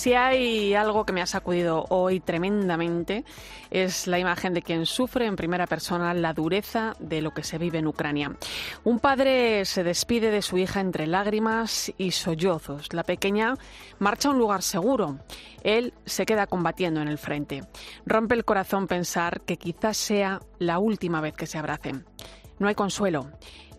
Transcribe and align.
Si 0.00 0.14
hay 0.14 0.72
algo 0.72 1.04
que 1.04 1.12
me 1.12 1.20
ha 1.20 1.26
sacudido 1.26 1.84
hoy 1.90 2.20
tremendamente 2.20 3.22
es 3.70 4.06
la 4.06 4.18
imagen 4.18 4.54
de 4.54 4.62
quien 4.62 4.86
sufre 4.86 5.26
en 5.26 5.36
primera 5.36 5.66
persona 5.66 6.14
la 6.14 6.32
dureza 6.32 6.94
de 7.00 7.20
lo 7.20 7.32
que 7.32 7.42
se 7.42 7.58
vive 7.58 7.80
en 7.80 7.86
Ucrania. 7.86 8.34
Un 8.82 8.98
padre 8.98 9.66
se 9.66 9.84
despide 9.84 10.30
de 10.30 10.40
su 10.40 10.56
hija 10.56 10.80
entre 10.80 11.06
lágrimas 11.06 11.92
y 11.98 12.12
sollozos. 12.12 12.94
La 12.94 13.02
pequeña 13.02 13.56
marcha 13.98 14.30
a 14.30 14.32
un 14.32 14.38
lugar 14.38 14.62
seguro. 14.62 15.18
Él 15.64 15.92
se 16.06 16.24
queda 16.24 16.46
combatiendo 16.46 17.02
en 17.02 17.08
el 17.08 17.18
frente. 17.18 17.64
Rompe 18.06 18.34
el 18.36 18.46
corazón 18.46 18.86
pensar 18.86 19.42
que 19.42 19.58
quizás 19.58 19.98
sea 19.98 20.40
la 20.58 20.78
última 20.78 21.20
vez 21.20 21.34
que 21.34 21.46
se 21.46 21.58
abracen. 21.58 22.06
No 22.58 22.68
hay 22.68 22.74
consuelo 22.74 23.26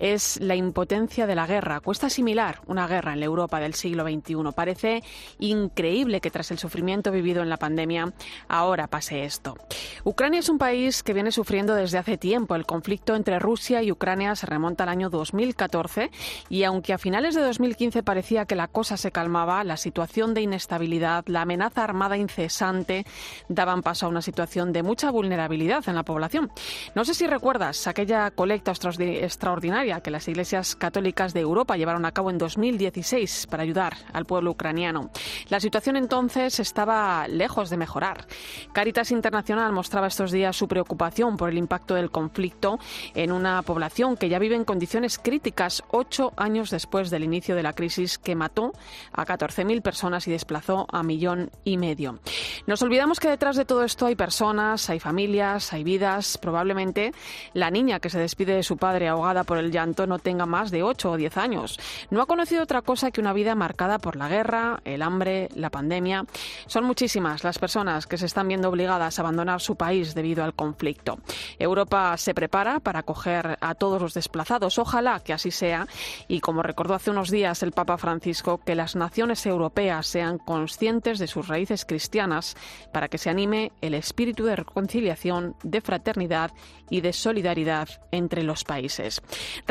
es 0.01 0.41
la 0.41 0.55
impotencia 0.55 1.27
de 1.27 1.35
la 1.35 1.45
guerra. 1.45 1.79
Cuesta 1.79 2.07
asimilar 2.07 2.61
una 2.65 2.87
guerra 2.87 3.13
en 3.13 3.19
la 3.19 3.27
Europa 3.27 3.59
del 3.59 3.75
siglo 3.75 4.03
XXI. 4.03 4.51
Parece 4.55 5.03
increíble 5.39 6.19
que 6.21 6.31
tras 6.31 6.49
el 6.49 6.57
sufrimiento 6.57 7.11
vivido 7.11 7.43
en 7.43 7.49
la 7.49 7.57
pandemia 7.57 8.11
ahora 8.47 8.87
pase 8.87 9.23
esto. 9.23 9.55
Ucrania 10.03 10.39
es 10.39 10.49
un 10.49 10.57
país 10.57 11.03
que 11.03 11.13
viene 11.13 11.31
sufriendo 11.31 11.75
desde 11.75 11.99
hace 11.99 12.17
tiempo. 12.17 12.55
El 12.55 12.65
conflicto 12.65 13.15
entre 13.15 13.37
Rusia 13.37 13.83
y 13.83 13.91
Ucrania 13.91 14.35
se 14.35 14.47
remonta 14.47 14.83
al 14.83 14.89
año 14.89 15.11
2014 15.11 16.09
y 16.49 16.63
aunque 16.63 16.93
a 16.93 16.97
finales 16.97 17.35
de 17.35 17.41
2015 17.41 18.01
parecía 18.01 18.45
que 18.45 18.55
la 18.55 18.67
cosa 18.67 18.97
se 18.97 19.11
calmaba, 19.11 19.63
la 19.63 19.77
situación 19.77 20.33
de 20.33 20.41
inestabilidad, 20.41 21.25
la 21.27 21.43
amenaza 21.43 21.83
armada 21.83 22.17
incesante 22.17 23.05
daban 23.49 23.83
paso 23.83 24.07
a 24.07 24.09
una 24.09 24.23
situación 24.23 24.73
de 24.73 24.81
mucha 24.81 25.11
vulnerabilidad 25.11 25.87
en 25.87 25.95
la 25.95 26.03
población. 26.03 26.51
No 26.95 27.05
sé 27.05 27.13
si 27.13 27.27
recuerdas 27.27 27.85
aquella 27.85 28.31
colecta 28.31 28.71
extraordinaria 28.71 29.90
que 29.99 30.11
las 30.11 30.27
iglesias 30.29 30.75
católicas 30.75 31.33
de 31.33 31.41
Europa 31.41 31.75
llevaron 31.75 32.05
a 32.05 32.13
cabo 32.13 32.29
en 32.29 32.37
2016 32.37 33.47
para 33.49 33.63
ayudar 33.63 33.97
al 34.13 34.25
pueblo 34.25 34.51
ucraniano. 34.51 35.11
La 35.49 35.59
situación 35.59 35.97
entonces 35.97 36.59
estaba 36.59 37.27
lejos 37.27 37.69
de 37.69 37.77
mejorar. 37.77 38.25
Caritas 38.71 39.11
Internacional 39.11 39.73
mostraba 39.73 40.07
estos 40.07 40.31
días 40.31 40.55
su 40.55 40.67
preocupación 40.67 41.35
por 41.35 41.49
el 41.49 41.57
impacto 41.57 41.95
del 41.95 42.11
conflicto 42.11 42.79
en 43.13 43.31
una 43.31 43.61
población 43.63 44.15
que 44.15 44.29
ya 44.29 44.39
vive 44.39 44.55
en 44.55 44.63
condiciones 44.63 45.19
críticas 45.19 45.83
ocho 45.89 46.31
años 46.37 46.69
después 46.69 47.09
del 47.09 47.23
inicio 47.23 47.55
de 47.55 47.63
la 47.63 47.73
crisis 47.73 48.17
que 48.17 48.35
mató 48.35 48.71
a 49.11 49.25
14.000 49.25 49.81
personas 49.81 50.27
y 50.27 50.31
desplazó 50.31 50.87
a 50.91 51.03
millón 51.03 51.51
y 51.63 51.77
medio. 51.77 52.19
Nos 52.67 52.81
olvidamos 52.81 53.19
que 53.19 53.29
detrás 53.29 53.55
de 53.55 53.65
todo 53.65 53.83
esto 53.83 54.05
hay 54.05 54.15
personas, 54.15 54.89
hay 54.89 54.99
familias, 54.99 55.73
hay 55.73 55.83
vidas. 55.83 56.37
Probablemente 56.37 57.13
la 57.53 57.71
niña 57.71 57.99
que 57.99 58.09
se 58.09 58.19
despide 58.19 58.55
de 58.55 58.63
su 58.63 58.77
padre 58.77 59.07
ahogada 59.07 59.43
por 59.43 59.57
el 59.57 59.71
no 59.85 60.19
tenga 60.19 60.45
más 60.45 60.71
de 60.71 60.83
8 60.83 61.11
o 61.11 61.17
10 61.17 61.37
años. 61.37 61.79
No 62.09 62.21
ha 62.21 62.25
conocido 62.25 62.63
otra 62.63 62.81
cosa 62.81 63.11
que 63.11 63.21
una 63.21 63.33
vida 63.33 63.55
marcada 63.55 63.99
por 63.99 64.15
la 64.15 64.29
guerra, 64.29 64.79
el 64.85 65.01
hambre, 65.01 65.49
la 65.55 65.69
pandemia. 65.69 66.25
Son 66.67 66.83
muchísimas 66.83 67.43
las 67.43 67.59
personas 67.59 68.07
que 68.07 68.17
se 68.17 68.25
están 68.25 68.47
viendo 68.47 68.69
obligadas 68.69 69.17
a 69.17 69.21
abandonar 69.21 69.61
su 69.61 69.75
país 69.75 70.13
debido 70.13 70.43
al 70.43 70.53
conflicto. 70.53 71.19
Europa 71.59 72.15
se 72.17 72.33
prepara 72.33 72.79
para 72.79 72.99
acoger 72.99 73.57
a 73.59 73.75
todos 73.75 74.01
los 74.01 74.13
desplazados. 74.13 74.79
Ojalá 74.79 75.19
que 75.19 75.33
así 75.33 75.51
sea. 75.51 75.87
Y 76.27 76.39
como 76.39 76.63
recordó 76.63 76.93
hace 76.93 77.11
unos 77.11 77.29
días 77.29 77.63
el 77.63 77.71
Papa 77.71 77.97
Francisco, 77.97 78.59
que 78.59 78.75
las 78.75 78.95
naciones 78.95 79.45
europeas 79.45 80.07
sean 80.07 80.37
conscientes 80.37 81.19
de 81.19 81.27
sus 81.27 81.47
raíces 81.47 81.85
cristianas 81.85 82.55
para 82.91 83.07
que 83.07 83.17
se 83.17 83.29
anime 83.29 83.71
el 83.81 83.93
espíritu 83.93 84.45
de 84.45 84.55
reconciliación, 84.55 85.55
de 85.63 85.81
fraternidad 85.81 86.51
y 86.89 87.01
de 87.01 87.13
solidaridad 87.13 87.89
entre 88.11 88.43
los 88.43 88.63
países. 88.63 89.21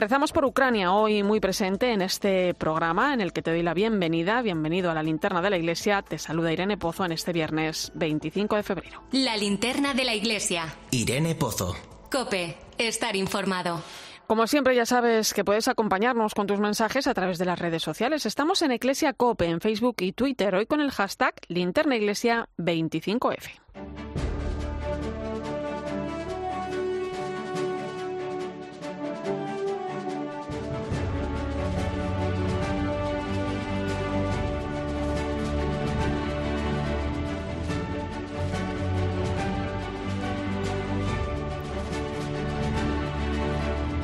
Rezamos 0.01 0.33
por 0.33 0.47
Ucrania, 0.47 0.95
hoy 0.95 1.23
muy 1.23 1.41
presente 1.41 1.93
en 1.93 2.01
este 2.01 2.55
programa 2.55 3.13
en 3.13 3.21
el 3.21 3.35
que 3.35 3.43
te 3.43 3.51
doy 3.51 3.63
la 3.63 3.75
bienvenida. 3.75 4.41
Bienvenido 4.41 4.91
a 4.91 4.95
la 4.95 5.03
linterna 5.03 5.43
de 5.43 5.51
la 5.51 5.59
iglesia. 5.59 6.01
Te 6.01 6.17
saluda 6.17 6.51
Irene 6.51 6.79
Pozo 6.79 7.05
en 7.05 7.13
este 7.13 7.35
viernes 7.35 7.93
25 7.97 8.57
de 8.57 8.63
febrero. 8.63 9.03
La 9.13 9.37
linterna 9.37 9.93
de 9.93 10.05
la 10.05 10.15
iglesia. 10.15 10.75
Irene 10.91 11.35
Pozo. 11.35 11.77
Cope, 12.11 12.57
estar 12.79 13.15
informado. 13.15 13.83
Como 14.27 14.47
siempre 14.47 14.75
ya 14.75 14.87
sabes 14.87 15.35
que 15.35 15.45
puedes 15.45 15.69
acompañarnos 15.69 16.33
con 16.33 16.47
tus 16.47 16.61
mensajes 16.61 17.07
a 17.07 17.13
través 17.13 17.37
de 17.37 17.45
las 17.45 17.59
redes 17.59 17.83
sociales. 17.83 18.25
Estamos 18.25 18.63
en 18.63 18.73
Iglesia 18.73 19.13
Cope 19.13 19.51
en 19.51 19.61
Facebook 19.61 19.97
y 19.99 20.13
Twitter 20.13 20.55
hoy 20.55 20.65
con 20.65 20.81
el 20.81 20.93
hashtag 20.93 21.35
linternaiglesia25f. 21.51 24.30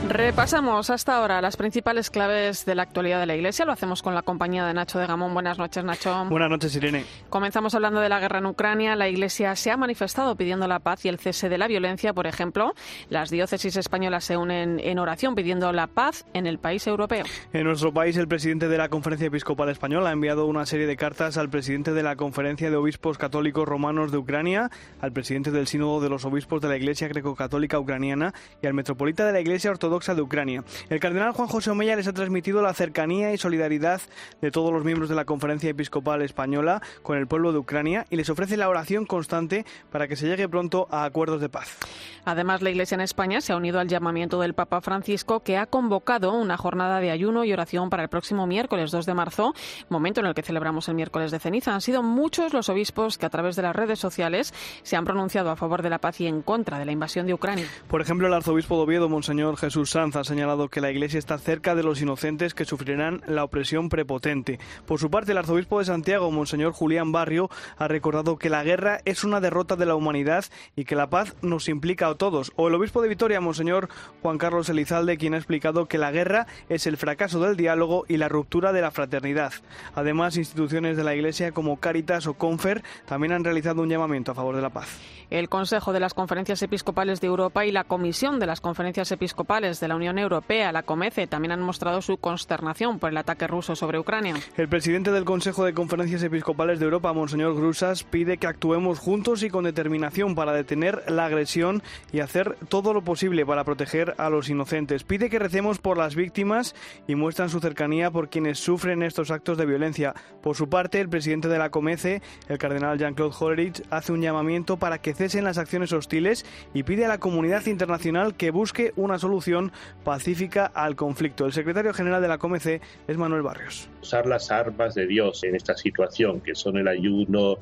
Repasamos 0.08 0.88
hasta 0.90 1.16
ahora 1.16 1.40
las 1.40 1.56
principales 1.56 2.10
claves 2.10 2.64
de 2.64 2.76
la 2.76 2.82
actualidad 2.82 3.18
de 3.18 3.26
la 3.26 3.34
Iglesia. 3.34 3.64
Lo 3.64 3.72
hacemos 3.72 4.02
con 4.02 4.14
la 4.14 4.22
compañía 4.22 4.64
de 4.64 4.72
Nacho 4.72 5.00
de 5.00 5.06
Gamón. 5.06 5.34
Buenas 5.34 5.58
noches, 5.58 5.82
Nacho. 5.82 6.26
Buenas 6.30 6.48
noches, 6.48 6.76
Irene. 6.76 7.04
Comenzamos 7.28 7.74
hablando 7.74 7.98
de 7.98 8.08
la 8.08 8.20
guerra 8.20 8.38
en 8.38 8.46
Ucrania. 8.46 8.94
La 8.94 9.08
Iglesia 9.08 9.56
se 9.56 9.72
ha 9.72 9.76
manifestado 9.76 10.36
pidiendo 10.36 10.68
la 10.68 10.78
paz 10.78 11.04
y 11.04 11.08
el 11.08 11.18
cese 11.18 11.48
de 11.48 11.58
la 11.58 11.66
violencia. 11.66 12.14
Por 12.14 12.28
ejemplo, 12.28 12.72
las 13.10 13.30
diócesis 13.30 13.76
españolas 13.76 14.24
se 14.24 14.36
unen 14.36 14.78
en 14.78 15.00
oración 15.00 15.34
pidiendo 15.34 15.72
la 15.72 15.88
paz 15.88 16.24
en 16.34 16.46
el 16.46 16.58
país 16.58 16.86
europeo. 16.86 17.24
En 17.52 17.64
nuestro 17.64 17.92
país, 17.92 18.16
el 18.16 18.28
presidente 18.28 18.68
de 18.68 18.78
la 18.78 18.88
Conferencia 18.88 19.26
Episcopal 19.26 19.70
Española 19.70 20.10
ha 20.10 20.12
enviado 20.12 20.46
una 20.46 20.66
serie 20.66 20.86
de 20.86 20.96
cartas 20.96 21.36
al 21.36 21.50
presidente 21.50 21.92
de 21.92 22.04
la 22.04 22.14
Conferencia 22.14 22.70
de 22.70 22.76
Obispos 22.76 23.18
Católicos 23.18 23.66
Romanos 23.66 24.12
de 24.12 24.18
Ucrania, 24.18 24.70
al 25.00 25.12
presidente 25.12 25.50
del 25.50 25.66
Sínodo 25.66 26.00
de 26.00 26.10
los 26.10 26.24
Obispos 26.24 26.62
de 26.62 26.68
la 26.68 26.76
Iglesia 26.76 27.08
Greco-Católica 27.08 27.80
Ucraniana 27.80 28.32
y 28.62 28.68
al 28.68 28.74
metropolita 28.74 29.26
de 29.26 29.32
la 29.32 29.40
Iglesia 29.40 29.72
Ortodoxa 29.72 29.95
de 29.96 30.20
Ucrania. 30.20 30.62
El 30.90 31.00
cardenal 31.00 31.32
Juan 31.32 31.48
José 31.48 31.70
Omeya 31.70 31.96
les 31.96 32.06
ha 32.06 32.12
transmitido 32.12 32.60
la 32.60 32.74
cercanía 32.74 33.32
y 33.32 33.38
solidaridad 33.38 34.02
de 34.42 34.50
todos 34.50 34.70
los 34.72 34.84
miembros 34.84 35.08
de 35.08 35.14
la 35.14 35.24
Conferencia 35.24 35.70
Episcopal 35.70 36.20
Española 36.20 36.82
con 37.02 37.16
el 37.16 37.26
pueblo 37.26 37.52
de 37.52 37.58
Ucrania 37.58 38.04
y 38.10 38.16
les 38.16 38.28
ofrece 38.28 38.58
la 38.58 38.68
oración 38.68 39.06
constante 39.06 39.64
para 39.90 40.06
que 40.06 40.16
se 40.16 40.26
llegue 40.26 40.48
pronto 40.50 40.86
a 40.90 41.04
acuerdos 41.04 41.40
de 41.40 41.48
paz. 41.48 41.78
Además, 42.26 42.60
la 42.60 42.70
Iglesia 42.70 42.96
en 42.96 43.00
España 43.00 43.40
se 43.40 43.54
ha 43.54 43.56
unido 43.56 43.80
al 43.80 43.88
llamamiento 43.88 44.38
del 44.38 44.52
Papa 44.52 44.82
Francisco 44.82 45.40
que 45.40 45.56
ha 45.56 45.66
convocado 45.66 46.32
una 46.32 46.58
jornada 46.58 47.00
de 47.00 47.10
ayuno 47.10 47.44
y 47.44 47.52
oración 47.52 47.88
para 47.88 48.02
el 48.02 48.10
próximo 48.10 48.46
miércoles 48.46 48.90
2 48.90 49.06
de 49.06 49.14
marzo, 49.14 49.54
momento 49.88 50.20
en 50.20 50.26
el 50.26 50.34
que 50.34 50.42
celebramos 50.42 50.88
el 50.88 50.94
miércoles 50.94 51.30
de 51.30 51.38
ceniza. 51.38 51.72
Han 51.72 51.80
sido 51.80 52.02
muchos 52.02 52.52
los 52.52 52.68
obispos 52.68 53.16
que 53.16 53.26
a 53.26 53.30
través 53.30 53.56
de 53.56 53.62
las 53.62 53.74
redes 53.74 53.98
sociales 53.98 54.52
se 54.82 54.96
han 54.96 55.04
pronunciado 55.04 55.50
a 55.50 55.56
favor 55.56 55.82
de 55.82 55.90
la 55.90 55.98
paz 55.98 56.20
y 56.20 56.26
en 56.26 56.42
contra 56.42 56.78
de 56.78 56.84
la 56.84 56.92
invasión 56.92 57.26
de 57.26 57.34
Ucrania. 57.34 57.66
Por 57.88 58.00
ejemplo, 58.00 58.26
el 58.26 58.34
arzobispo 58.34 58.76
de 58.76 58.82
Oviedo, 58.82 59.08
Monseñor 59.08 59.56
Jesús 59.56 59.85
Sanz 59.86 60.16
ha 60.16 60.24
señalado 60.24 60.68
que 60.68 60.80
la 60.80 60.90
Iglesia 60.90 61.18
está 61.18 61.38
cerca 61.38 61.74
de 61.74 61.82
los 61.82 62.00
inocentes 62.00 62.54
que 62.54 62.64
sufrirán 62.64 63.22
la 63.26 63.44
opresión 63.44 63.88
prepotente. 63.88 64.58
Por 64.86 65.00
su 65.00 65.10
parte, 65.10 65.32
el 65.32 65.38
arzobispo 65.38 65.78
de 65.78 65.84
Santiago, 65.84 66.30
Monseñor 66.30 66.72
Julián 66.72 67.12
Barrio, 67.12 67.48
ha 67.78 67.88
recordado 67.88 68.36
que 68.36 68.50
la 68.50 68.64
guerra 68.64 69.00
es 69.04 69.24
una 69.24 69.40
derrota 69.40 69.76
de 69.76 69.86
la 69.86 69.94
humanidad 69.94 70.44
y 70.74 70.84
que 70.84 70.96
la 70.96 71.08
paz 71.08 71.34
nos 71.42 71.68
implica 71.68 72.08
a 72.08 72.14
todos. 72.14 72.52
O 72.56 72.68
el 72.68 72.74
obispo 72.74 73.02
de 73.02 73.08
Vitoria, 73.08 73.40
Monseñor 73.40 73.88
Juan 74.22 74.38
Carlos 74.38 74.68
Elizalde, 74.68 75.16
quien 75.16 75.34
ha 75.34 75.38
explicado 75.38 75.86
que 75.86 75.98
la 75.98 76.10
guerra 76.10 76.46
es 76.68 76.86
el 76.86 76.96
fracaso 76.96 77.40
del 77.40 77.56
diálogo 77.56 78.04
y 78.08 78.16
la 78.16 78.28
ruptura 78.28 78.72
de 78.72 78.82
la 78.82 78.90
fraternidad. 78.90 79.52
Además, 79.94 80.36
instituciones 80.36 80.96
de 80.96 81.04
la 81.04 81.14
Iglesia 81.14 81.52
como 81.52 81.78
Caritas 81.78 82.26
o 82.26 82.34
Confer 82.34 82.82
también 83.06 83.32
han 83.32 83.44
realizado 83.44 83.82
un 83.82 83.88
llamamiento 83.88 84.32
a 84.32 84.34
favor 84.34 84.56
de 84.56 84.62
la 84.62 84.70
paz. 84.70 84.88
El 85.28 85.48
Consejo 85.48 85.92
de 85.92 85.98
las 85.98 86.14
Conferencias 86.14 86.62
Episcopales 86.62 87.20
de 87.20 87.26
Europa 87.26 87.66
y 87.66 87.72
la 87.72 87.82
Comisión 87.82 88.38
de 88.38 88.46
las 88.46 88.60
Conferencias 88.60 89.10
Episcopales 89.10 89.80
de 89.80 89.88
la 89.88 89.96
Unión 89.96 90.20
Europea, 90.20 90.70
la 90.70 90.84
COMECE, 90.84 91.26
también 91.26 91.50
han 91.50 91.62
mostrado 91.62 92.00
su 92.00 92.16
consternación 92.18 93.00
por 93.00 93.10
el 93.10 93.16
ataque 93.16 93.48
ruso 93.48 93.74
sobre 93.74 93.98
Ucrania. 93.98 94.36
El 94.56 94.68
presidente 94.68 95.10
del 95.10 95.24
Consejo 95.24 95.64
de 95.64 95.74
Conferencias 95.74 96.22
Episcopales 96.22 96.78
de 96.78 96.84
Europa, 96.84 97.12
Monseñor 97.12 97.56
Grusas, 97.56 98.04
pide 98.04 98.38
que 98.38 98.46
actuemos 98.46 99.00
juntos 99.00 99.42
y 99.42 99.50
con 99.50 99.64
determinación 99.64 100.36
para 100.36 100.52
detener 100.52 101.02
la 101.08 101.24
agresión 101.24 101.82
y 102.12 102.20
hacer 102.20 102.56
todo 102.68 102.94
lo 102.94 103.02
posible 103.02 103.44
para 103.44 103.64
proteger 103.64 104.14
a 104.18 104.30
los 104.30 104.48
inocentes. 104.48 105.02
Pide 105.02 105.28
que 105.28 105.40
recemos 105.40 105.78
por 105.78 105.98
las 105.98 106.14
víctimas 106.14 106.76
y 107.08 107.16
muestran 107.16 107.48
su 107.48 107.58
cercanía 107.58 108.12
por 108.12 108.28
quienes 108.28 108.60
sufren 108.60 109.02
estos 109.02 109.32
actos 109.32 109.58
de 109.58 109.66
violencia. 109.66 110.14
Por 110.40 110.54
su 110.54 110.68
parte, 110.68 111.00
el 111.00 111.08
presidente 111.08 111.48
de 111.48 111.58
la 111.58 111.70
COMECE, 111.70 112.22
el 112.48 112.58
cardenal 112.58 112.96
Jean-Claude 112.96 113.34
Hollerich, 113.36 113.82
hace 113.90 114.12
un 114.12 114.22
llamamiento 114.22 114.76
para 114.76 114.98
que 114.98 115.15
cesen 115.16 115.44
las 115.44 115.58
acciones 115.58 115.92
hostiles 115.92 116.44
y 116.74 116.82
pide 116.82 117.04
a 117.04 117.08
la 117.08 117.18
comunidad 117.18 117.66
internacional 117.66 118.36
que 118.36 118.50
busque 118.50 118.92
una 118.96 119.18
solución 119.18 119.72
pacífica 120.04 120.66
al 120.66 120.94
conflicto. 120.94 121.46
El 121.46 121.52
secretario 121.52 121.94
general 121.94 122.22
de 122.22 122.28
la 122.28 122.38
COMEC 122.38 122.80
es 123.08 123.16
Manuel 123.16 123.42
Barrios. 123.42 123.88
Usar 124.02 124.26
las 124.26 124.50
armas 124.50 124.94
de 124.94 125.06
Dios 125.06 125.42
en 125.44 125.56
esta 125.56 125.76
situación, 125.76 126.40
que 126.40 126.54
son 126.54 126.76
el 126.76 126.88
ayuno 126.88 127.58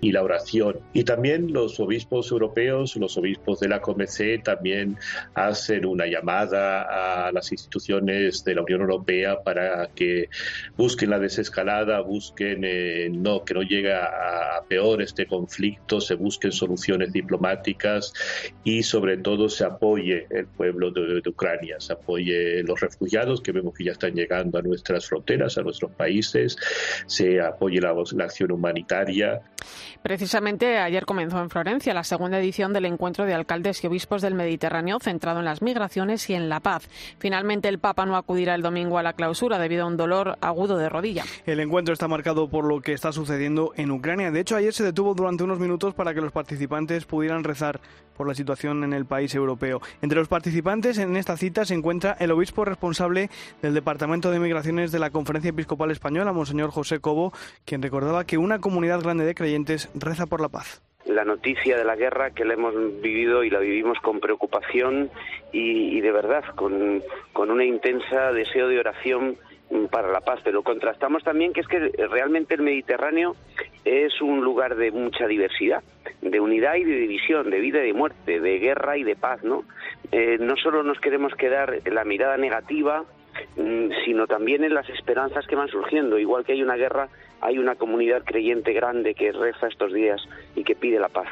y 0.00 0.12
la 0.12 0.22
oración. 0.22 0.80
Y 0.92 1.04
también 1.04 1.52
los 1.52 1.78
obispos 1.78 2.30
europeos, 2.30 2.96
los 2.96 3.16
obispos 3.16 3.60
de 3.60 3.68
la 3.68 3.80
COMEC 3.80 4.42
también 4.42 4.96
hacen 5.34 5.84
una 5.84 6.06
llamada 6.06 7.26
a 7.26 7.32
las 7.32 7.52
instituciones 7.52 8.44
de 8.44 8.54
la 8.54 8.62
Unión 8.62 8.80
Europea 8.80 9.42
para 9.42 9.88
que 9.88 10.28
busquen 10.76 11.10
la 11.10 11.18
desescalada, 11.18 12.00
busquen 12.00 12.62
eh, 12.64 13.08
no 13.10 13.44
que 13.44 13.54
no 13.54 13.62
llegue 13.62 13.92
a, 13.92 14.62
peor 14.68 15.02
este 15.02 15.26
conflicto, 15.26 16.00
se 16.00 16.14
busquen 16.14 16.52
soluciones 16.52 16.85
diplomáticas 17.12 18.12
y 18.64 18.82
sobre 18.82 19.16
todo 19.18 19.48
se 19.48 19.64
apoye 19.64 20.26
el 20.30 20.46
pueblo 20.46 20.90
de, 20.90 21.22
Ucrania, 21.26 21.76
se 21.80 21.92
apoye 21.92 22.62
los 22.62 22.80
refugiados 22.80 23.40
que 23.40 23.52
vemos 23.52 23.74
que 23.74 23.84
ya 23.84 23.92
están 23.92 24.14
llegando 24.14 24.58
a 24.58 24.62
nuestras 24.62 25.06
fronteras, 25.06 25.58
a 25.58 25.62
nuestros 25.62 25.90
países, 25.92 26.56
se 27.06 27.40
apoye 27.40 27.80
la, 27.80 27.94
la 28.12 28.24
acción 28.24 28.52
humanitaria. 28.52 29.42
Precisamente 30.02 30.78
ayer 30.78 31.06
comenzó 31.06 31.40
en 31.40 31.50
Florencia 31.50 31.94
la 31.94 32.04
segunda 32.04 32.38
edición 32.38 32.72
del 32.72 32.86
encuentro 32.86 33.24
de 33.24 33.34
alcaldes 33.34 33.82
y 33.82 33.86
obispos 33.86 34.22
del 34.22 34.34
Mediterráneo 34.34 34.98
centrado 35.00 35.40
en 35.40 35.44
las 35.44 35.62
migraciones 35.62 36.28
y 36.30 36.34
en 36.34 36.48
la 36.48 36.60
paz. 36.60 36.88
Finalmente 37.18 37.68
el 37.68 37.78
Papa 37.78 38.06
no 38.06 38.16
acudirá 38.16 38.54
el 38.54 38.62
domingo 38.62 38.98
a 38.98 39.02
la 39.02 39.12
clausura 39.12 39.58
debido 39.58 39.84
a 39.84 39.86
un 39.86 39.96
dolor 39.96 40.38
agudo 40.40 40.76
de 40.78 40.88
rodilla. 40.88 41.24
El 41.44 41.60
encuentro 41.60 41.92
está 41.92 42.08
marcado 42.08 42.48
por 42.48 42.64
lo 42.64 42.80
que 42.80 42.92
está 42.92 43.12
sucediendo 43.12 43.72
en 43.76 43.90
Ucrania. 43.90 44.30
De 44.30 44.40
hecho, 44.40 44.56
ayer 44.56 44.72
se 44.72 44.84
detuvo 44.84 45.14
durante 45.14 45.44
unos 45.44 45.58
minutos 45.58 45.94
para 45.94 46.14
que 46.14 46.20
los 46.20 46.32
participantes 46.32 47.04
pudieran 47.04 47.44
rezar 47.44 47.80
por 48.16 48.26
la 48.26 48.34
situación 48.34 48.82
en 48.84 48.92
el 48.92 49.04
país 49.06 49.34
europeo. 49.34 49.80
Entre 50.02 50.18
los 50.18 50.28
participantes 50.28 50.98
en 50.98 51.16
esta 51.16 51.36
cita 51.36 51.64
se 51.64 51.74
encuentra 51.74 52.16
el 52.18 52.30
obispo 52.30 52.64
responsable 52.64 53.30
del 53.62 53.74
Departamento 53.74 54.30
de 54.30 54.40
Migraciones 54.40 54.90
de 54.90 54.98
la 54.98 55.10
Conferencia 55.10 55.50
Episcopal 55.50 55.90
Española, 55.90 56.32
Monseñor 56.32 56.70
José 56.70 56.98
Cobo, 57.00 57.32
quien 57.64 57.82
recordaba 57.82 58.24
que 58.24 58.38
una 58.38 58.58
comunidad 58.58 59.02
grande 59.02 59.24
de 59.24 59.34
creyentes 59.34 59.55
reza 59.94 60.26
por 60.26 60.40
la 60.40 60.48
paz 60.48 60.82
la 61.06 61.24
noticia 61.24 61.76
de 61.76 61.84
la 61.84 61.94
guerra 61.94 62.32
que 62.32 62.44
la 62.44 62.54
hemos 62.54 62.74
vivido 63.00 63.44
y 63.44 63.50
la 63.50 63.60
vivimos 63.60 63.98
con 64.00 64.18
preocupación 64.18 65.08
y, 65.52 66.00
de 66.00 66.10
verdad 66.10 66.44
con, 66.56 67.02
con 67.32 67.50
una 67.50 67.64
intensa 67.64 68.32
deseo 68.32 68.68
de 68.68 68.80
oración 68.80 69.36
para 69.90 70.10
la 70.10 70.20
paz, 70.20 70.40
pero 70.44 70.62
contrastamos 70.62 71.24
también 71.24 71.52
que 71.52 71.60
es 71.60 71.68
que 71.68 71.78
realmente 72.08 72.54
el 72.54 72.62
Mediterráneo 72.62 73.34
es 73.84 74.20
un 74.20 74.44
lugar 74.44 74.76
de 74.76 74.92
mucha 74.92 75.26
diversidad, 75.26 75.82
de 76.22 76.40
unidad 76.40 76.76
y 76.76 76.84
de 76.84 76.96
división, 76.96 77.50
de 77.50 77.60
vida 77.60 77.82
y 77.82 77.86
de 77.86 77.92
muerte, 77.92 78.40
de 78.40 78.58
guerra 78.58 78.96
y 78.96 79.04
de 79.04 79.16
paz, 79.16 79.42
¿no? 79.42 79.64
Eh, 80.12 80.38
no 80.40 80.56
solo 80.56 80.82
nos 80.82 81.00
queremos 81.00 81.34
quedar 81.34 81.80
en 81.84 81.94
la 81.94 82.04
mirada 82.04 82.36
negativa, 82.36 83.04
mm, 83.56 83.88
sino 84.04 84.26
también 84.26 84.62
en 84.64 84.74
las 84.74 84.88
esperanzas 84.88 85.46
que 85.46 85.56
van 85.56 85.68
surgiendo. 85.68 86.18
Igual 86.18 86.44
que 86.44 86.52
hay 86.52 86.62
una 86.62 86.76
guerra, 86.76 87.08
hay 87.40 87.58
una 87.58 87.74
comunidad 87.74 88.22
creyente 88.24 88.72
grande 88.72 89.14
que 89.14 89.32
reza 89.32 89.68
estos 89.68 89.92
días 89.92 90.20
y 90.54 90.64
que 90.64 90.74
pide 90.74 90.98
la 90.98 91.08
paz. 91.08 91.28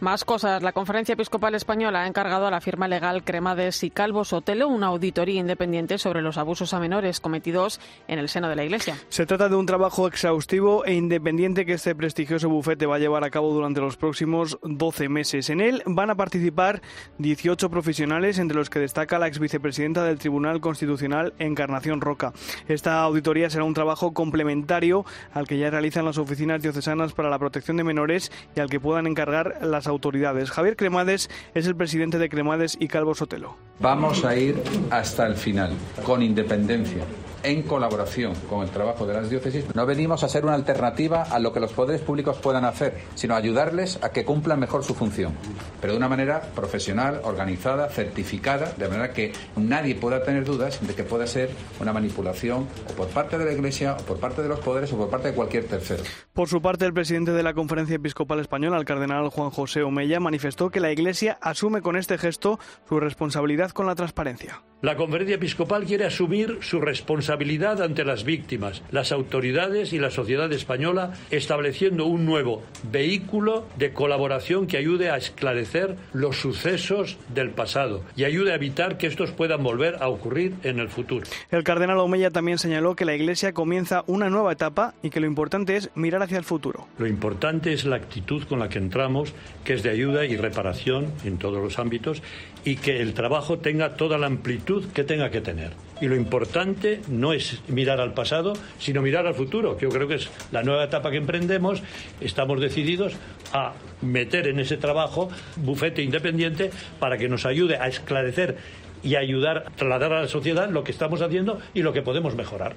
Más 0.00 0.24
cosas. 0.24 0.62
La 0.62 0.72
Conferencia 0.72 1.14
Episcopal 1.14 1.56
Española 1.56 2.02
ha 2.02 2.06
encargado 2.06 2.46
a 2.46 2.52
la 2.52 2.60
firma 2.60 2.86
legal 2.86 3.24
Cremades 3.24 3.82
y 3.82 3.90
Calvo 3.90 4.24
Sotelo 4.24 4.68
una 4.68 4.86
auditoría 4.86 5.40
independiente 5.40 5.98
sobre 5.98 6.22
los 6.22 6.38
abusos 6.38 6.72
a 6.72 6.78
menores 6.78 7.18
cometidos 7.18 7.80
en 8.06 8.20
el 8.20 8.28
seno 8.28 8.48
de 8.48 8.54
la 8.54 8.64
Iglesia. 8.64 8.96
Se 9.08 9.26
trata 9.26 9.48
de 9.48 9.56
un 9.56 9.66
trabajo 9.66 10.06
exhaustivo 10.06 10.84
e 10.84 10.94
independiente 10.94 11.66
que 11.66 11.72
este 11.72 11.96
prestigioso 11.96 12.48
bufete 12.48 12.86
va 12.86 12.94
a 12.94 12.98
llevar 13.00 13.24
a 13.24 13.30
cabo 13.30 13.52
durante 13.52 13.80
los 13.80 13.96
próximos 13.96 14.60
12 14.62 15.08
meses. 15.08 15.50
En 15.50 15.60
él 15.60 15.82
van 15.84 16.10
a 16.10 16.14
participar 16.14 16.80
18 17.18 17.68
profesionales, 17.68 18.38
entre 18.38 18.56
los 18.56 18.70
que 18.70 18.78
destaca 18.78 19.18
la 19.18 19.26
ex 19.26 19.40
vicepresidenta 19.40 20.04
del 20.04 20.20
Tribunal 20.20 20.60
Constitucional, 20.60 21.34
Encarnación 21.40 22.00
Roca. 22.00 22.32
Esta 22.68 23.02
auditoría 23.02 23.50
será 23.50 23.64
un 23.64 23.74
trabajo 23.74 24.12
complementario 24.14 25.04
al 25.32 25.48
que 25.48 25.58
ya 25.58 25.70
realizan 25.70 26.04
las 26.04 26.18
oficinas 26.18 26.62
diocesanas 26.62 27.14
para 27.14 27.30
la 27.30 27.38
protección 27.40 27.76
de 27.76 27.82
menores 27.82 28.30
y 28.54 28.60
al 28.60 28.70
que 28.70 28.78
puedan 28.78 29.08
encargar 29.08 29.58
las 29.62 29.87
autoridades. 29.88 30.50
Javier 30.50 30.76
Cremades 30.76 31.30
es 31.54 31.66
el 31.66 31.76
presidente 31.76 32.18
de 32.18 32.28
Cremades 32.28 32.76
y 32.78 32.88
Calvo 32.88 33.14
Sotelo. 33.14 33.56
Vamos 33.80 34.24
a 34.24 34.36
ir 34.36 34.60
hasta 34.90 35.26
el 35.26 35.34
final, 35.34 35.72
con 36.04 36.22
independencia 36.22 37.04
en 37.48 37.62
colaboración 37.62 38.34
con 38.48 38.62
el 38.62 38.68
trabajo 38.68 39.06
de 39.06 39.14
las 39.14 39.30
diócesis. 39.30 39.64
No 39.74 39.86
venimos 39.86 40.22
a 40.22 40.28
ser 40.28 40.44
una 40.44 40.52
alternativa 40.52 41.22
a 41.22 41.38
lo 41.38 41.50
que 41.50 41.60
los 41.60 41.72
poderes 41.72 42.02
públicos 42.02 42.36
puedan 42.36 42.66
hacer, 42.66 42.98
sino 43.14 43.34
a 43.34 43.38
ayudarles 43.38 43.98
a 44.02 44.10
que 44.10 44.26
cumplan 44.26 44.60
mejor 44.60 44.84
su 44.84 44.94
función, 44.94 45.32
pero 45.80 45.94
de 45.94 45.96
una 45.96 46.10
manera 46.10 46.42
profesional, 46.54 47.22
organizada, 47.24 47.88
certificada, 47.88 48.74
de 48.76 48.88
manera 48.88 49.14
que 49.14 49.32
nadie 49.56 49.94
pueda 49.94 50.22
tener 50.22 50.44
dudas 50.44 50.86
de 50.86 50.94
que 50.94 51.04
pueda 51.04 51.26
ser 51.26 51.48
una 51.80 51.94
manipulación 51.94 52.68
o 52.86 52.92
por 52.92 53.08
parte 53.08 53.38
de 53.38 53.46
la 53.46 53.52
Iglesia, 53.52 53.96
o 53.98 54.02
por 54.04 54.20
parte 54.20 54.42
de 54.42 54.48
los 54.48 54.60
poderes, 54.60 54.92
o 54.92 54.98
por 54.98 55.08
parte 55.08 55.28
de 55.28 55.34
cualquier 55.34 55.64
tercero. 55.64 56.02
Por 56.34 56.48
su 56.48 56.60
parte, 56.60 56.84
el 56.84 56.92
presidente 56.92 57.32
de 57.32 57.42
la 57.42 57.54
Conferencia 57.54 57.96
Episcopal 57.96 58.40
Española, 58.40 58.76
el 58.76 58.84
cardenal 58.84 59.30
Juan 59.30 59.50
José 59.50 59.82
Omeya, 59.82 60.20
manifestó 60.20 60.68
que 60.68 60.80
la 60.80 60.92
Iglesia 60.92 61.38
asume 61.40 61.80
con 61.80 61.96
este 61.96 62.18
gesto 62.18 62.58
su 62.88 63.00
responsabilidad 63.00 63.70
con 63.70 63.86
la 63.86 63.94
transparencia. 63.94 64.62
La 64.82 64.96
Conferencia 64.96 65.36
Episcopal 65.36 65.84
quiere 65.84 66.04
asumir 66.04 66.58
su 66.60 66.80
responsabilidad 66.80 67.37
ante 67.38 68.04
las 68.04 68.24
víctimas, 68.24 68.82
las 68.90 69.12
autoridades 69.12 69.92
y 69.92 69.98
la 69.98 70.10
sociedad 70.10 70.52
española, 70.52 71.12
estableciendo 71.30 72.04
un 72.06 72.26
nuevo 72.26 72.62
vehículo 72.90 73.66
de 73.76 73.92
colaboración 73.92 74.66
que 74.66 74.76
ayude 74.76 75.10
a 75.10 75.16
esclarecer 75.16 75.96
los 76.12 76.36
sucesos 76.36 77.16
del 77.32 77.50
pasado 77.50 78.02
y 78.16 78.24
ayude 78.24 78.52
a 78.52 78.56
evitar 78.56 78.98
que 78.98 79.06
estos 79.06 79.30
puedan 79.30 79.62
volver 79.62 79.96
a 80.00 80.08
ocurrir 80.08 80.54
en 80.64 80.80
el 80.80 80.88
futuro. 80.88 81.26
El 81.50 81.62
cardenal 81.62 81.98
Omeya 81.98 82.30
también 82.30 82.58
señaló 82.58 82.96
que 82.96 83.04
la 83.04 83.14
Iglesia 83.14 83.52
comienza 83.52 84.02
una 84.06 84.28
nueva 84.28 84.52
etapa 84.52 84.94
y 85.02 85.10
que 85.10 85.20
lo 85.20 85.26
importante 85.26 85.76
es 85.76 85.90
mirar 85.94 86.22
hacia 86.22 86.38
el 86.38 86.44
futuro. 86.44 86.88
Lo 86.98 87.06
importante 87.06 87.72
es 87.72 87.84
la 87.84 87.96
actitud 87.96 88.44
con 88.44 88.58
la 88.58 88.68
que 88.68 88.78
entramos, 88.78 89.32
que 89.64 89.74
es 89.74 89.82
de 89.82 89.90
ayuda 89.90 90.26
y 90.26 90.36
reparación 90.36 91.12
en 91.24 91.38
todos 91.38 91.62
los 91.62 91.78
ámbitos, 91.78 92.22
y 92.64 92.76
que 92.76 93.00
el 93.00 93.14
trabajo 93.14 93.58
tenga 93.58 93.96
toda 93.96 94.18
la 94.18 94.26
amplitud 94.26 94.86
que 94.92 95.04
tenga 95.04 95.30
que 95.30 95.40
tener. 95.40 95.72
Y 96.00 96.06
lo 96.06 96.16
importante 96.16 97.00
no 97.08 97.32
es 97.32 97.60
mirar 97.68 98.00
al 98.00 98.14
pasado, 98.14 98.52
sino 98.78 99.02
mirar 99.02 99.26
al 99.26 99.34
futuro, 99.34 99.76
que 99.76 99.86
yo 99.86 99.90
creo 99.90 100.06
que 100.06 100.16
es 100.16 100.28
la 100.52 100.62
nueva 100.62 100.84
etapa 100.84 101.10
que 101.10 101.16
emprendemos. 101.16 101.82
Estamos 102.20 102.60
decididos 102.60 103.14
a 103.52 103.74
meter 104.02 104.46
en 104.46 104.60
ese 104.60 104.76
trabajo 104.76 105.28
bufete 105.56 106.02
independiente 106.02 106.70
para 107.00 107.18
que 107.18 107.28
nos 107.28 107.46
ayude 107.46 107.76
a 107.76 107.88
esclarecer 107.88 108.56
y 109.02 109.16
ayudar 109.16 109.58
a 109.58 109.70
trasladar 109.70 110.12
a 110.12 110.22
la 110.22 110.28
sociedad 110.28 110.68
lo 110.70 110.84
que 110.84 110.92
estamos 110.92 111.22
haciendo 111.22 111.60
y 111.74 111.82
lo 111.82 111.92
que 111.92 112.02
podemos 112.02 112.34
mejorar. 112.34 112.74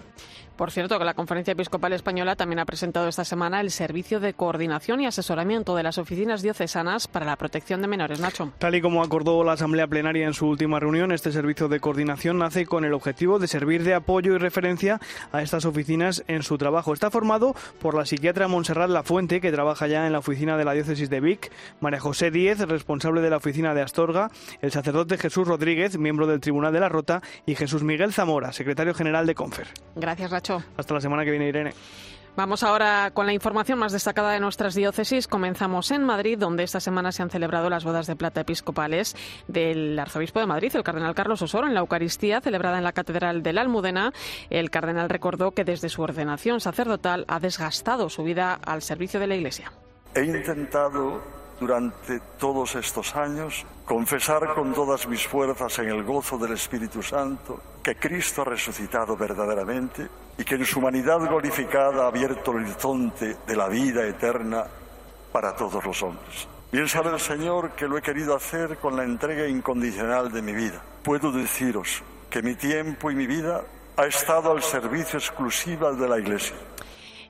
Por 0.61 0.69
cierto, 0.69 0.99
que 0.99 1.05
la 1.05 1.15
Conferencia 1.15 1.53
Episcopal 1.53 1.91
Española 1.93 2.35
también 2.35 2.59
ha 2.59 2.65
presentado 2.67 3.07
esta 3.07 3.25
semana 3.25 3.61
el 3.61 3.71
Servicio 3.71 4.19
de 4.19 4.35
Coordinación 4.35 5.01
y 5.01 5.07
Asesoramiento 5.07 5.75
de 5.75 5.81
las 5.81 5.97
Oficinas 5.97 6.43
Diocesanas 6.43 7.07
para 7.07 7.25
la 7.25 7.35
Protección 7.35 7.81
de 7.81 7.87
Menores. 7.87 8.19
Nacho. 8.19 8.51
Tal 8.59 8.75
y 8.75 8.81
como 8.81 9.01
acordó 9.01 9.43
la 9.43 9.53
Asamblea 9.53 9.87
Plenaria 9.87 10.27
en 10.27 10.35
su 10.35 10.45
última 10.45 10.79
reunión, 10.79 11.11
este 11.11 11.31
servicio 11.31 11.67
de 11.67 11.79
coordinación 11.79 12.37
nace 12.37 12.67
con 12.67 12.85
el 12.85 12.93
objetivo 12.93 13.39
de 13.39 13.47
servir 13.47 13.83
de 13.83 13.95
apoyo 13.95 14.35
y 14.35 14.37
referencia 14.37 14.99
a 15.31 15.41
estas 15.41 15.65
oficinas 15.65 16.23
en 16.27 16.43
su 16.43 16.59
trabajo. 16.59 16.93
Está 16.93 17.09
formado 17.09 17.55
por 17.79 17.95
la 17.95 18.05
psiquiatra 18.05 18.47
Montserrat 18.47 18.91
Lafuente, 18.91 19.41
que 19.41 19.51
trabaja 19.51 19.87
ya 19.87 20.05
en 20.05 20.13
la 20.13 20.19
oficina 20.19 20.57
de 20.57 20.65
la 20.65 20.73
diócesis 20.73 21.09
de 21.09 21.21
Vic, 21.21 21.51
María 21.79 21.99
José 21.99 22.29
Díez, 22.29 22.59
responsable 22.59 23.21
de 23.21 23.31
la 23.31 23.37
oficina 23.37 23.73
de 23.73 23.81
Astorga, 23.81 24.29
el 24.61 24.71
sacerdote 24.71 25.17
Jesús 25.17 25.47
Rodríguez, 25.47 25.97
miembro 25.97 26.27
del 26.27 26.39
Tribunal 26.39 26.71
de 26.71 26.81
la 26.81 26.89
Rota, 26.89 27.23
y 27.47 27.55
Jesús 27.55 27.81
Miguel 27.81 28.13
Zamora, 28.13 28.53
secretario 28.53 28.93
general 28.93 29.25
de 29.25 29.33
Confer. 29.33 29.65
Gracias, 29.95 30.29
Nacho. 30.31 30.50
Hasta 30.77 30.93
la 30.93 31.01
semana 31.01 31.23
que 31.23 31.31
viene, 31.31 31.47
Irene. 31.47 31.73
Vamos 32.35 32.63
ahora 32.63 33.11
con 33.13 33.25
la 33.25 33.33
información 33.33 33.77
más 33.77 33.91
destacada 33.91 34.31
de 34.31 34.39
nuestras 34.39 34.73
diócesis. 34.73 35.27
Comenzamos 35.27 35.91
en 35.91 36.05
Madrid, 36.05 36.37
donde 36.37 36.63
esta 36.63 36.79
semana 36.79 37.11
se 37.11 37.21
han 37.21 37.29
celebrado 37.29 37.69
las 37.69 37.83
bodas 37.83 38.07
de 38.07 38.15
plata 38.15 38.39
episcopales 38.39 39.17
del 39.49 39.99
arzobispo 39.99 40.39
de 40.39 40.45
Madrid, 40.45 40.73
el 40.73 40.83
cardenal 40.83 41.13
Carlos 41.13 41.41
Osoro, 41.41 41.67
en 41.67 41.73
la 41.73 41.81
Eucaristía 41.81 42.39
celebrada 42.39 42.77
en 42.77 42.85
la 42.85 42.93
Catedral 42.93 43.43
de 43.43 43.51
la 43.51 43.61
Almudena. 43.61 44.13
El 44.49 44.69
cardenal 44.69 45.09
recordó 45.09 45.51
que 45.51 45.65
desde 45.65 45.89
su 45.89 46.01
ordenación 46.03 46.61
sacerdotal 46.61 47.25
ha 47.27 47.41
desgastado 47.41 48.09
su 48.09 48.23
vida 48.23 48.53
al 48.65 48.81
servicio 48.81 49.19
de 49.19 49.27
la 49.27 49.35
Iglesia. 49.35 49.73
He 50.15 50.23
intentado 50.23 51.21
durante 51.61 52.19
todos 52.39 52.73
estos 52.73 53.15
años, 53.15 53.67
confesar 53.85 54.55
con 54.55 54.73
todas 54.73 55.07
mis 55.07 55.27
fuerzas 55.27 55.77
en 55.77 55.89
el 55.89 56.03
gozo 56.03 56.35
del 56.39 56.53
Espíritu 56.53 57.03
Santo 57.03 57.61
que 57.83 57.95
Cristo 57.97 58.41
ha 58.41 58.45
resucitado 58.45 59.15
verdaderamente 59.15 60.07
y 60.39 60.43
que 60.43 60.55
en 60.55 60.65
su 60.65 60.79
humanidad 60.79 61.19
glorificada 61.19 62.05
ha 62.05 62.07
abierto 62.07 62.49
el 62.51 62.63
horizonte 62.63 63.37
de 63.45 63.55
la 63.55 63.67
vida 63.67 64.03
eterna 64.07 64.65
para 65.31 65.55
todos 65.55 65.85
los 65.85 66.01
hombres. 66.01 66.47
Bien 66.71 66.87
sabe 66.87 67.11
el 67.11 67.19
Señor 67.19 67.71
que 67.71 67.87
lo 67.87 67.95
he 67.95 68.01
querido 68.01 68.35
hacer 68.35 68.77
con 68.77 68.97
la 68.97 69.03
entrega 69.03 69.47
incondicional 69.47 70.31
de 70.31 70.41
mi 70.41 70.53
vida. 70.53 70.81
Puedo 71.03 71.31
deciros 71.31 72.01
que 72.31 72.41
mi 72.41 72.55
tiempo 72.55 73.11
y 73.11 73.15
mi 73.15 73.27
vida 73.27 73.61
ha 73.97 74.05
estado 74.07 74.51
al 74.51 74.63
servicio 74.63 75.19
exclusivo 75.19 75.93
de 75.93 76.09
la 76.09 76.17
Iglesia 76.17 76.55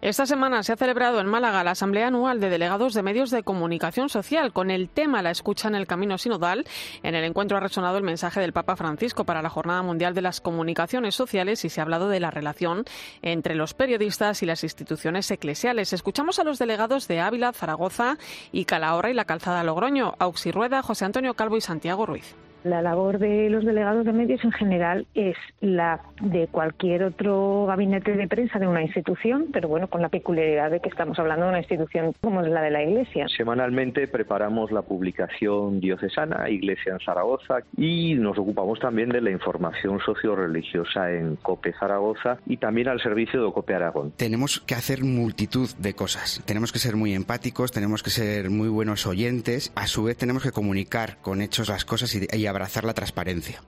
Esta 0.01 0.25
semana 0.25 0.63
se 0.63 0.73
ha 0.73 0.77
celebrado 0.77 1.19
en 1.19 1.27
Málaga 1.27 1.63
la 1.63 1.71
Asamblea 1.71 2.07
Anual 2.07 2.39
de 2.39 2.49
Delegados 2.49 2.95
de 2.95 3.03
Medios 3.03 3.29
de 3.29 3.43
Comunicación 3.43 4.09
Social 4.09 4.51
con 4.51 4.71
el 4.71 4.89
tema 4.89 5.21
La 5.21 5.29
escucha 5.29 5.67
en 5.67 5.75
el 5.75 5.85
camino 5.85 6.17
sinodal. 6.17 6.65
En 7.03 7.13
el 7.13 7.23
encuentro 7.23 7.55
ha 7.55 7.59
resonado 7.59 7.99
el 7.99 8.03
mensaje 8.03 8.39
del 8.39 8.51
Papa 8.51 8.75
Francisco 8.75 9.25
para 9.25 9.43
la 9.43 9.51
Jornada 9.51 9.83
Mundial 9.83 10.15
de 10.15 10.23
las 10.23 10.41
Comunicaciones 10.41 11.13
Sociales 11.13 11.63
y 11.65 11.69
se 11.69 11.81
ha 11.81 11.83
hablado 11.83 12.09
de 12.09 12.19
la 12.19 12.31
relación 12.31 12.83
entre 13.21 13.53
los 13.53 13.75
periodistas 13.75 14.41
y 14.41 14.47
las 14.47 14.63
instituciones 14.63 15.29
eclesiales. 15.29 15.93
Escuchamos 15.93 16.39
a 16.39 16.45
los 16.45 16.57
delegados 16.57 17.07
de 17.07 17.19
Ávila, 17.19 17.53
Zaragoza 17.53 18.17
y 18.51 18.65
Calahorra 18.65 19.11
y 19.11 19.13
la 19.13 19.25
Calzada 19.25 19.63
Logroño, 19.63 20.15
Auxi 20.17 20.51
Rueda, 20.51 20.81
José 20.81 21.05
Antonio 21.05 21.35
Calvo 21.35 21.57
y 21.57 21.61
Santiago 21.61 22.07
Ruiz. 22.07 22.35
La 22.63 22.81
labor 22.81 23.17
de 23.17 23.49
los 23.49 23.65
delegados 23.65 24.05
de 24.05 24.13
medios 24.13 24.43
en 24.43 24.51
general 24.51 25.07
es 25.15 25.35
la 25.61 26.01
de 26.21 26.47
cualquier 26.47 27.03
otro 27.03 27.65
gabinete 27.65 28.13
de 28.13 28.27
prensa 28.27 28.59
de 28.59 28.67
una 28.67 28.83
institución, 28.83 29.47
pero 29.51 29.67
bueno, 29.67 29.87
con 29.87 30.01
la 30.01 30.09
peculiaridad 30.09 30.69
de 30.69 30.79
que 30.79 30.89
estamos 30.89 31.17
hablando 31.17 31.45
de 31.45 31.49
una 31.49 31.59
institución 31.59 32.13
como 32.21 32.41
es 32.41 32.47
la 32.49 32.61
de 32.61 32.69
la 32.69 32.83
Iglesia. 32.83 33.27
Semanalmente 33.35 34.07
preparamos 34.07 34.71
la 34.71 34.83
publicación 34.83 35.79
diocesana 35.79 36.49
Iglesia 36.49 36.93
en 36.93 36.99
Zaragoza 36.99 37.61
y 37.77 38.13
nos 38.13 38.37
ocupamos 38.37 38.79
también 38.79 39.09
de 39.09 39.21
la 39.21 39.31
información 39.31 39.99
socio-religiosa 40.05 41.11
en 41.11 41.37
COPE 41.37 41.73
Zaragoza 41.79 42.37
y 42.45 42.57
también 42.57 42.89
al 42.89 43.01
servicio 43.01 43.43
de 43.43 43.51
COPE 43.51 43.73
Aragón. 43.73 44.11
Tenemos 44.17 44.59
que 44.59 44.75
hacer 44.75 45.03
multitud 45.03 45.69
de 45.79 45.95
cosas. 45.95 46.43
Tenemos 46.45 46.71
que 46.71 46.77
ser 46.77 46.95
muy 46.95 47.15
empáticos, 47.15 47.71
tenemos 47.71 48.03
que 48.03 48.11
ser 48.11 48.51
muy 48.51 48.69
buenos 48.69 49.07
oyentes, 49.07 49.71
a 49.75 49.87
su 49.87 50.03
vez 50.03 50.15
tenemos 50.15 50.43
que 50.43 50.51
comunicar 50.51 51.17
con 51.21 51.41
hechos 51.41 51.69
las 51.69 51.85
cosas 51.85 52.13
y, 52.13 52.27
y 52.37 52.50
abrazar 52.51 52.83
la 52.83 52.93
transparencia. 52.93 53.61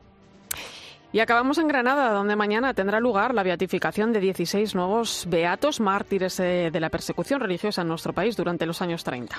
Y 1.12 1.20
acabamos 1.20 1.60
en 1.60 1.68
Granada, 1.68 2.12
donde 2.12 2.36
mañana 2.36 2.74
tendrá 2.74 3.00
lugar 3.00 3.36
la 3.36 3.44
beatificación 3.44 4.13
de 4.13 4.20
16 4.20 4.74
nuevos 4.74 5.25
beatos 5.30 5.80
mártires 5.80 6.40
eh, 6.40 6.72
de 6.72 6.80
la 6.80 6.90
persecución 6.90 7.40
religiosa 7.40 7.84
en 7.84 7.90
nuestro 7.90 8.13
país 8.13 8.36
durante 8.36 8.66
los 8.66 8.82
años 8.82 9.04
30. 9.04 9.36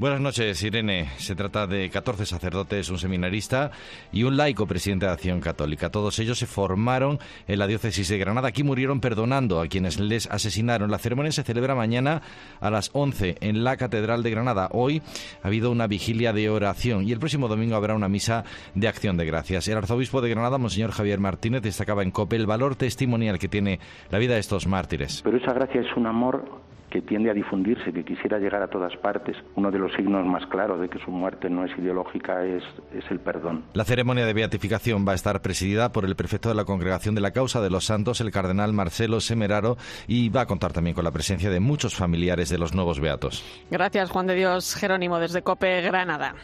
Buenas 0.00 0.22
noches, 0.22 0.62
Irene. 0.62 1.08
Se 1.18 1.36
trata 1.36 1.66
de 1.66 1.90
14 1.90 2.24
sacerdotes, 2.24 2.88
un 2.88 2.96
seminarista 2.96 3.70
y 4.10 4.22
un 4.22 4.38
laico 4.38 4.66
presidente 4.66 5.04
de 5.04 5.12
Acción 5.12 5.40
Católica. 5.40 5.90
Todos 5.90 6.18
ellos 6.20 6.38
se 6.38 6.46
formaron 6.46 7.18
en 7.46 7.58
la 7.58 7.66
diócesis 7.66 8.08
de 8.08 8.16
Granada. 8.16 8.48
Aquí 8.48 8.62
murieron 8.62 9.02
perdonando 9.02 9.60
a 9.60 9.66
quienes 9.66 10.00
les 10.00 10.26
asesinaron. 10.30 10.90
La 10.90 10.96
ceremonia 10.96 11.32
se 11.32 11.42
celebra 11.42 11.74
mañana 11.74 12.22
a 12.62 12.70
las 12.70 12.88
11 12.94 13.36
en 13.42 13.62
la 13.62 13.76
Catedral 13.76 14.22
de 14.22 14.30
Granada. 14.30 14.70
Hoy 14.72 15.02
ha 15.42 15.48
habido 15.48 15.70
una 15.70 15.86
vigilia 15.86 16.32
de 16.32 16.48
oración 16.48 17.06
y 17.06 17.12
el 17.12 17.18
próximo 17.18 17.48
domingo 17.48 17.76
habrá 17.76 17.94
una 17.94 18.08
misa 18.08 18.44
de 18.74 18.88
acción 18.88 19.18
de 19.18 19.26
gracias. 19.26 19.68
El 19.68 19.76
arzobispo 19.76 20.22
de 20.22 20.30
Granada, 20.30 20.56
Monseñor 20.56 20.92
Javier 20.92 21.20
Martínez, 21.20 21.60
destacaba 21.60 22.02
en 22.02 22.10
COPE 22.10 22.36
el 22.36 22.46
valor 22.46 22.74
testimonial 22.74 23.38
que 23.38 23.48
tiene 23.48 23.80
la 24.10 24.16
vida 24.16 24.32
de 24.32 24.40
estos 24.40 24.66
mártires. 24.66 25.20
Pero 25.22 25.36
esa 25.36 25.52
gracia 25.52 25.82
es 25.82 25.94
un 25.94 26.06
amor 26.06 26.69
que 26.90 27.00
tiende 27.02 27.30
a 27.30 27.34
difundirse, 27.34 27.92
que 27.92 28.04
quisiera 28.04 28.38
llegar 28.38 28.62
a 28.62 28.68
todas 28.68 28.96
partes. 28.96 29.36
Uno 29.54 29.70
de 29.70 29.78
los 29.78 29.92
signos 29.94 30.26
más 30.26 30.46
claros 30.46 30.80
de 30.80 30.88
que 30.88 30.98
su 30.98 31.10
muerte 31.10 31.48
no 31.48 31.64
es 31.64 31.78
ideológica 31.78 32.44
es, 32.44 32.62
es, 32.92 33.08
el 33.10 33.20
perdón. 33.20 33.64
La 33.74 33.84
ceremonia 33.84 34.26
de 34.26 34.32
beatificación 34.32 35.06
va 35.06 35.12
a 35.12 35.14
estar 35.14 35.40
presidida 35.40 35.92
por 35.92 36.04
el 36.04 36.16
prefecto 36.16 36.48
de 36.48 36.54
la 36.54 36.64
Congregación 36.64 37.14
de 37.14 37.20
la 37.20 37.30
Causa 37.30 37.60
de 37.60 37.70
los 37.70 37.84
Santos, 37.84 38.20
el 38.20 38.30
cardenal 38.30 38.72
Marcelo 38.72 39.20
Semeraro, 39.20 39.76
y 40.06 40.28
va 40.28 40.42
a 40.42 40.46
contar 40.46 40.72
también 40.72 40.94
con 40.94 41.04
la 41.04 41.12
presencia 41.12 41.50
de 41.50 41.60
muchos 41.60 41.94
familiares 41.94 42.48
de 42.48 42.58
los 42.58 42.74
nuevos 42.74 43.00
beatos. 43.00 43.44
Gracias, 43.70 44.10
Juan 44.10 44.26
de 44.26 44.34
Dios 44.34 44.74
Jerónimo, 44.74 45.18
desde 45.18 45.42
COPE 45.42 45.82
Granada. 45.82 46.34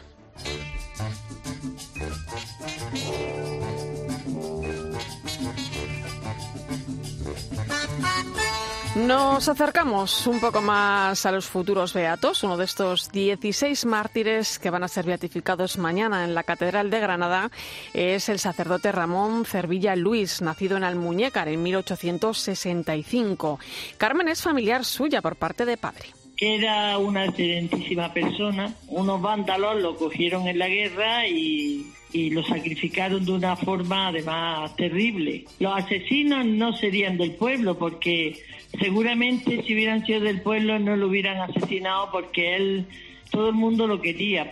Nos 9.05 9.47
acercamos 9.47 10.25
un 10.25 10.39
poco 10.39 10.59
más 10.59 11.25
a 11.27 11.31
los 11.31 11.45
futuros 11.45 11.93
beatos, 11.93 12.43
uno 12.43 12.57
de 12.57 12.65
estos 12.65 13.11
16 13.11 13.85
mártires 13.85 14.57
que 14.57 14.71
van 14.71 14.83
a 14.83 14.87
ser 14.87 15.05
beatificados 15.05 15.77
mañana 15.77 16.23
en 16.23 16.33
la 16.33 16.41
Catedral 16.41 16.89
de 16.89 16.99
Granada 16.99 17.51
es 17.93 18.27
el 18.27 18.39
sacerdote 18.39 18.91
Ramón 18.91 19.45
Cervilla 19.45 19.95
Luis, 19.95 20.41
nacido 20.41 20.77
en 20.77 20.83
Almuñécar 20.83 21.47
en 21.47 21.61
1865. 21.61 23.59
Carmen 23.97 24.29
es 24.29 24.41
familiar 24.41 24.83
suya 24.83 25.21
por 25.21 25.35
parte 25.35 25.65
de 25.65 25.77
padre 25.77 26.07
era 26.39 26.97
una 26.99 27.25
excelentísima 27.25 28.13
persona. 28.13 28.71
Unos 28.89 29.19
vándalos 29.21 29.81
lo 29.81 29.95
cogieron 29.95 30.47
en 30.47 30.59
la 30.59 30.67
guerra 30.67 31.27
y, 31.27 31.87
y, 32.11 32.29
lo 32.29 32.43
sacrificaron 32.43 33.25
de 33.25 33.31
una 33.31 33.55
forma 33.55 34.07
además 34.07 34.75
terrible. 34.75 35.45
Los 35.59 35.77
asesinos 35.77 36.45
no 36.45 36.75
serían 36.75 37.17
del 37.17 37.31
pueblo 37.31 37.77
porque 37.77 38.41
seguramente 38.79 39.63
si 39.63 39.73
hubieran 39.73 40.05
sido 40.05 40.21
del 40.21 40.41
pueblo 40.41 40.79
no 40.79 40.95
lo 40.95 41.07
hubieran 41.07 41.37
asesinado 41.37 42.09
porque 42.11 42.55
él, 42.55 42.85
todo 43.31 43.49
el 43.49 43.55
mundo 43.55 43.87
lo 43.87 44.01
quería. 44.01 44.51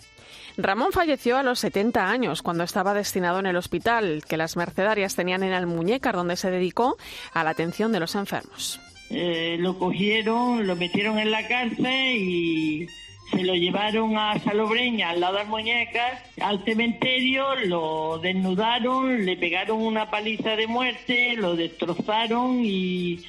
Ramón 0.58 0.94
falleció 0.94 1.38
a 1.38 1.44
los 1.44 1.60
70 1.60 2.10
años 2.10 2.42
cuando 2.42 2.64
estaba 2.64 2.94
destinado 2.94 3.40
en 3.40 3.46
el 3.46 3.58
hospital 3.58 4.24
que 4.28 4.38
las 4.38 4.56
mercedarias 4.56 5.16
tenían 5.16 5.44
en 5.44 5.52
Almuñécar, 5.52 6.16
donde 6.16 6.38
se 6.38 6.50
dedicó 6.50 6.98
a 7.34 7.44
la 7.44 7.50
atención 7.50 7.92
de 7.92 8.00
los 8.00 8.16
enfermos. 8.16 8.80
Eh, 9.10 9.58
lo 9.60 9.78
cogieron, 9.78 10.66
lo 10.66 10.76
metieron 10.76 11.20
en 11.20 11.32
la 11.32 11.48
cárcel 11.48 12.16
y 12.18 12.88
se 13.32 13.44
lo 13.44 13.54
llevaron 13.56 14.18
a 14.18 14.40
Salobreña, 14.40 15.10
al 15.10 15.20
lado 15.20 15.36
de 15.36 15.42
Almuñécar, 15.42 16.24
al 16.42 16.64
cementerio, 16.64 17.56
lo 17.66 18.20
desnudaron, 18.20 19.26
le 19.26 19.36
pegaron 19.38 19.82
una 19.82 20.10
paliza 20.10 20.56
de 20.56 20.68
muerte, 20.68 21.36
lo 21.36 21.56
destrozaron 21.56 22.62
y 22.64 23.24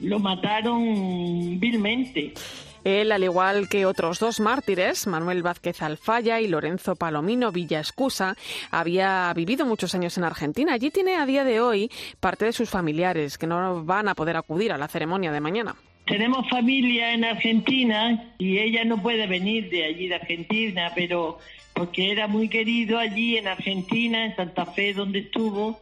lo 0.00 0.18
mataron 0.18 1.58
vilmente. 1.58 2.34
Él, 2.84 3.12
al 3.12 3.22
igual 3.22 3.68
que 3.68 3.84
otros 3.84 4.18
dos 4.18 4.40
mártires, 4.40 5.06
Manuel 5.06 5.42
Vázquez 5.42 5.82
Alfaya 5.82 6.40
y 6.40 6.48
Lorenzo 6.48 6.96
Palomino 6.96 7.52
Villa 7.52 7.80
Escusa, 7.80 8.36
había 8.70 9.32
vivido 9.34 9.66
muchos 9.66 9.94
años 9.94 10.16
en 10.16 10.24
Argentina. 10.24 10.72
Allí 10.72 10.90
tiene 10.90 11.16
a 11.16 11.26
día 11.26 11.44
de 11.44 11.60
hoy 11.60 11.90
parte 12.20 12.46
de 12.46 12.52
sus 12.52 12.70
familiares 12.70 13.36
que 13.36 13.46
no 13.46 13.84
van 13.84 14.08
a 14.08 14.14
poder 14.14 14.36
acudir 14.36 14.72
a 14.72 14.78
la 14.78 14.88
ceremonia 14.88 15.30
de 15.30 15.40
mañana. 15.40 15.76
Tenemos 16.10 16.48
familia 16.48 17.14
en 17.14 17.24
Argentina 17.24 18.32
y 18.36 18.58
ella 18.58 18.84
no 18.84 19.00
puede 19.00 19.28
venir 19.28 19.70
de 19.70 19.84
allí 19.84 20.08
de 20.08 20.16
Argentina, 20.16 20.90
pero 20.92 21.38
porque 21.72 22.10
era 22.10 22.26
muy 22.26 22.48
querido 22.48 22.98
allí 22.98 23.36
en 23.36 23.46
Argentina, 23.46 24.24
en 24.24 24.34
Santa 24.34 24.66
Fe, 24.66 24.92
donde 24.92 25.20
estuvo, 25.20 25.78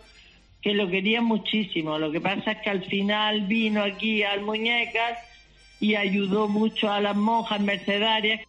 que 0.60 0.74
lo 0.74 0.86
quería 0.90 1.22
muchísimo. 1.22 1.98
Lo 1.98 2.12
que 2.12 2.20
pasa 2.20 2.52
es 2.52 2.58
que 2.58 2.68
al 2.68 2.84
final 2.84 3.46
vino 3.46 3.82
aquí 3.82 4.22
al 4.22 4.42
Muñecas 4.42 5.18
y 5.80 5.94
ayudó 5.94 6.46
mucho 6.46 6.92
a 6.92 7.00
las 7.00 7.16
monjas 7.16 7.62
mercedarias. 7.62 8.42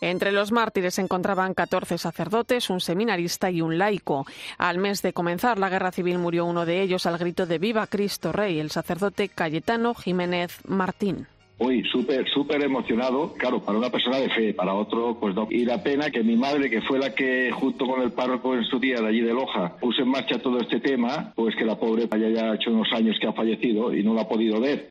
Entre 0.00 0.32
los 0.32 0.52
mártires 0.52 0.94
se 0.94 1.02
encontraban 1.02 1.54
14 1.54 1.98
sacerdotes, 1.98 2.70
un 2.70 2.80
seminarista 2.80 3.50
y 3.50 3.60
un 3.60 3.78
laico. 3.78 4.26
Al 4.58 4.78
mes 4.78 5.02
de 5.02 5.12
comenzar 5.12 5.58
la 5.58 5.68
guerra 5.68 5.92
civil 5.92 6.18
murió 6.18 6.44
uno 6.44 6.66
de 6.66 6.82
ellos 6.82 7.06
al 7.06 7.18
grito 7.18 7.46
de 7.46 7.58
Viva 7.58 7.86
Cristo 7.86 8.32
Rey, 8.32 8.58
el 8.58 8.70
sacerdote 8.70 9.28
Cayetano 9.28 9.94
Jiménez 9.94 10.58
Martín. 10.66 11.26
Uy, 11.58 11.82
súper, 11.90 12.28
súper 12.28 12.62
emocionado. 12.62 13.32
Claro, 13.32 13.62
para 13.62 13.78
una 13.78 13.88
persona 13.88 14.18
de 14.18 14.28
fe, 14.28 14.52
para 14.52 14.74
otro, 14.74 15.16
pues 15.18 15.34
no. 15.34 15.48
Y 15.50 15.64
la 15.64 15.82
pena 15.82 16.10
que 16.10 16.22
mi 16.22 16.36
madre, 16.36 16.68
que 16.68 16.82
fue 16.82 16.98
la 16.98 17.14
que, 17.14 17.50
junto 17.50 17.86
con 17.86 18.02
el 18.02 18.12
párroco 18.12 18.54
en 18.54 18.64
su 18.64 18.78
día 18.78 19.00
de 19.00 19.08
allí 19.08 19.22
de 19.22 19.32
Loja, 19.32 19.74
puso 19.80 20.02
en 20.02 20.08
marcha 20.08 20.38
todo 20.38 20.58
este 20.60 20.80
tema, 20.80 21.32
pues 21.34 21.56
que 21.56 21.64
la 21.64 21.78
pobre 21.78 22.06
haya 22.10 22.28
ya 22.28 22.54
hecho 22.54 22.70
unos 22.70 22.92
años 22.92 23.16
que 23.18 23.26
ha 23.26 23.32
fallecido 23.32 23.94
y 23.94 24.02
no 24.02 24.12
lo 24.12 24.20
ha 24.20 24.28
podido 24.28 24.60
ver. 24.60 24.90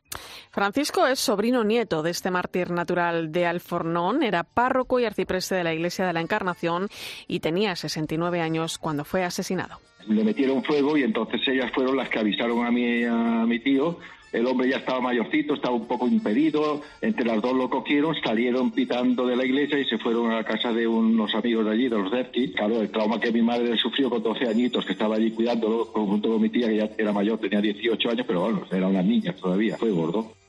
Francisco 0.56 1.06
es 1.06 1.18
sobrino 1.18 1.64
nieto 1.64 2.02
de 2.02 2.10
este 2.10 2.30
mártir 2.30 2.70
natural 2.70 3.30
de 3.30 3.44
Alfornón, 3.44 4.22
era 4.22 4.42
párroco 4.42 4.98
y 4.98 5.04
arcipreste 5.04 5.54
de 5.54 5.62
la 5.62 5.74
Iglesia 5.74 6.06
de 6.06 6.14
la 6.14 6.22
Encarnación 6.22 6.88
y 7.28 7.40
tenía 7.40 7.76
69 7.76 8.40
años 8.40 8.78
cuando 8.78 9.04
fue 9.04 9.22
asesinado. 9.22 9.80
Le 10.08 10.24
metieron 10.24 10.64
fuego 10.64 10.96
y 10.96 11.02
entonces 11.02 11.46
ellas 11.46 11.70
fueron 11.74 11.98
las 11.98 12.08
que 12.08 12.20
avisaron 12.20 12.64
a 12.64 12.70
mi, 12.70 13.04
a 13.04 13.44
mi 13.46 13.58
tío 13.58 13.98
el 14.32 14.46
hombre 14.46 14.70
ya 14.70 14.78
estaba 14.78 15.00
mayorcito, 15.00 15.54
estaba 15.54 15.74
un 15.74 15.86
poco 15.86 16.08
impedido, 16.08 16.82
entre 17.00 17.24
las 17.24 17.40
dos 17.40 17.54
lo 17.54 17.70
cogieron, 17.70 18.14
salieron 18.22 18.70
pitando 18.70 19.26
de 19.26 19.36
la 19.36 19.44
iglesia 19.44 19.78
y 19.78 19.84
se 19.84 19.98
fueron 19.98 20.30
a 20.30 20.36
la 20.36 20.44
casa 20.44 20.72
de 20.72 20.86
unos 20.86 21.34
amigos 21.34 21.64
de 21.64 21.70
allí, 21.70 21.88
de 21.88 21.96
los 21.96 22.10
Derti. 22.10 22.52
Claro, 22.52 22.80
el 22.80 22.90
trauma 22.90 23.20
que 23.20 23.32
mi 23.32 23.42
madre 23.42 23.76
sufrió 23.76 24.10
con 24.10 24.22
12 24.22 24.48
añitos, 24.48 24.84
que 24.84 24.92
estaba 24.92 25.16
allí 25.16 25.30
cuidándolo, 25.30 25.86
junto 25.86 26.30
con 26.30 26.42
mi 26.42 26.48
tía, 26.48 26.68
que 26.68 26.76
ya 26.76 26.90
era 26.98 27.12
mayor, 27.12 27.38
tenía 27.38 27.60
18 27.60 28.10
años, 28.10 28.26
pero 28.26 28.40
bueno, 28.40 28.62
era 28.70 28.88
una 28.88 29.02
niña 29.02 29.34
todavía, 29.34 29.76
fue 29.76 29.90
gordo. 29.90 30.32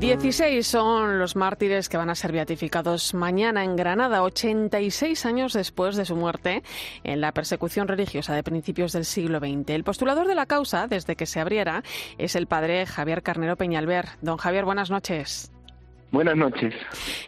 16 0.00 0.66
son 0.66 1.18
los 1.18 1.36
mártires 1.36 1.90
que 1.90 1.98
van 1.98 2.08
a 2.08 2.14
ser 2.14 2.32
beatificados 2.32 3.12
mañana 3.12 3.64
en 3.64 3.76
Granada, 3.76 4.22
86 4.22 5.26
años 5.26 5.52
después 5.52 5.94
de 5.94 6.06
su 6.06 6.16
muerte 6.16 6.62
en 7.04 7.20
la 7.20 7.32
persecución 7.32 7.86
religiosa 7.86 8.34
de 8.34 8.42
principios 8.42 8.92
del 8.92 9.04
siglo 9.04 9.40
XX. 9.40 9.68
El 9.68 9.84
postulador 9.84 10.26
de 10.26 10.34
la 10.34 10.46
causa, 10.46 10.86
desde 10.86 11.16
que 11.16 11.26
se 11.26 11.38
abriera, 11.38 11.82
es 12.16 12.34
el 12.34 12.46
padre 12.46 12.86
Javier 12.86 13.22
Carnero 13.22 13.56
Peñalver. 13.56 14.06
Don 14.22 14.38
Javier, 14.38 14.64
buenas 14.64 14.90
noches. 14.90 15.52
Buenas 16.12 16.36
noches. 16.36 16.74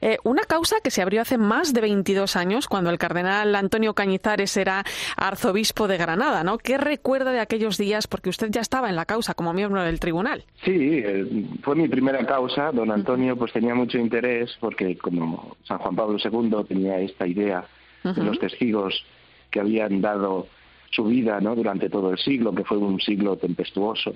Eh, 0.00 0.18
una 0.24 0.42
causa 0.42 0.76
que 0.82 0.90
se 0.90 1.02
abrió 1.02 1.22
hace 1.22 1.38
más 1.38 1.72
de 1.72 1.80
22 1.80 2.34
años, 2.34 2.66
cuando 2.66 2.90
el 2.90 2.98
cardenal 2.98 3.54
Antonio 3.54 3.94
Cañizares 3.94 4.56
era 4.56 4.84
arzobispo 5.16 5.86
de 5.86 5.98
Granada, 5.98 6.42
¿no? 6.42 6.58
¿Qué 6.58 6.78
recuerda 6.78 7.30
de 7.30 7.38
aquellos 7.38 7.78
días? 7.78 8.08
Porque 8.08 8.30
usted 8.30 8.48
ya 8.50 8.60
estaba 8.60 8.88
en 8.88 8.96
la 8.96 9.04
causa 9.04 9.34
como 9.34 9.52
miembro 9.52 9.82
del 9.82 10.00
tribunal. 10.00 10.44
Sí, 10.64 11.02
eh, 11.04 11.46
fue 11.62 11.76
mi 11.76 11.88
primera 11.88 12.26
causa. 12.26 12.72
Don 12.72 12.90
Antonio 12.90 13.36
pues 13.36 13.52
tenía 13.52 13.74
mucho 13.74 13.98
interés 13.98 14.56
porque 14.58 14.98
como 14.98 15.56
San 15.64 15.78
Juan 15.78 15.94
Pablo 15.94 16.18
II 16.18 16.64
tenía 16.66 16.98
esta 16.98 17.26
idea 17.26 17.64
de 18.02 18.22
los 18.24 18.38
testigos 18.40 19.04
que 19.50 19.60
habían 19.60 20.00
dado 20.00 20.48
su 20.90 21.04
vida 21.04 21.40
¿no? 21.40 21.54
durante 21.54 21.88
todo 21.88 22.10
el 22.10 22.18
siglo, 22.18 22.52
que 22.52 22.64
fue 22.64 22.78
un 22.78 23.00
siglo 23.00 23.36
tempestuoso 23.36 24.14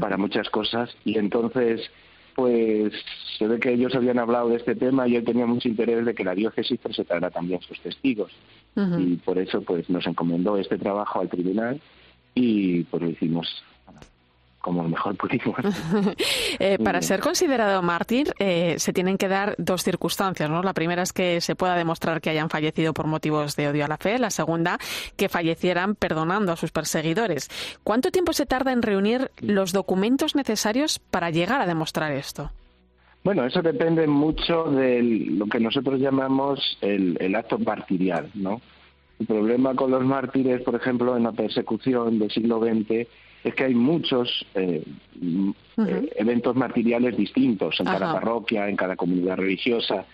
para 0.00 0.16
muchas 0.16 0.50
cosas, 0.50 0.94
y 1.04 1.18
entonces 1.18 1.90
pues 2.36 2.92
se 3.38 3.48
ve 3.48 3.58
que 3.58 3.72
ellos 3.72 3.94
habían 3.94 4.18
hablado 4.18 4.50
de 4.50 4.56
este 4.56 4.74
tema 4.74 5.08
y 5.08 5.16
él 5.16 5.24
tenía 5.24 5.46
mucho 5.46 5.68
interés 5.68 6.04
de 6.04 6.14
que 6.14 6.22
la 6.22 6.34
diócesis 6.34 6.78
presentara 6.78 7.30
también 7.30 7.62
sus 7.62 7.80
testigos. 7.80 8.30
Y 8.76 9.16
por 9.16 9.38
eso 9.38 9.62
pues 9.62 9.88
nos 9.88 10.06
encomendó 10.06 10.58
este 10.58 10.76
trabajo 10.76 11.20
al 11.20 11.30
tribunal 11.30 11.80
y 12.34 12.82
pues 12.84 13.02
lo 13.02 13.08
hicimos 13.08 13.64
como 14.66 14.82
mejor 14.82 15.14
pudimos. 15.14 15.56
eh, 16.58 16.76
para 16.82 17.00
ser 17.00 17.20
considerado 17.20 17.80
mártir 17.82 18.34
eh, 18.40 18.74
se 18.78 18.92
tienen 18.92 19.16
que 19.16 19.28
dar 19.28 19.54
dos 19.58 19.84
circunstancias, 19.84 20.50
¿no? 20.50 20.60
La 20.60 20.74
primera 20.74 21.04
es 21.04 21.12
que 21.12 21.40
se 21.40 21.54
pueda 21.54 21.76
demostrar 21.76 22.20
que 22.20 22.30
hayan 22.30 22.50
fallecido 22.50 22.92
por 22.92 23.06
motivos 23.06 23.54
de 23.54 23.68
odio 23.68 23.84
a 23.84 23.88
la 23.88 23.96
fe, 23.96 24.18
la 24.18 24.30
segunda 24.30 24.78
que 25.16 25.28
fallecieran 25.28 25.94
perdonando 25.94 26.50
a 26.50 26.56
sus 26.56 26.72
perseguidores. 26.72 27.48
¿Cuánto 27.84 28.10
tiempo 28.10 28.32
se 28.32 28.44
tarda 28.44 28.72
en 28.72 28.82
reunir 28.82 29.30
los 29.38 29.72
documentos 29.72 30.34
necesarios 30.34 30.98
para 30.98 31.30
llegar 31.30 31.60
a 31.60 31.66
demostrar 31.66 32.10
esto? 32.10 32.50
Bueno, 33.22 33.44
eso 33.44 33.62
depende 33.62 34.08
mucho 34.08 34.64
de 34.64 35.00
lo 35.30 35.46
que 35.46 35.60
nosotros 35.60 36.00
llamamos 36.00 36.76
el, 36.80 37.16
el 37.20 37.36
acto 37.36 37.56
martirial, 37.60 38.32
¿no? 38.34 38.60
El 39.20 39.26
problema 39.26 39.76
con 39.76 39.92
los 39.92 40.04
mártires, 40.04 40.60
por 40.62 40.74
ejemplo, 40.74 41.16
en 41.16 41.22
la 41.22 41.32
persecución 41.32 42.18
del 42.18 42.32
siglo 42.32 42.58
XX 42.58 43.06
es 43.46 43.54
que 43.54 43.62
hay 43.62 43.74
muchos 43.74 44.44
eh, 44.56 44.82
eh, 45.22 46.12
eventos 46.16 46.56
martiriales 46.56 47.16
distintos 47.16 47.78
en 47.78 47.86
cada 47.86 48.14
parroquia, 48.14 48.68
en 48.68 48.74
cada 48.74 48.96
comunidad 48.96 49.36
religiosa, 49.36 50.04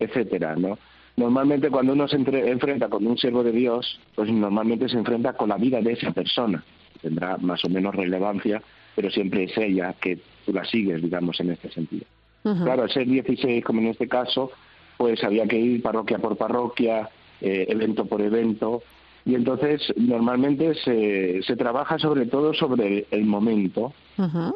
etcétera, 0.00 0.56
¿no? 0.56 0.76
Normalmente 1.16 1.70
cuando 1.70 1.92
uno 1.92 2.08
se 2.08 2.16
enfrenta 2.16 2.88
con 2.88 3.06
un 3.06 3.16
siervo 3.16 3.44
de 3.44 3.52
Dios, 3.52 4.00
pues 4.16 4.28
normalmente 4.28 4.88
se 4.88 4.96
enfrenta 4.96 5.34
con 5.34 5.50
la 5.50 5.56
vida 5.56 5.80
de 5.80 5.92
esa 5.92 6.10
persona. 6.10 6.64
Tendrá 7.00 7.36
más 7.36 7.64
o 7.64 7.68
menos 7.68 7.94
relevancia, 7.94 8.60
pero 8.96 9.08
siempre 9.08 9.44
es 9.44 9.56
ella 9.56 9.94
que 10.00 10.18
tú 10.44 10.52
la 10.52 10.64
sigues, 10.64 11.00
digamos, 11.00 11.38
en 11.38 11.50
este 11.50 11.70
sentido. 11.70 12.06
Claro, 12.42 12.82
al 12.82 12.90
ser 12.90 13.06
16, 13.06 13.62
como 13.62 13.82
en 13.82 13.88
este 13.88 14.08
caso, 14.08 14.50
pues 14.96 15.22
había 15.22 15.46
que 15.46 15.58
ir 15.58 15.82
parroquia 15.82 16.18
por 16.18 16.36
parroquia, 16.36 17.08
eh, 17.40 17.66
evento 17.68 18.06
por 18.06 18.20
evento, 18.20 18.82
y 19.30 19.36
entonces 19.36 19.80
normalmente 19.96 20.74
se, 20.74 21.40
se 21.44 21.54
trabaja 21.54 22.00
sobre 22.00 22.26
todo 22.26 22.52
sobre 22.52 23.06
el 23.12 23.24
momento, 23.26 23.92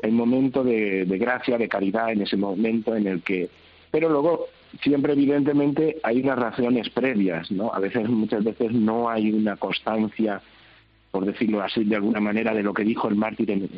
el 0.02 0.10
momento 0.10 0.64
de, 0.64 1.04
gracia, 1.06 1.56
de 1.56 1.68
caridad, 1.68 2.10
en 2.10 2.22
ese 2.22 2.36
momento 2.36 2.96
en 2.96 3.06
el 3.06 3.22
que... 3.22 3.48
Pero 3.92 4.08
luego 4.08 4.46
siempre 4.82 5.12
evidentemente 5.12 5.98
hay 6.02 6.22
unas 6.22 6.40
razones 6.40 6.90
previas, 6.90 7.52
¿no? 7.52 7.72
A 7.72 7.78
veces, 7.78 8.08
muchas 8.08 8.42
veces 8.42 8.72
no 8.72 9.08
hay 9.08 9.30
una 9.30 9.54
constancia, 9.56 10.42
por 11.12 11.24
decirlo 11.24 11.62
así 11.62 11.84
de 11.84 11.94
alguna 11.94 12.18
manera, 12.18 12.52
de 12.52 12.64
lo 12.64 12.74
que 12.74 12.82
dijo 12.82 13.06
el 13.06 13.14
mártir 13.14 13.52
en, 13.52 13.70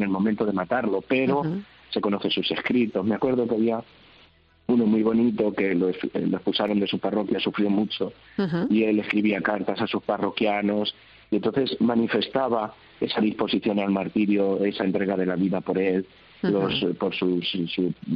el 0.00 0.08
momento 0.08 0.46
de 0.46 0.52
matarlo, 0.52 1.00
pero 1.00 1.42
se 1.90 2.00
conoce 2.00 2.30
sus 2.30 2.48
escritos. 2.52 3.04
Me 3.04 3.16
acuerdo 3.16 3.48
que 3.48 3.56
había 3.56 3.82
uno 4.74 4.86
muy 4.86 5.02
bonito 5.02 5.52
que 5.52 5.74
lo, 5.74 5.88
expulsaron 5.88 6.80
de 6.80 6.86
su 6.86 6.98
parroquia, 6.98 7.40
sufrió 7.40 7.70
mucho, 7.70 8.12
y 8.68 8.84
él 8.84 9.00
escribía 9.00 9.40
cartas 9.40 9.80
a 9.80 9.86
sus 9.86 10.02
parroquianos, 10.02 10.94
y 11.30 11.36
entonces 11.36 11.80
manifestaba 11.80 12.74
esa 13.00 13.20
disposición 13.20 13.78
al 13.78 13.90
martirio, 13.90 14.64
esa 14.64 14.84
entrega 14.84 15.16
de 15.16 15.26
la 15.26 15.36
vida 15.36 15.60
por 15.60 15.78
él, 15.78 16.06
los, 16.42 16.84
por 16.98 17.14
su, 17.14 17.40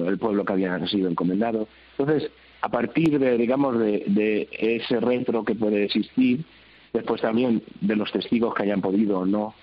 el 0.06 0.18
pueblo 0.18 0.44
que 0.44 0.52
había 0.52 0.86
sido 0.86 1.08
encomendado. 1.08 1.66
Entonces, 1.96 2.30
a 2.60 2.68
partir 2.68 3.18
de, 3.18 3.38
digamos, 3.38 3.78
de, 3.78 4.04
de 4.06 4.48
ese 4.52 5.00
retro 5.00 5.44
que 5.44 5.54
puede 5.54 5.84
existir, 5.84 6.44
después 6.92 7.22
también 7.22 7.62
de 7.80 7.96
los 7.96 8.12
testigos 8.12 8.54
que 8.54 8.64
hayan 8.64 8.82
podido 8.82 9.20
o 9.20 9.26
no 9.26 9.54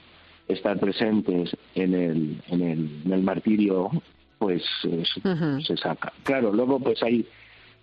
estar 0.47 0.79
presentes 0.79 1.55
en 1.73 1.93
el, 1.93 2.41
en 2.47 2.61
el, 2.61 3.01
en 3.05 3.11
el 3.11 3.23
martirio 3.23 3.91
pues 4.37 4.63
se 4.81 5.77
saca. 5.77 6.11
Claro, 6.23 6.51
luego 6.51 6.79
pues 6.79 7.01
hay 7.03 7.27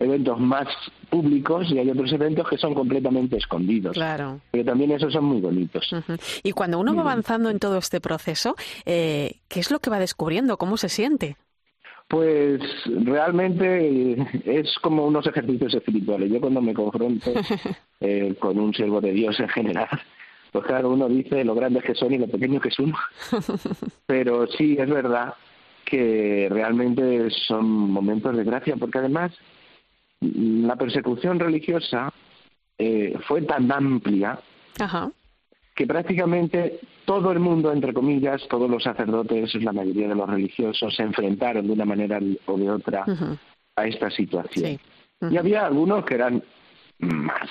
eventos 0.03 0.39
más 0.39 0.67
públicos 1.11 1.67
y 1.71 1.79
hay 1.79 1.91
otros 1.91 2.13
eventos 2.13 2.49
que 2.49 2.59
son 2.59 2.75
completamente 2.75 3.37
escondidos. 3.37 3.95
Claro. 3.95 4.41
Pero 4.51 4.65
también 4.65 4.93
esos 4.93 5.13
son 5.13 5.25
muy 5.25 5.41
bonitos. 5.41 5.89
Y 6.43 6.53
cuando 6.53 6.79
uno 6.79 6.95
va 6.95 7.03
avanzando 7.03 7.51
en 7.51 7.59
todo 7.59 7.79
este 7.79 8.01
proceso, 8.01 8.57
eh, 8.85 9.37
¿qué 9.49 9.61
es 9.61 9.71
lo 9.71 9.79
que 9.79 9.91
va 9.91 9.99
descubriendo? 9.99 10.57
¿Cómo 10.57 10.77
se 10.77 10.89
siente? 10.89 11.37
Pues 12.09 12.61
realmente 12.87 14.19
es 14.45 14.75
como 14.83 15.07
unos 15.07 15.27
ejercicios 15.27 15.75
espirituales. 15.75 16.31
Yo 16.31 16.41
cuando 16.41 16.61
me 16.61 16.75
confronto 16.75 17.33
eh, 18.01 18.35
con 18.39 18.59
un 18.59 18.75
siervo 18.75 19.01
de 19.01 19.13
Dios 19.13 19.39
en 19.41 19.49
general, 19.49 19.89
pues 20.51 20.67
claro, 20.67 20.91
uno 20.91 21.09
dice 21.09 21.45
lo 21.45 21.55
grandes 21.55 21.85
que 21.85 21.95
son 21.95 22.13
y 22.13 22.19
lo 22.19 22.27
pequeños 22.27 22.63
que 22.63 22.71
son. 22.71 22.93
Pero 24.07 24.47
sí, 24.47 24.77
es 24.79 24.91
verdad 24.91 25.35
que 25.93 26.49
realmente 26.51 27.29
son 27.47 27.69
momentos 27.69 28.35
de 28.35 28.45
gracia, 28.45 28.77
porque 28.79 28.97
además 28.97 29.31
la 30.21 30.75
persecución 30.77 31.39
religiosa 31.39 32.11
eh, 32.79 33.15
fue 33.29 33.43
tan 33.43 33.71
amplia 33.71 34.41
que 35.75 35.87
prácticamente 35.87 36.81
todo 37.05 37.31
el 37.31 37.41
mundo, 37.41 37.71
entre 37.71 37.93
comillas, 37.93 38.41
todos 38.49 38.71
los 38.71 38.83
sacerdotes, 38.83 39.55
la 39.57 39.75
mayoría 39.75 40.09
de 40.09 40.15
los 40.15 40.31
religiosos, 40.31 40.97
se 40.97 41.03
enfrentaron 41.03 41.67
de 41.67 41.75
una 41.75 41.85
manera 41.85 42.19
o 42.47 42.57
de 42.57 42.71
otra 42.71 43.05
a 43.77 43.87
esta 43.87 44.09
situación. 44.09 44.79
Y 45.31 45.37
había 45.37 45.67
algunos 45.67 46.07
que 46.07 46.15
eran 46.15 46.43
más, 47.01 47.51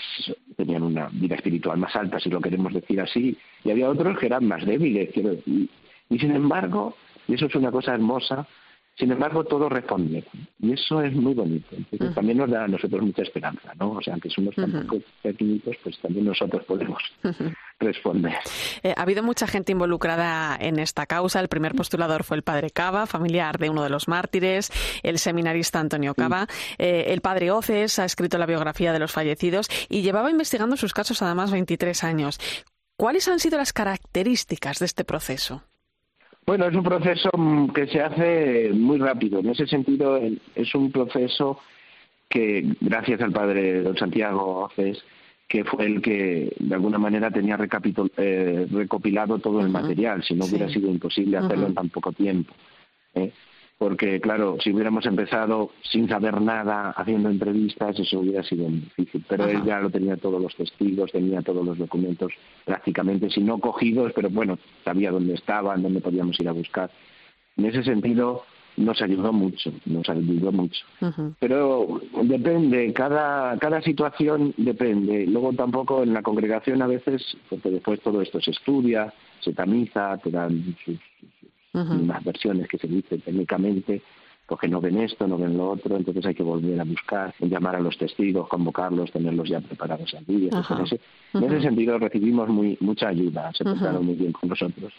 tenían 0.58 0.82
una 0.82 1.10
vida 1.12 1.36
espiritual 1.36 1.78
más 1.78 1.96
alta, 1.96 2.20
si 2.20 2.32
lo 2.32 2.42
queremos 2.42 2.74
decir 2.74 3.02
así, 3.02 3.38
y 3.64 3.70
había 3.70 3.88
otros 3.88 4.18
que 4.18 4.26
eran 4.26 4.48
más 4.48 4.66
débiles. 4.66 5.12
y 5.16 6.18
sin 6.18 6.32
embargo, 6.32 6.96
y 7.28 7.36
eso 7.36 7.46
es 7.46 7.56
una 7.56 7.72
cosa 7.72 7.94
hermosa. 7.94 8.48
Sin 8.98 9.12
embargo, 9.12 9.44
todo 9.44 9.70
responde. 9.70 10.24
Y 10.60 10.74
eso 10.74 11.02
es 11.02 11.14
muy 11.14 11.34
bonito. 11.34 11.76
también 12.14 12.38
nos 12.38 12.52
da 12.52 12.66
a 12.66 12.68
nosotros 12.68 13.02
mucha 13.02 13.24
esperanza, 13.24 13.74
¿no? 13.80 13.94
O 13.94 14.02
sea, 14.02 14.14
aunque 14.14 14.30
somos 14.30 14.54
tan 14.54 14.88
pequeñitos, 15.24 15.76
pues 15.82 15.98
también 16.00 16.26
nosotros 16.26 16.64
podemos 16.66 17.02
responder. 17.80 18.38
Eh, 18.84 18.94
ha 18.96 19.02
habido 19.02 19.24
mucha 19.24 19.48
gente 19.48 19.72
involucrada 19.72 20.58
en 20.60 20.78
esta 20.78 21.06
causa. 21.06 21.40
El 21.40 21.48
primer 21.48 21.74
postulador 21.74 22.24
fue 22.24 22.38
el 22.38 22.44
padre 22.44 22.70
Cava, 22.70 23.08
familiar 23.08 23.58
de 23.58 23.70
uno 23.70 23.84
de 23.84 23.90
los 23.90 24.08
mártires, 24.08 24.72
el 25.04 25.20
seminarista 25.20 25.80
Antonio 25.80 26.14
Cava. 26.14 26.48
Eh, 26.78 27.06
el 27.08 27.22
padre 27.22 27.50
Oces 27.52 27.98
ha 27.98 28.06
escrito 28.06 28.38
la 28.38 28.46
biografía 28.46 28.94
de 28.94 29.00
los 29.00 29.12
fallecidos 29.12 29.68
y 29.90 30.02
llevaba 30.02 30.30
investigando 30.30 30.78
sus 30.78 30.94
casos 30.94 31.22
además 31.22 31.52
23 31.52 32.04
años. 32.04 32.40
¿Cuáles 32.98 33.28
han 33.28 33.40
sido 33.40 33.58
las 33.58 33.74
características 33.74 34.78
de 34.78 34.86
este 34.86 35.04
proceso? 35.04 35.64
Bueno, 36.46 36.66
es 36.68 36.76
un 36.76 36.84
proceso 36.84 37.30
mm, 37.38 37.70
que 37.70 37.88
se 37.88 38.02
hace 38.02 38.72
muy 38.74 38.98
rápido. 38.98 39.40
En 39.40 39.50
ese 39.50 39.68
sentido, 39.68 40.20
es 40.56 40.76
un 40.76 40.92
proceso 40.92 41.60
que, 42.30 42.76
gracias 42.80 43.22
al 43.22 43.32
padre 43.32 43.84
don 43.84 43.98
Santiago 43.98 44.66
Oces, 44.66 45.04
que 45.48 45.66
fue 45.66 45.86
el 45.86 46.02
que 46.02 46.56
de 46.60 46.76
alguna 46.76 46.98
manera 46.98 47.30
tenía 47.30 47.58
eh, 48.18 48.68
recopilado 48.72 49.38
todo 49.40 49.60
el 49.60 49.68
material, 49.68 50.24
si 50.24 50.34
no 50.34 50.46
hubiera 50.46 50.70
sido 50.70 50.90
imposible 50.90 51.38
hacerlo 51.38 51.68
en 51.68 51.74
tan 51.74 51.90
poco 51.90 52.14
tiempo. 52.14 52.54
¿eh? 53.16 53.32
Porque 53.82 54.22
claro, 54.22 54.58
si 54.64 54.72
hubiéramos 54.72 55.08
empezado 55.08 55.72
sin 55.82 56.08
saber 56.08 56.40
nada, 56.40 56.92
haciendo 56.92 57.32
entrevistas, 57.32 57.98
eso 57.98 58.20
hubiera 58.20 58.44
sido 58.44 58.70
muy 58.70 58.82
difícil. 58.82 59.26
Pero 59.28 59.48
él 59.48 59.64
ya 59.66 59.80
lo 59.80 59.90
tenía 59.90 60.18
todos 60.18 60.40
los 60.40 60.56
testigos, 60.56 61.12
tenía 61.12 61.42
todos 61.42 61.66
los 61.66 61.80
documentos 61.80 62.32
prácticamente, 62.64 63.32
si 63.32 63.42
no 63.42 63.58
cogidos, 63.58 64.12
pero 64.14 64.30
bueno, 64.30 64.60
sabía 64.86 65.10
dónde 65.10 65.34
estaban, 65.34 65.82
dónde 65.82 66.00
podíamos 66.00 66.40
ir 66.40 66.48
a 66.48 66.52
buscar. 66.52 66.92
En 67.58 67.66
ese 67.66 67.82
sentido, 67.82 68.44
nos 68.78 69.02
ayudó 69.02 69.34
mucho, 69.34 69.74
nos 69.86 70.08
ayudó 70.08 70.52
mucho. 70.52 70.86
Pero 71.40 72.02
depende, 72.22 72.94
cada, 72.94 73.58
cada 73.58 73.82
situación 73.82 74.54
depende. 74.58 75.26
Luego 75.26 75.54
tampoco 75.54 76.04
en 76.04 76.14
la 76.14 76.22
congregación 76.22 76.84
a 76.84 76.88
veces, 76.88 77.36
porque 77.50 77.72
después 77.72 78.00
todo 78.02 78.22
esto 78.22 78.40
se 78.42 78.52
estudia, 78.52 79.12
se 79.40 79.54
tamiza, 79.54 80.20
te 80.20 80.30
dan 80.30 80.76
sus, 80.86 81.00
unas 81.74 82.24
versiones 82.24 82.68
que 82.68 82.78
se 82.78 82.88
dicen 82.88 83.22
técnicamente, 83.22 84.02
porque 84.52 84.68
no 84.68 84.82
ven 84.82 84.98
esto, 84.98 85.26
no 85.28 85.38
ven 85.38 85.58
lo 85.58 85.70
otro, 85.70 85.96
entonces 85.96 86.26
hay 86.26 86.36
que 86.36 86.44
volver 86.44 86.78
a 86.78 86.84
buscar, 86.84 87.34
llamar 87.40 87.78
a 87.78 87.80
los 87.80 87.98
testigos, 87.98 88.50
convocarlos, 88.50 89.10
tenerlos 89.10 89.48
ya 89.48 89.62
preparados. 89.62 90.14
En 90.14 90.82
ese, 90.84 91.00
en 91.34 91.44
ese 91.44 91.62
sentido 91.62 91.98
recibimos 91.98 92.50
muy 92.50 92.78
mucha 92.82 93.08
ayuda, 93.08 93.54
se 93.54 93.64
portaron 93.64 94.06
muy 94.06 94.16
bien 94.16 94.34
con 94.34 94.50
nosotros. 94.50 94.92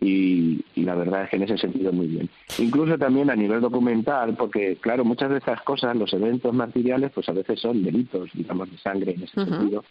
y, 0.00 0.64
y, 0.74 0.84
la 0.84 0.94
verdad 0.94 1.24
es 1.24 1.28
que 1.30 1.36
en 1.36 1.42
ese 1.42 1.58
sentido 1.58 1.92
muy 1.92 2.06
bien. 2.06 2.30
Incluso 2.58 2.96
también 2.96 3.28
a 3.28 3.36
nivel 3.36 3.60
documental, 3.60 4.34
porque 4.36 4.76
claro, 4.80 5.04
muchas 5.04 5.28
de 5.28 5.36
estas 5.36 5.60
cosas, 5.60 5.94
los 5.94 6.10
eventos 6.14 6.54
martiriales, 6.54 7.10
pues 7.12 7.28
a 7.28 7.32
veces 7.32 7.60
son 7.60 7.82
delitos, 7.84 8.30
digamos, 8.32 8.70
de 8.70 8.78
sangre 8.78 9.12
en 9.12 9.24
ese 9.24 9.34
sentido. 9.34 9.84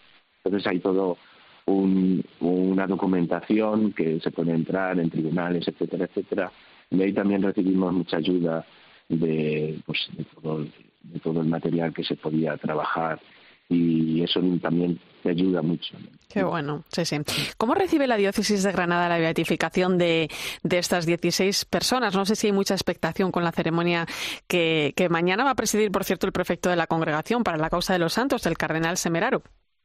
Entonces 0.43 0.65
hay 0.65 0.79
todo 0.79 1.17
un, 1.67 2.23
una 2.39 2.87
documentación 2.87 3.93
que 3.93 4.19
se 4.19 4.31
puede 4.31 4.51
entrar 4.53 4.99
en 4.99 5.09
tribunales, 5.09 5.67
etcétera, 5.67 6.05
etcétera. 6.05 6.51
Y 6.89 7.01
ahí 7.01 7.13
también 7.13 7.41
recibimos 7.41 7.93
mucha 7.93 8.17
ayuda 8.17 8.65
de, 9.09 9.79
pues, 9.85 10.07
de, 10.17 10.23
todo, 10.25 10.65
de 11.03 11.19
todo 11.19 11.41
el 11.41 11.47
material 11.47 11.93
que 11.93 12.03
se 12.03 12.15
podía 12.15 12.57
trabajar 12.57 13.19
y 13.69 14.23
eso 14.23 14.39
también 14.61 14.99
te 15.23 15.31
ayuda 15.31 15.61
mucho. 15.61 15.97
Qué 16.29 16.43
bueno, 16.43 16.85
sí, 16.87 17.03
sí. 17.03 17.17
¿Cómo 17.57 17.75
recibe 17.75 18.07
la 18.07 18.15
diócesis 18.15 18.63
de 18.63 18.71
Granada 18.71 19.09
la 19.09 19.17
beatificación 19.17 19.97
de, 19.97 20.29
de 20.63 20.77
estas 20.77 21.05
16 21.05 21.65
personas? 21.65 22.15
No 22.15 22.25
sé 22.25 22.35
si 22.35 22.47
hay 22.47 22.53
mucha 22.53 22.75
expectación 22.75 23.31
con 23.31 23.43
la 23.43 23.51
ceremonia 23.51 24.05
que, 24.47 24.93
que 24.95 25.09
mañana 25.09 25.43
va 25.43 25.51
a 25.51 25.55
presidir, 25.55 25.91
por 25.91 26.05
cierto, 26.05 26.27
el 26.27 26.33
prefecto 26.33 26.69
de 26.69 26.77
la 26.77 26.87
congregación 26.87 27.43
para 27.43 27.57
la 27.57 27.69
causa 27.69 27.91
de 27.91 27.99
los 27.99 28.13
santos, 28.13 28.45
el 28.45 28.57
cardenal 28.57 28.95
Semeraro. 28.95 29.43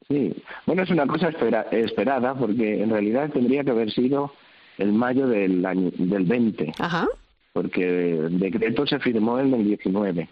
Sí, 0.09 0.35
bueno, 0.67 0.83
es 0.83 0.91
una 0.91 1.07
cosa 1.07 1.29
espera, 1.29 1.67
esperada 1.71 2.35
porque 2.35 2.83
en 2.83 2.91
realidad 2.91 3.31
tendría 3.31 3.65
que 3.65 3.71
haber 3.71 3.91
sido 3.91 4.33
el 4.79 4.93
mayo 4.93 5.27
del 5.27 5.65
año 5.65 5.91
del 5.97 6.25
20. 6.25 6.73
Ajá. 6.79 7.07
Porque 7.53 8.19
el 8.19 8.39
decreto 8.39 8.87
se 8.87 8.99
firmó 8.99 9.39
en 9.39 9.53
el 9.53 9.65
19. 9.65 10.29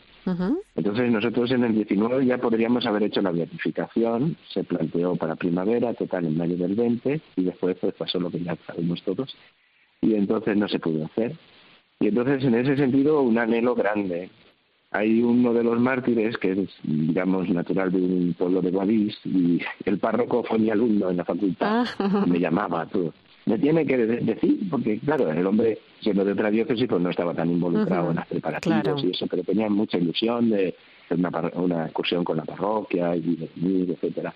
Entonces 0.76 1.10
nosotros 1.10 1.50
en 1.50 1.64
el 1.64 1.74
19 1.74 2.24
ya 2.24 2.38
podríamos 2.38 2.86
haber 2.86 3.04
hecho 3.04 3.20
la 3.20 3.30
beatificación, 3.30 4.36
se 4.52 4.64
planteó 4.64 5.16
para 5.16 5.36
primavera, 5.36 5.94
total 5.94 6.26
en 6.26 6.36
mayo 6.36 6.56
del 6.56 6.74
20, 6.74 7.20
y 7.36 7.44
después 7.44 7.76
pues 7.80 7.94
pasó 7.94 8.20
lo 8.20 8.30
que 8.30 8.40
ya 8.40 8.56
sabemos 8.66 9.02
todos, 9.02 9.34
y 10.00 10.14
entonces 10.14 10.56
no 10.56 10.68
se 10.68 10.78
pudo 10.78 11.06
hacer. 11.06 11.36
Y 11.98 12.08
entonces 12.08 12.44
en 12.44 12.54
ese 12.54 12.76
sentido 12.76 13.22
un 13.22 13.38
anhelo 13.38 13.74
grande. 13.74 14.30
Hay 14.92 15.22
uno 15.22 15.52
de 15.52 15.62
los 15.62 15.78
mártires 15.78 16.36
que 16.38 16.52
es, 16.52 16.68
digamos, 16.82 17.48
natural 17.48 17.92
de 17.92 17.98
un 17.98 18.34
pueblo 18.36 18.60
de 18.60 18.70
Guadix, 18.70 19.18
y 19.24 19.60
el 19.84 19.98
párroco 19.98 20.42
fue 20.42 20.58
mi 20.58 20.70
alumno 20.70 21.10
en 21.10 21.16
la 21.18 21.24
facultad, 21.24 21.86
y 22.26 22.30
me 22.30 22.40
llamaba 22.40 22.86
todo 22.86 23.12
me 23.46 23.58
tiene 23.58 23.86
que 23.86 23.96
decir, 23.96 24.68
porque 24.70 24.98
claro, 25.00 25.30
el 25.30 25.46
hombre, 25.46 25.78
siendo 26.00 26.24
de 26.24 26.32
otra 26.32 26.50
diócesis, 26.50 26.86
pues 26.88 27.02
no 27.02 27.10
estaba 27.10 27.34
tan 27.34 27.50
involucrado 27.50 28.10
en 28.10 28.16
las 28.16 28.28
preparativos 28.28 29.02
y 29.02 29.10
eso, 29.10 29.26
pero 29.26 29.42
tenía 29.42 29.68
mucha 29.68 29.98
ilusión 29.98 30.50
de 30.50 30.74
hacer 31.04 31.18
una, 31.18 31.30
una 31.54 31.84
excursión 31.86 32.22
con 32.22 32.36
la 32.36 32.44
parroquia 32.44 33.16
y 33.16 33.36
de 33.36 33.50
venir, 33.56 33.90
etcétera. 33.90 34.34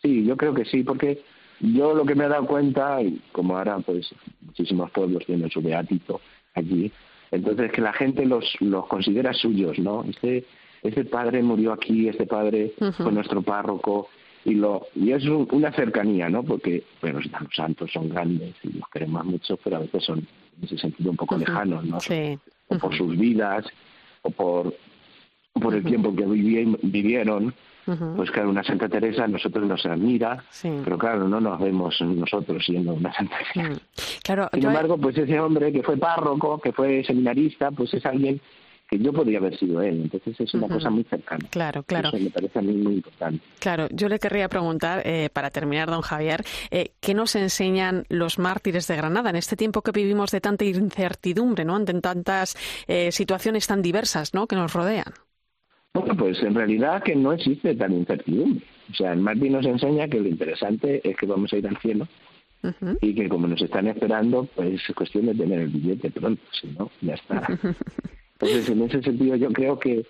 Sí, 0.00 0.24
yo 0.24 0.36
creo 0.36 0.54
que 0.54 0.64
sí, 0.64 0.82
porque 0.84 1.22
yo 1.60 1.94
lo 1.94 2.04
que 2.04 2.14
me 2.14 2.24
he 2.24 2.28
dado 2.28 2.46
cuenta, 2.46 3.02
y 3.02 3.20
como 3.32 3.56
ahora 3.58 3.78
pues 3.80 4.14
muchísimos 4.40 4.90
pueblos 4.90 5.24
tienen 5.26 5.50
su 5.50 5.60
beatito 5.60 6.20
aquí, 6.54 6.90
entonces 7.30 7.72
que 7.72 7.80
la 7.80 7.92
gente 7.92 8.24
los, 8.24 8.44
los 8.60 8.86
considera 8.86 9.32
suyos, 9.32 9.78
¿no? 9.78 10.04
Este, 10.04 10.44
este 10.82 11.04
padre 11.04 11.42
murió 11.42 11.72
aquí, 11.72 12.08
este 12.08 12.26
padre 12.26 12.74
fue 12.96 13.12
nuestro 13.12 13.42
párroco, 13.42 14.08
y 14.46 14.54
lo 14.54 14.86
y 14.94 15.10
es 15.10 15.24
una 15.26 15.72
cercanía 15.72 16.28
no 16.28 16.44
porque 16.44 16.84
bueno 17.02 17.18
los 17.18 17.50
santos 17.52 17.90
son 17.92 18.08
grandes 18.08 18.54
y 18.62 18.74
los 18.74 18.88
queremos 18.90 19.24
mucho 19.24 19.56
pero 19.56 19.76
a 19.76 19.80
veces 19.80 20.04
son 20.04 20.18
en 20.20 20.64
ese 20.64 20.78
sentido 20.78 21.10
un 21.10 21.16
poco 21.16 21.36
lejanos 21.36 21.84
no 21.84 21.98
sí. 21.98 22.38
o 22.68 22.78
por 22.78 22.96
sus 22.96 23.18
vidas 23.18 23.66
o 24.22 24.30
por 24.30 24.72
por 25.52 25.74
el 25.74 25.82
tiempo 25.82 26.14
que 26.14 26.24
vivieron 26.24 27.52
pues 28.16 28.30
claro 28.30 28.50
una 28.50 28.64
Santa 28.64 28.88
Teresa 28.88 29.24
a 29.24 29.28
nosotros 29.28 29.66
nos 29.66 29.86
admira 29.86 30.42
pero 30.62 30.98
claro 30.98 31.28
no 31.28 31.40
nos 31.40 31.60
vemos 31.60 32.00
nosotros 32.00 32.64
siendo 32.64 32.94
una 32.94 33.12
Santa 33.12 33.36
Teresa 33.52 33.80
claro 34.22 34.48
sin 34.52 34.64
embargo 34.64 34.98
pues 34.98 35.16
ese 35.16 35.38
hombre 35.38 35.72
que 35.72 35.82
fue 35.82 35.96
párroco 35.96 36.58
que 36.58 36.72
fue 36.72 37.04
seminarista 37.04 37.70
pues 37.70 37.94
es 37.94 38.04
alguien 38.04 38.40
que 38.88 38.98
yo 38.98 39.12
podría 39.12 39.38
haber 39.38 39.58
sido 39.58 39.82
él. 39.82 40.02
Entonces 40.02 40.38
es 40.38 40.54
una 40.54 40.68
cosa 40.68 40.90
muy 40.90 41.04
cercana. 41.04 41.46
Claro, 41.50 41.82
claro. 41.82 42.08
Eso 42.08 42.18
me 42.18 42.30
parece 42.30 42.58
a 42.58 42.62
mí 42.62 42.72
muy 42.72 42.94
importante. 42.94 43.42
Claro, 43.58 43.88
yo 43.90 44.08
le 44.08 44.18
querría 44.18 44.48
preguntar, 44.48 45.02
eh, 45.04 45.28
para 45.32 45.50
terminar, 45.50 45.90
don 45.90 46.02
Javier, 46.02 46.44
eh, 46.70 46.92
¿qué 47.00 47.14
nos 47.14 47.34
enseñan 47.34 48.04
los 48.08 48.38
mártires 48.38 48.86
de 48.86 48.96
Granada 48.96 49.30
en 49.30 49.36
este 49.36 49.56
tiempo 49.56 49.82
que 49.82 49.92
vivimos 49.92 50.30
de 50.30 50.40
tanta 50.40 50.64
incertidumbre, 50.64 51.64
¿no? 51.64 51.74
ante 51.74 51.94
tantas 52.00 52.56
eh, 52.86 53.10
situaciones 53.10 53.66
tan 53.66 53.82
diversas 53.82 54.34
¿no? 54.34 54.46
que 54.46 54.56
nos 54.56 54.72
rodean? 54.72 55.12
Bueno, 56.00 56.16
pues 56.16 56.42
en 56.42 56.54
realidad 56.54 57.02
que 57.02 57.16
no 57.16 57.32
existe 57.32 57.74
tan 57.74 57.92
incertidumbre. 57.92 58.64
O 58.90 58.94
sea, 58.94 59.12
el 59.12 59.20
mártir 59.20 59.50
nos 59.50 59.66
enseña 59.66 60.08
que 60.08 60.20
lo 60.20 60.28
interesante 60.28 61.00
es 61.08 61.16
que 61.16 61.26
vamos 61.26 61.52
a 61.52 61.56
ir 61.56 61.66
al 61.66 61.78
cielo 61.78 62.06
y 63.00 63.14
que 63.14 63.28
como 63.28 63.46
nos 63.46 63.62
están 63.62 63.86
esperando, 63.86 64.48
pues 64.54 64.80
es 64.88 64.94
cuestión 64.94 65.26
de 65.26 65.34
tener 65.34 65.60
el 65.60 65.68
billete 65.68 66.10
pronto, 66.10 66.42
si 66.52 66.68
no, 66.68 66.90
ya 67.00 67.14
está. 67.14 67.46
Entonces, 68.32 68.68
en 68.68 68.82
ese 68.82 69.02
sentido, 69.02 69.36
yo 69.36 69.50
creo 69.52 69.78
que 69.78 70.04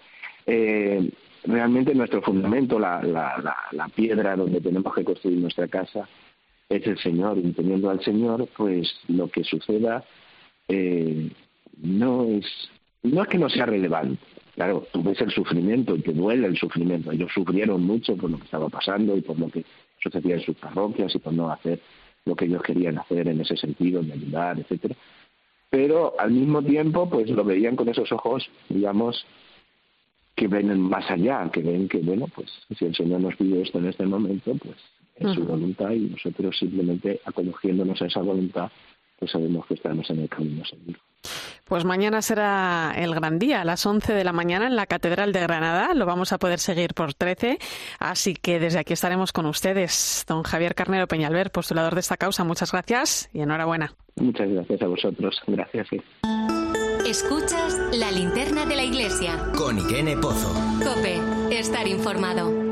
eh, 0.47 1.11
realmente 1.45 1.95
nuestro 1.95 2.23
fundamento, 2.23 2.79
la, 2.79 3.03
la, 3.03 3.57
la, 3.71 3.89
piedra 3.89 4.37
donde 4.37 4.61
tenemos 4.61 4.93
que 4.95 5.05
construir 5.05 5.39
nuestra 5.39 5.69
casa, 5.69 6.09
es 6.69 6.87
el 6.87 6.99
Señor. 6.99 7.39
Y 7.39 7.53
teniendo 7.53 7.91
al 7.91 8.03
Señor, 8.03 8.49
pues 8.57 8.93
lo 9.09 9.29
que 9.29 9.45
suceda 9.45 10.03
eh, 10.69 11.31
no 11.77 12.25
es 12.25 12.47
no 13.03 13.23
es 13.23 13.29
que 13.29 13.39
no 13.39 13.49
sea 13.49 13.67
relevante. 13.67 14.19
Claro, 14.57 14.87
tú 14.93 15.03
ves 15.03 15.21
el 15.21 15.31
sufrimiento 15.31 15.95
y 15.95 16.01
te 16.01 16.13
duele 16.13 16.49
el 16.49 16.57
sufrimiento. 16.57 17.13
Ellos 17.13 17.31
sufrieron 17.33 17.83
mucho 17.85 18.17
por 18.17 18.31
lo 18.31 18.39
que 18.39 18.45
estaba 18.45 18.69
pasando 18.69 19.17
y 19.17 19.21
por 19.21 19.39
lo 19.39 19.49
que 19.49 19.65
sucedía 20.03 20.35
en 20.35 20.43
sus 20.43 20.57
parroquias 20.57 21.15
y 21.15 21.19
por 21.19 21.33
no 21.33 21.51
hacer 21.51 21.79
lo 22.25 22.35
que 22.35 22.47
ellos 22.47 22.63
querían 22.63 22.99
hacer 22.99 23.29
en 23.29 23.41
ese 23.41 23.57
sentido, 23.57 24.03
de 24.03 24.15
ayudar, 24.15 24.59
etcétera 24.59 24.97
pero 25.71 26.19
al 26.19 26.31
mismo 26.31 26.63
tiempo 26.63 27.09
pues 27.09 27.29
lo 27.31 27.45
veían 27.45 27.77
con 27.77 27.89
esos 27.89 28.11
ojos, 28.13 28.49
digamos, 28.69 29.27
que 30.35 30.49
ven 30.49 30.81
más 30.81 31.11
allá, 31.11 31.51
que 31.53 31.61
ven 31.61 31.89
que, 31.89 31.99
bueno, 31.99 32.29
pues 32.35 32.51
si 32.79 32.85
el 32.85 32.95
Señor 32.95 33.21
nos 33.21 33.37
pide 33.37 33.63
esto 33.63 33.79
en 33.79 33.89
este 33.89 34.07
momento, 34.07 34.55
pues 34.55 34.77
es 35.17 35.35
su 35.35 35.45
voluntad 35.45 35.91
y 35.91 36.01
nosotros 36.01 36.57
simplemente 36.59 37.21
acogiéndonos 37.25 38.01
a 38.03 38.07
esa 38.07 38.21
voluntad, 38.21 38.71
pues 39.19 39.31
sabemos 39.31 39.67
que 39.67 39.75
estamos 39.75 40.09
en 40.11 40.21
el 40.21 40.29
camino 40.29 40.65
seguro. 40.65 40.99
Pues 41.67 41.85
mañana 41.85 42.23
será 42.23 42.95
el 42.97 43.13
gran 43.13 43.41
día, 43.41 43.63
a 43.63 43.65
las 43.65 43.85
11 43.85 44.13
de 44.13 44.23
la 44.23 44.33
mañana 44.33 44.69
en 44.69 44.77
la 44.77 44.87
Catedral 44.87 45.33
de 45.33 45.41
Granada. 45.41 45.95
Lo 45.95 46.07
vamos 46.07 46.33
a 46.33 46.39
poder 46.39 46.61
seguir 46.61 46.95
por 46.95 47.13
13. 47.13 47.59
Así 47.99 48.35
que 48.35 48.61
desde 48.61 48.79
aquí 48.79 48.93
estaremos 48.93 49.33
con 49.33 49.47
ustedes. 49.47 50.25
Don 50.29 50.45
Javier 50.45 50.77
Carnero 50.77 51.09
Peñalver, 51.09 51.51
postulador 51.51 51.95
de 51.95 52.01
esta 52.01 52.17
causa, 52.17 52.45
muchas 52.45 52.71
gracias 52.71 53.29
y 53.33 53.41
enhorabuena. 53.41 53.95
Muchas 54.15 54.49
gracias 54.49 54.81
a 54.81 54.87
vosotros. 54.87 55.43
Gracias. 55.49 55.89
Escuchas 57.05 57.79
la 57.93 58.13
linterna 58.13 58.65
de 58.65 58.77
la 58.77 58.85
iglesia. 58.85 59.37
Con 59.57 59.79
Irene 59.79 60.17
Pozo. 60.17 60.53
Cope, 60.85 61.21
estar 61.51 61.89
informado. 61.89 62.66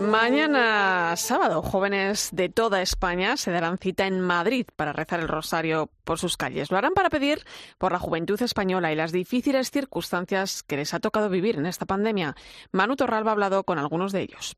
Mañana 0.00 1.14
sábado, 1.16 1.60
jóvenes 1.60 2.30
de 2.32 2.48
toda 2.48 2.80
España 2.80 3.36
se 3.36 3.50
darán 3.50 3.76
cita 3.76 4.06
en 4.06 4.20
Madrid 4.20 4.66
para 4.74 4.94
rezar 4.94 5.20
el 5.20 5.28
rosario 5.28 5.90
por 6.04 6.18
sus 6.18 6.38
calles. 6.38 6.70
Lo 6.70 6.78
harán 6.78 6.94
para 6.94 7.10
pedir 7.10 7.44
por 7.76 7.92
la 7.92 7.98
juventud 7.98 8.40
española 8.40 8.92
y 8.92 8.96
las 8.96 9.12
difíciles 9.12 9.70
circunstancias 9.70 10.62
que 10.62 10.76
les 10.76 10.94
ha 10.94 11.00
tocado 11.00 11.28
vivir 11.28 11.56
en 11.56 11.66
esta 11.66 11.84
pandemia. 11.84 12.34
Manu 12.72 12.96
Torralba 12.96 13.30
ha 13.30 13.32
hablado 13.32 13.64
con 13.64 13.78
algunos 13.78 14.12
de 14.12 14.22
ellos. 14.22 14.56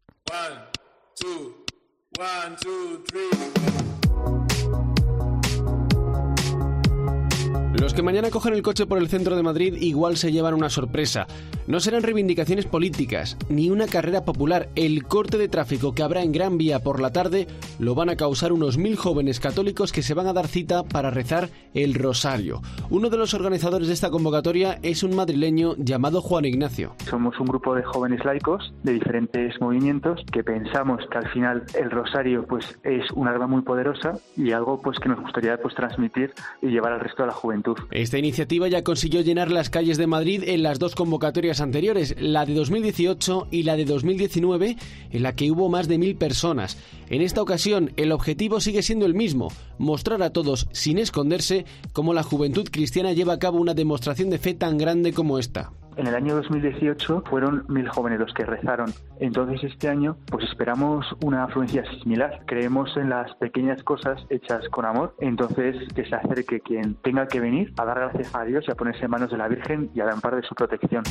Los 7.83 7.95
que 7.95 8.03
mañana 8.03 8.31
cogen 8.31 8.55
el 8.55 8.63
coche 8.63 8.87
por 8.87 8.99
el 8.99 9.09
centro 9.09 9.35
de 9.35 9.43
Madrid 9.43 9.75
igual 9.81 10.17
se 10.17 10.31
llevan 10.31 10.55
una 10.55 10.71
sorpresa. 10.71 11.27
No 11.69 11.79
serán 11.79 12.03
reivindicaciones 12.03 12.67
políticas, 12.67 13.37
ni 13.49 13.71
una 13.71 13.87
carrera 13.87 14.25
popular. 14.25 14.69
El 14.75 15.05
corte 15.05 15.39
de 15.39 15.49
tráfico 15.49 15.95
que 15.95 16.03
habrá 16.03 16.23
en 16.23 16.33
Gran 16.33 16.59
Vía 16.59 16.81
por 16.81 17.01
la 17.01 17.13
tarde 17.13 17.47
lo 17.79 17.95
van 17.95 18.11
a 18.11 18.17
causar 18.17 18.53
unos 18.53 18.79
mil 18.79 18.97
jóvenes 18.97 19.39
católicos 19.39 19.93
que 19.93 20.03
se 20.03 20.15
van 20.15 20.27
a 20.27 20.33
dar 20.33 20.49
cita 20.49 20.83
para 20.83 21.11
rezar 21.11 21.51
el 21.73 21.95
rosario. 21.95 22.63
Uno 22.91 23.11
de 23.11 23.17
los 23.17 23.33
organizadores 23.33 23.87
de 23.87 23.95
esta 23.95 24.11
convocatoria 24.11 24.81
es 24.83 25.05
un 25.05 25.15
madrileño 25.15 25.77
llamado 25.79 26.21
Juan 26.21 26.47
Ignacio. 26.47 26.97
Somos 27.09 27.39
un 27.39 27.47
grupo 27.47 27.77
de 27.77 27.85
jóvenes 27.85 28.25
laicos 28.25 28.73
de 28.83 28.95
diferentes 28.95 29.61
movimientos 29.61 30.21
que 30.33 30.43
pensamos 30.43 31.01
que 31.13 31.19
al 31.19 31.29
final 31.31 31.63
el 31.79 31.93
rosario 31.93 32.45
pues 32.45 32.77
es 32.83 33.09
un 33.13 33.29
arma 33.29 33.47
muy 33.47 33.63
poderosa 33.63 34.19
y 34.37 34.51
algo 34.51 34.83
pues 34.83 34.99
que 34.99 35.09
nos 35.09 35.21
gustaría 35.21 35.57
pues 35.63 35.77
transmitir 35.77 36.33
y 36.61 36.69
llevar 36.69 36.93
al 36.93 37.01
resto 37.01 37.23
de 37.23 37.29
la 37.29 37.35
juventud. 37.35 37.77
Esta 37.93 38.19
iniciativa 38.19 38.67
ya 38.67 38.83
consiguió 38.83 39.21
llenar 39.21 39.53
las 39.53 39.71
calles 39.71 39.97
de 39.97 40.09
Madrid 40.09 40.43
en 40.47 40.65
las 40.65 40.81
dos 40.81 40.97
convocatorias 40.97 41.52
anteriores, 41.61 42.15
la 42.19 42.47
de 42.47 42.55
2018 42.55 43.49
y 43.51 43.65
la 43.65 43.77
de 43.77 43.85
2019, 43.85 44.77
en 45.11 45.23
la 45.23 45.35
que 45.35 45.51
hubo 45.51 45.69
más 45.69 45.89
de 45.89 45.99
mil 45.99 46.17
personas. 46.17 46.77
En 47.11 47.21
esta 47.21 47.43
ocasión, 47.43 47.93
el 47.97 48.13
objetivo 48.13 48.61
sigue 48.61 48.83
siendo 48.83 49.07
el 49.07 49.15
mismo, 49.15 49.53
mostrar 49.79 50.23
a 50.23 50.31
todos, 50.31 50.69
sin 50.73 50.99
esconderse, 50.99 51.65
cómo 51.93 52.15
la 52.15 52.23
juventud 52.23 52.69
cristiana 52.71 53.13
lleva 53.13 53.35
a 53.35 53.39
cabo 53.39 53.59
una 53.59 53.75
demostración 53.75 54.31
de 54.31 54.39
fe 54.39 54.55
tan 54.55 54.79
grande 54.79 55.13
como 55.13 55.39
esta. 55.39 55.73
En 55.97 56.07
el 56.07 56.15
año 56.15 56.35
2018 56.37 57.25
fueron 57.29 57.65
mil 57.69 57.89
jóvenes 57.89 58.19
los 58.19 58.33
que 58.33 58.45
rezaron. 58.45 58.93
Entonces 59.21 59.63
este 59.65 59.89
año 59.89 60.17
pues 60.27 60.45
esperamos 60.45 61.07
una 61.23 61.45
afluencia 61.45 61.85
similar. 62.01 62.43
Creemos 62.47 62.97
en 62.97 63.11
las 63.11 63.35
pequeñas 63.37 63.83
cosas 63.83 64.25
hechas 64.31 64.67
con 64.71 64.85
amor. 64.85 65.15
Entonces 65.21 65.77
que 65.95 66.05
se 66.07 66.15
acerque 66.15 66.61
quien 66.61 66.95
tenga 67.03 67.29
que 67.29 67.41
venir 67.41 67.73
a 67.77 67.85
dar 67.85 67.99
gracias 67.99 68.35
a 68.35 68.45
Dios 68.45 68.65
y 68.67 68.71
a 68.71 68.75
ponerse 68.75 69.05
en 69.05 69.11
manos 69.11 69.31
de 69.31 69.37
la 69.37 69.49
Virgen 69.49 69.91
y 69.95 70.01
a 70.01 70.09
amparo 70.11 70.37
de 70.37 70.43
su 70.43 70.55
protección. 70.55 71.03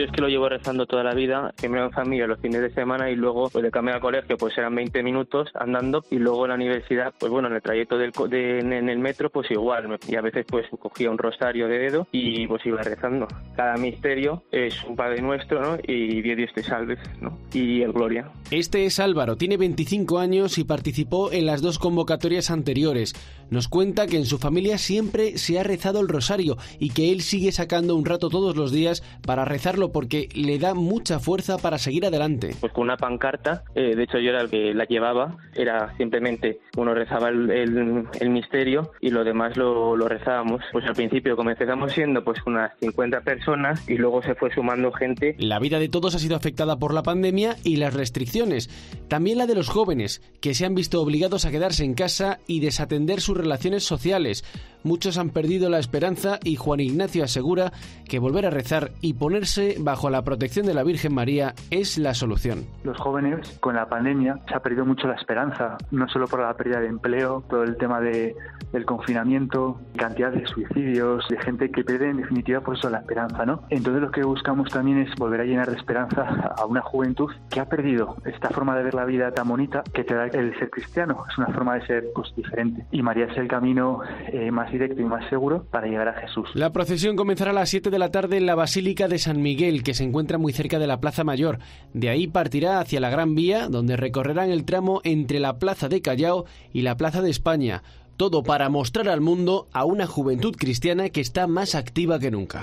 Yo 0.00 0.06
es 0.06 0.12
que 0.12 0.22
lo 0.22 0.28
llevo 0.28 0.48
rezando 0.48 0.86
toda 0.86 1.04
la 1.04 1.12
vida, 1.12 1.52
primero 1.58 1.84
en 1.84 1.90
familia 1.90 2.26
los 2.26 2.40
fines 2.40 2.62
de 2.62 2.72
semana 2.72 3.10
y 3.10 3.16
luego 3.16 3.50
pues 3.50 3.62
de 3.62 3.70
camino 3.70 3.96
al 3.96 4.00
colegio 4.00 4.38
pues 4.38 4.56
eran 4.56 4.74
20 4.74 5.02
minutos 5.02 5.50
andando 5.52 6.02
y 6.10 6.16
luego 6.16 6.46
en 6.46 6.48
la 6.48 6.54
universidad 6.54 7.12
pues 7.20 7.30
bueno 7.30 7.48
en 7.48 7.56
el 7.56 7.60
trayecto 7.60 7.98
del 7.98 8.10
en 8.32 8.88
el 8.88 8.98
metro 8.98 9.28
pues 9.28 9.50
igual 9.50 9.98
y 10.08 10.16
a 10.16 10.22
veces 10.22 10.46
pues 10.48 10.64
cogía 10.78 11.10
un 11.10 11.18
rosario 11.18 11.68
de 11.68 11.78
dedo 11.80 12.08
y 12.12 12.46
pues 12.46 12.64
iba 12.64 12.80
rezando. 12.80 13.28
Cada 13.54 13.76
misterio 13.76 14.42
es 14.50 14.82
un 14.84 14.96
Padre 14.96 15.20
Nuestro 15.20 15.60
¿no? 15.60 15.78
y 15.86 16.22
Dios 16.22 16.50
te 16.54 16.62
salves 16.62 16.98
¿no? 17.20 17.38
y 17.52 17.82
el 17.82 17.92
Gloria. 17.92 18.30
Este 18.50 18.86
es 18.86 19.00
Álvaro, 19.00 19.36
tiene 19.36 19.58
25 19.58 20.18
años 20.18 20.56
y 20.56 20.64
participó 20.64 21.30
en 21.30 21.44
las 21.44 21.60
dos 21.60 21.78
convocatorias 21.78 22.50
anteriores. 22.50 23.12
Nos 23.50 23.68
cuenta 23.68 24.06
que 24.06 24.16
en 24.16 24.26
su 24.26 24.38
familia 24.38 24.78
siempre 24.78 25.36
se 25.36 25.58
ha 25.58 25.62
rezado 25.62 26.00
el 26.00 26.08
rosario 26.08 26.56
y 26.78 26.90
que 26.90 27.12
él 27.12 27.20
sigue 27.20 27.52
sacando 27.52 27.96
un 27.96 28.06
rato 28.06 28.30
todos 28.30 28.56
los 28.56 28.72
días 28.72 29.02
para 29.26 29.44
rezarlo 29.44 29.89
porque 29.90 30.28
le 30.34 30.58
da 30.58 30.74
mucha 30.74 31.18
fuerza 31.18 31.58
para 31.58 31.78
seguir 31.78 32.06
adelante. 32.06 32.54
Pues 32.60 32.72
con 32.72 32.84
una 32.84 32.96
pancarta, 32.96 33.64
eh, 33.74 33.94
de 33.94 34.02
hecho 34.02 34.18
yo 34.18 34.30
era 34.30 34.42
el 34.42 34.50
que 34.50 34.74
la 34.74 34.84
llevaba, 34.84 35.36
era 35.54 35.94
simplemente 35.96 36.60
uno 36.76 36.94
rezaba 36.94 37.28
el, 37.28 38.30
misterio 38.30 38.92
y 39.00 39.10
lo 39.10 39.24
demás 39.24 39.56
lo, 39.56 39.96
rezábamos. 40.08 40.62
Pues 40.72 40.84
al 40.86 40.94
principio 40.94 41.36
comenzamos 41.36 41.92
siendo 41.92 42.24
pues 42.24 42.38
unas 42.46 42.72
50 42.80 43.20
personas 43.20 43.88
y 43.88 43.96
luego 43.96 44.22
se 44.22 44.34
fue 44.34 44.52
sumando 44.52 44.92
gente. 44.92 45.36
La 45.38 45.58
vida 45.58 45.78
de 45.78 45.88
todos 45.88 46.14
ha 46.14 46.18
sido 46.18 46.36
afectada 46.36 46.78
por 46.78 46.94
la 46.94 47.02
pandemia 47.02 47.56
y 47.64 47.76
las 47.76 47.94
restricciones. 47.94 48.68
También 49.08 49.38
la 49.38 49.46
de 49.46 49.54
los 49.54 49.68
jóvenes, 49.68 50.22
que 50.40 50.54
se 50.54 50.64
han 50.66 50.74
visto 50.74 51.00
obligados 51.02 51.44
a 51.44 51.50
quedarse 51.50 51.84
en 51.84 51.94
casa 51.94 52.38
y 52.46 52.60
desatender 52.60 53.20
sus 53.20 53.36
relaciones 53.36 53.84
sociales. 53.84 54.44
Muchos 54.82 55.18
han 55.18 55.30
perdido 55.30 55.68
la 55.68 55.78
esperanza 55.78 56.38
y 56.42 56.56
Juan 56.56 56.80
Ignacio 56.80 57.24
asegura 57.24 57.72
que 58.08 58.18
volver 58.18 58.46
a 58.46 58.50
rezar 58.50 58.92
y 59.00 59.14
ponerse 59.14 59.76
bajo 59.78 60.10
la 60.10 60.22
protección 60.22 60.66
de 60.66 60.74
la 60.74 60.82
Virgen 60.82 61.14
María 61.14 61.54
es 61.70 61.98
la 61.98 62.14
solución. 62.14 62.64
Los 62.84 62.98
jóvenes 62.98 63.58
con 63.60 63.74
la 63.74 63.88
pandemia 63.88 64.40
se 64.48 64.54
ha 64.54 64.60
perdido 64.60 64.86
mucho 64.86 65.06
la 65.06 65.14
esperanza, 65.14 65.76
no 65.90 66.08
solo 66.08 66.26
por 66.26 66.40
la 66.40 66.54
pérdida 66.54 66.80
de 66.80 66.86
empleo, 66.86 67.44
todo 67.48 67.62
el 67.62 67.76
tema 67.76 68.00
de, 68.00 68.34
del 68.72 68.84
confinamiento, 68.84 69.80
cantidad 69.96 70.32
de 70.32 70.46
suicidios, 70.46 71.26
de 71.28 71.38
gente 71.38 71.70
que 71.70 71.84
pierde 71.84 72.10
en 72.10 72.18
definitiva 72.18 72.60
por 72.60 72.76
eso 72.76 72.90
la 72.90 72.98
esperanza, 72.98 73.44
¿no? 73.44 73.62
Entonces 73.70 74.02
lo 74.02 74.10
que 74.10 74.22
buscamos 74.22 74.70
también 74.70 74.98
es 74.98 75.14
volver 75.16 75.40
a 75.40 75.44
llenar 75.44 75.70
de 75.70 75.76
esperanza 75.76 76.22
a 76.56 76.64
una 76.66 76.82
juventud 76.82 77.30
que 77.50 77.60
ha 77.60 77.68
perdido 77.68 78.16
esta 78.24 78.50
forma 78.50 78.76
de 78.76 78.84
ver 78.84 78.94
la 78.94 79.04
vida 79.04 79.32
tan 79.32 79.48
bonita 79.48 79.82
que 79.92 80.04
te 80.04 80.14
da 80.14 80.26
el 80.26 80.56
ser 80.58 80.70
cristiano, 80.70 81.24
es 81.30 81.38
una 81.38 81.48
forma 81.48 81.74
de 81.74 81.86
ser 81.86 82.04
pues, 82.14 82.34
diferente. 82.36 82.86
Y 82.90 83.02
María 83.02 83.26
es 83.26 83.36
el 83.36 83.48
camino 83.48 84.00
eh, 84.32 84.50
más 84.50 84.70
directo 84.70 85.00
y 85.00 85.04
más 85.04 85.28
seguro 85.28 85.64
para 85.70 85.86
llegar 85.86 86.08
a 86.08 86.14
Jesús. 86.14 86.48
La 86.54 86.72
procesión 86.72 87.16
comenzará 87.16 87.50
a 87.50 87.54
las 87.54 87.70
7 87.70 87.90
de 87.90 87.98
la 87.98 88.10
tarde 88.10 88.36
en 88.36 88.46
la 88.46 88.54
Basílica 88.54 89.08
de 89.08 89.18
San 89.18 89.42
Miguel, 89.42 89.82
que 89.82 89.94
se 89.94 90.04
encuentra 90.04 90.38
muy 90.38 90.52
cerca 90.52 90.78
de 90.78 90.86
la 90.86 91.00
Plaza 91.00 91.24
Mayor. 91.24 91.58
De 91.92 92.08
ahí 92.08 92.26
partirá 92.26 92.80
hacia 92.80 93.00
la 93.00 93.10
Gran 93.10 93.34
Vía, 93.34 93.68
donde 93.68 93.96
recorrerán 93.96 94.50
el 94.50 94.64
tramo 94.64 95.00
entre 95.04 95.40
la 95.40 95.58
Plaza 95.58 95.88
de 95.88 96.02
Callao 96.02 96.44
y 96.72 96.82
la 96.82 96.96
Plaza 96.96 97.22
de 97.22 97.30
España. 97.30 97.82
Todo 98.20 98.42
para 98.42 98.68
mostrar 98.68 99.08
al 99.08 99.22
mundo 99.22 99.66
a 99.72 99.86
una 99.86 100.06
juventud 100.06 100.54
cristiana 100.54 101.08
que 101.08 101.22
está 101.22 101.46
más 101.46 101.74
activa 101.74 102.18
que 102.18 102.30
nunca. 102.30 102.62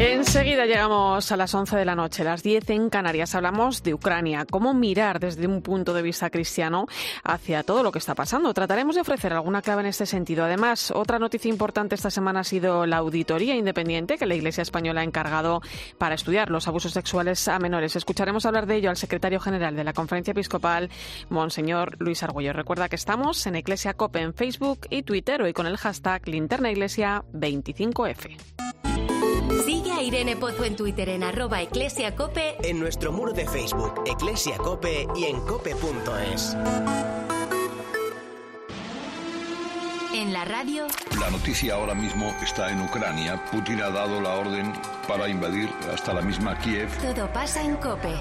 Enseguida 0.00 0.64
llegamos 0.64 1.32
a 1.32 1.36
las 1.36 1.52
11 1.52 1.76
de 1.76 1.84
la 1.84 1.96
noche, 1.96 2.22
las 2.22 2.44
10 2.44 2.70
en 2.70 2.88
Canarias. 2.88 3.34
Hablamos 3.34 3.82
de 3.82 3.94
Ucrania, 3.94 4.46
cómo 4.48 4.72
mirar 4.72 5.18
desde 5.18 5.48
un 5.48 5.60
punto 5.60 5.92
de 5.92 6.02
vista 6.02 6.30
cristiano 6.30 6.86
hacia 7.24 7.64
todo 7.64 7.82
lo 7.82 7.90
que 7.90 7.98
está 7.98 8.14
pasando. 8.14 8.54
Trataremos 8.54 8.94
de 8.94 9.00
ofrecer 9.00 9.32
alguna 9.32 9.60
clave 9.60 9.80
en 9.80 9.88
este 9.88 10.06
sentido. 10.06 10.44
Además, 10.44 10.92
otra 10.92 11.18
noticia 11.18 11.48
importante 11.48 11.96
esta 11.96 12.12
semana 12.12 12.40
ha 12.40 12.44
sido 12.44 12.86
la 12.86 12.98
auditoría 12.98 13.56
independiente 13.56 14.18
que 14.18 14.26
la 14.26 14.36
Iglesia 14.36 14.62
Española 14.62 15.00
ha 15.00 15.04
encargado 15.04 15.62
para 15.98 16.14
estudiar 16.14 16.48
los 16.48 16.68
abusos 16.68 16.92
sexuales 16.92 17.48
a 17.48 17.58
menores. 17.58 17.96
Escucharemos 17.96 18.46
hablar 18.46 18.66
de 18.66 18.76
ello 18.76 18.90
al 18.90 18.96
secretario 18.96 19.40
general 19.40 19.74
de 19.74 19.82
la 19.82 19.94
Conferencia 19.94 20.30
Episcopal, 20.30 20.90
Monseñor 21.28 21.96
Luis 21.98 22.22
Argüello. 22.22 22.52
Recuerda 22.52 22.88
que 22.88 22.94
estamos 22.94 23.44
en 23.48 23.56
Iglesia 23.56 23.94
Cope 23.94 24.20
en 24.20 24.32
Facebook 24.32 24.78
y 24.90 25.02
Twitter 25.02 25.42
hoy 25.42 25.52
con 25.52 25.66
el 25.66 25.76
hashtag 25.76 26.28
Linterna 26.28 26.70
Iglesia 26.70 27.24
25F. 27.32 28.36
A 29.98 30.02
Irene 30.02 30.36
Pozo 30.36 30.62
en 30.64 30.76
Twitter 30.76 31.08
en 31.08 31.24
arroba 31.24 31.60
eclesiacope, 31.60 32.56
en 32.62 32.78
nuestro 32.78 33.10
muro 33.10 33.32
de 33.32 33.48
Facebook, 33.48 34.04
Eclesiacope 34.06 35.08
y 35.16 35.24
en 35.24 35.40
cope.es. 35.40 36.56
En 40.14 40.32
la 40.32 40.44
radio. 40.44 40.86
La 41.18 41.30
noticia 41.30 41.74
ahora 41.74 41.96
mismo 41.96 42.32
está 42.40 42.70
en 42.70 42.80
Ucrania. 42.82 43.44
Putin 43.50 43.82
ha 43.82 43.90
dado 43.90 44.20
la 44.20 44.34
orden 44.34 44.72
para 45.08 45.28
invadir 45.28 45.68
hasta 45.92 46.14
la 46.14 46.22
misma 46.22 46.56
Kiev. 46.58 46.88
Todo 46.98 47.32
pasa 47.32 47.60
en 47.64 47.74
Cope. 47.76 48.14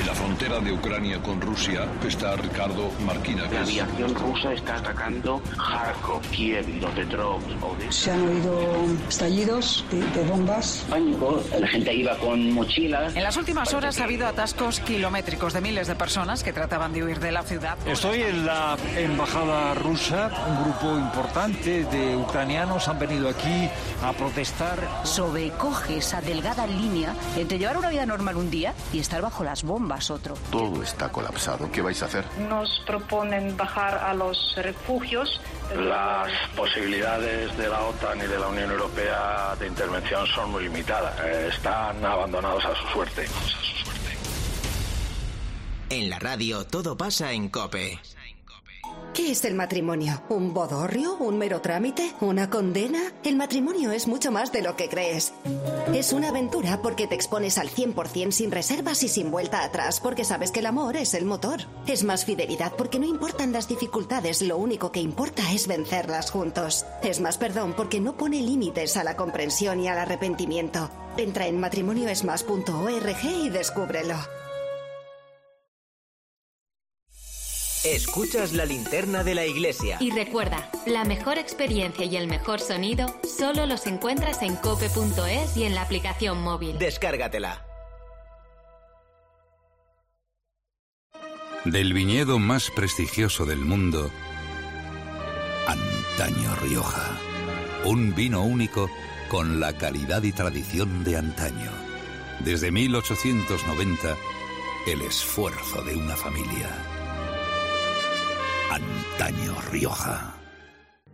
En 0.00 0.06
la 0.06 0.14
frontera 0.14 0.58
de 0.58 0.72
Ucrania 0.72 1.20
con 1.20 1.38
Rusia 1.40 1.86
está 2.06 2.34
Ricardo 2.36 2.90
Marquina. 3.04 3.46
La 3.52 3.60
aviación 3.60 4.14
rusa 4.14 4.54
está 4.54 4.76
atacando 4.76 5.42
Kharkov, 5.56 6.22
Kiev, 6.30 6.64
Dnipropetrovsk, 6.64 7.62
Odessa. 7.62 7.92
Se 7.92 8.10
han 8.10 8.26
oído 8.26 8.86
estallidos 9.06 9.84
de, 9.90 10.22
bombas. 10.24 10.86
Pánico, 10.88 11.42
la 11.60 11.68
gente 11.68 11.94
iba 11.94 12.16
con 12.16 12.52
mochilas. 12.52 13.14
En 13.14 13.22
las 13.22 13.36
últimas 13.36 13.74
horas 13.74 14.00
ha 14.00 14.04
habido 14.04 14.26
atascos 14.26 14.80
kilométricos 14.80 15.52
de 15.52 15.60
miles 15.60 15.88
de 15.88 15.94
personas 15.94 16.42
que 16.42 16.54
trataban 16.54 16.94
de 16.94 17.04
huir 17.04 17.20
de 17.20 17.30
la 17.30 17.42
ciudad. 17.42 17.76
Estoy 17.86 18.22
en 18.22 18.46
la 18.46 18.78
embajada 18.96 19.74
rusa. 19.74 20.30
Un 20.48 20.64
grupo 20.64 20.96
importante 20.96 21.84
de 21.84 22.16
ucranianos 22.16 22.88
han 22.88 22.98
venido 22.98 23.28
aquí 23.28 23.68
a 24.02 24.12
protestar. 24.14 24.78
Sobrecoge 25.04 25.98
esa 25.98 26.22
delgada 26.22 26.66
línea 26.66 27.14
entre 27.36 27.58
llevar 27.58 27.76
una 27.76 27.90
vida 27.90 28.06
normal 28.06 28.38
un 28.38 28.50
día 28.50 28.72
y 28.92 28.98
estar 28.98 29.20
bajo 29.20 29.44
las 29.44 29.62
bombas 29.62 29.81
otro. 30.10 30.34
Todo 30.50 30.82
está 30.82 31.10
colapsado. 31.10 31.70
¿Qué 31.70 31.82
vais 31.82 32.02
a 32.02 32.06
hacer? 32.06 32.24
Nos 32.48 32.82
proponen 32.86 33.56
bajar 33.56 33.94
a 33.94 34.14
los 34.14 34.54
refugios. 34.56 35.40
Las 35.76 36.30
posibilidades 36.56 37.56
de 37.56 37.68
la 37.68 37.80
OTAN 37.82 38.18
y 38.18 38.26
de 38.26 38.38
la 38.38 38.48
Unión 38.48 38.70
Europea 38.70 39.56
de 39.58 39.66
intervención 39.66 40.26
son 40.26 40.50
muy 40.50 40.64
limitadas. 40.64 41.18
Están 41.54 42.04
abandonados 42.04 42.64
a 42.64 42.74
su 42.74 42.86
suerte. 42.88 43.26
En 45.90 46.08
la 46.08 46.18
radio 46.18 46.64
todo 46.66 46.96
pasa 46.96 47.32
en 47.32 47.48
Cope. 47.48 48.00
¿Qué 49.14 49.30
es 49.30 49.44
el 49.44 49.52
matrimonio? 49.54 50.22
¿Un 50.30 50.54
bodorrio? 50.54 51.16
¿Un 51.16 51.36
mero 51.36 51.60
trámite? 51.60 52.14
¿Una 52.22 52.48
condena? 52.48 53.12
El 53.24 53.36
matrimonio 53.36 53.90
es 53.90 54.08
mucho 54.08 54.32
más 54.32 54.52
de 54.52 54.62
lo 54.62 54.74
que 54.74 54.88
crees. 54.88 55.34
Es 55.92 56.14
una 56.14 56.30
aventura 56.30 56.80
porque 56.80 57.06
te 57.06 57.14
expones 57.14 57.58
al 57.58 57.68
100% 57.68 58.30
sin 58.30 58.50
reservas 58.50 59.02
y 59.02 59.08
sin 59.08 59.30
vuelta 59.30 59.64
atrás 59.64 60.00
porque 60.00 60.24
sabes 60.24 60.50
que 60.50 60.60
el 60.60 60.66
amor 60.66 60.96
es 60.96 61.12
el 61.12 61.26
motor. 61.26 61.60
Es 61.86 62.04
más 62.04 62.24
fidelidad 62.24 62.72
porque 62.72 62.98
no 62.98 63.06
importan 63.06 63.52
las 63.52 63.68
dificultades, 63.68 64.40
lo 64.40 64.56
único 64.56 64.92
que 64.92 65.00
importa 65.00 65.52
es 65.52 65.66
vencerlas 65.66 66.30
juntos. 66.30 66.86
Es 67.02 67.20
más 67.20 67.36
perdón 67.36 67.74
porque 67.76 68.00
no 68.00 68.16
pone 68.16 68.40
límites 68.40 68.96
a 68.96 69.04
la 69.04 69.14
comprensión 69.14 69.78
y 69.80 69.88
al 69.88 69.98
arrepentimiento. 69.98 70.88
Entra 71.18 71.46
en 71.48 71.60
matrimonioesmas.org 71.60 73.24
y 73.24 73.50
descúbrelo. 73.50 74.16
Escuchas 77.84 78.52
la 78.52 78.64
linterna 78.64 79.24
de 79.24 79.34
la 79.34 79.44
iglesia. 79.44 79.96
Y 79.98 80.12
recuerda, 80.12 80.70
la 80.86 81.04
mejor 81.04 81.36
experiencia 81.36 82.04
y 82.04 82.16
el 82.16 82.28
mejor 82.28 82.60
sonido 82.60 83.12
solo 83.24 83.66
los 83.66 83.88
encuentras 83.88 84.40
en 84.42 84.54
cope.es 84.54 85.56
y 85.56 85.64
en 85.64 85.74
la 85.74 85.82
aplicación 85.82 86.40
móvil. 86.42 86.78
Descárgatela. 86.78 87.66
Del 91.64 91.92
viñedo 91.92 92.38
más 92.38 92.70
prestigioso 92.70 93.46
del 93.46 93.58
mundo, 93.58 94.12
Antaño 95.66 96.54
Rioja. 96.62 97.18
Un 97.84 98.14
vino 98.14 98.44
único 98.44 98.88
con 99.28 99.58
la 99.58 99.76
calidad 99.76 100.22
y 100.22 100.30
tradición 100.30 101.02
de 101.02 101.16
antaño. 101.16 101.72
Desde 102.44 102.70
1890, 102.70 104.16
el 104.86 105.02
esfuerzo 105.02 105.82
de 105.82 105.96
una 105.96 106.14
familia 106.14 106.91
Antaño 108.70 109.54
Rioja. 109.70 110.34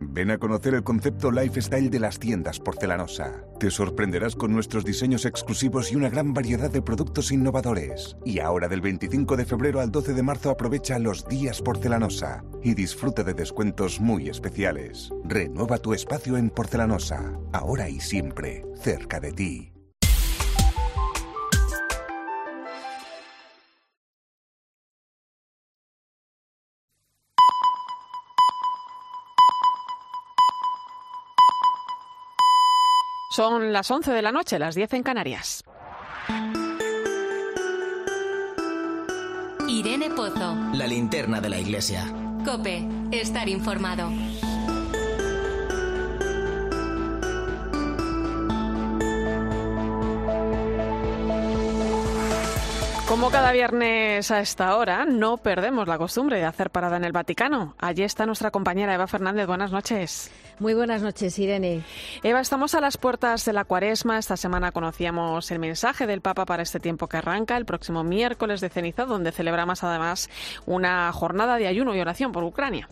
Ven 0.00 0.30
a 0.30 0.38
conocer 0.38 0.74
el 0.74 0.84
concepto 0.84 1.32
lifestyle 1.32 1.90
de 1.90 1.98
las 1.98 2.18
tiendas 2.18 2.60
porcelanosa. 2.60 3.44
Te 3.58 3.70
sorprenderás 3.70 4.36
con 4.36 4.52
nuestros 4.52 4.84
diseños 4.84 5.24
exclusivos 5.24 5.90
y 5.90 5.96
una 5.96 6.08
gran 6.08 6.32
variedad 6.32 6.70
de 6.70 6.82
productos 6.82 7.32
innovadores. 7.32 8.16
Y 8.24 8.38
ahora 8.38 8.68
del 8.68 8.80
25 8.80 9.36
de 9.36 9.44
febrero 9.44 9.80
al 9.80 9.90
12 9.90 10.14
de 10.14 10.22
marzo 10.22 10.50
aprovecha 10.50 10.98
los 10.98 11.26
días 11.26 11.60
porcelanosa 11.60 12.44
y 12.62 12.74
disfruta 12.74 13.24
de 13.24 13.34
descuentos 13.34 14.00
muy 14.00 14.28
especiales. 14.28 15.10
Renueva 15.24 15.78
tu 15.78 15.94
espacio 15.94 16.36
en 16.36 16.50
porcelanosa, 16.50 17.32
ahora 17.52 17.88
y 17.88 18.00
siempre, 18.00 18.64
cerca 18.80 19.18
de 19.18 19.32
ti. 19.32 19.77
Son 33.30 33.74
las 33.74 33.90
11 33.90 34.12
de 34.12 34.22
la 34.22 34.32
noche, 34.32 34.58
las 34.58 34.74
10 34.74 34.94
en 34.94 35.02
Canarias. 35.02 35.62
Irene 39.68 40.08
Pozo. 40.08 40.56
La 40.72 40.86
linterna 40.86 41.38
de 41.38 41.50
la 41.50 41.58
iglesia. 41.58 42.06
Cope, 42.42 42.88
estar 43.12 43.46
informado. 43.46 44.10
Como 53.06 53.30
cada 53.30 53.52
viernes 53.52 54.30
a 54.30 54.40
esta 54.40 54.74
hora, 54.74 55.04
no 55.04 55.36
perdemos 55.36 55.86
la 55.86 55.98
costumbre 55.98 56.38
de 56.38 56.44
hacer 56.46 56.70
parada 56.70 56.96
en 56.96 57.04
el 57.04 57.12
Vaticano. 57.12 57.74
Allí 57.78 58.04
está 58.04 58.24
nuestra 58.24 58.50
compañera 58.50 58.94
Eva 58.94 59.06
Fernández. 59.06 59.46
Buenas 59.46 59.70
noches. 59.70 60.30
Muy 60.60 60.74
buenas 60.74 61.02
noches, 61.02 61.38
Irene. 61.38 61.82
Eva, 62.24 62.40
estamos 62.40 62.74
a 62.74 62.80
las 62.80 62.96
puertas 62.96 63.44
de 63.44 63.52
la 63.52 63.64
cuaresma. 63.64 64.18
Esta 64.18 64.36
semana 64.36 64.72
conocíamos 64.72 65.52
el 65.52 65.60
mensaje 65.60 66.08
del 66.08 66.20
Papa 66.20 66.46
para 66.46 66.64
este 66.64 66.80
tiempo 66.80 67.06
que 67.06 67.18
arranca 67.18 67.56
el 67.56 67.64
próximo 67.64 68.02
miércoles 68.02 68.60
de 68.60 68.68
ceniza, 68.68 69.04
donde 69.04 69.30
celebramos 69.30 69.84
además 69.84 70.28
una 70.66 71.12
jornada 71.12 71.58
de 71.58 71.68
ayuno 71.68 71.94
y 71.94 72.00
oración 72.00 72.32
por 72.32 72.42
Ucrania. 72.42 72.88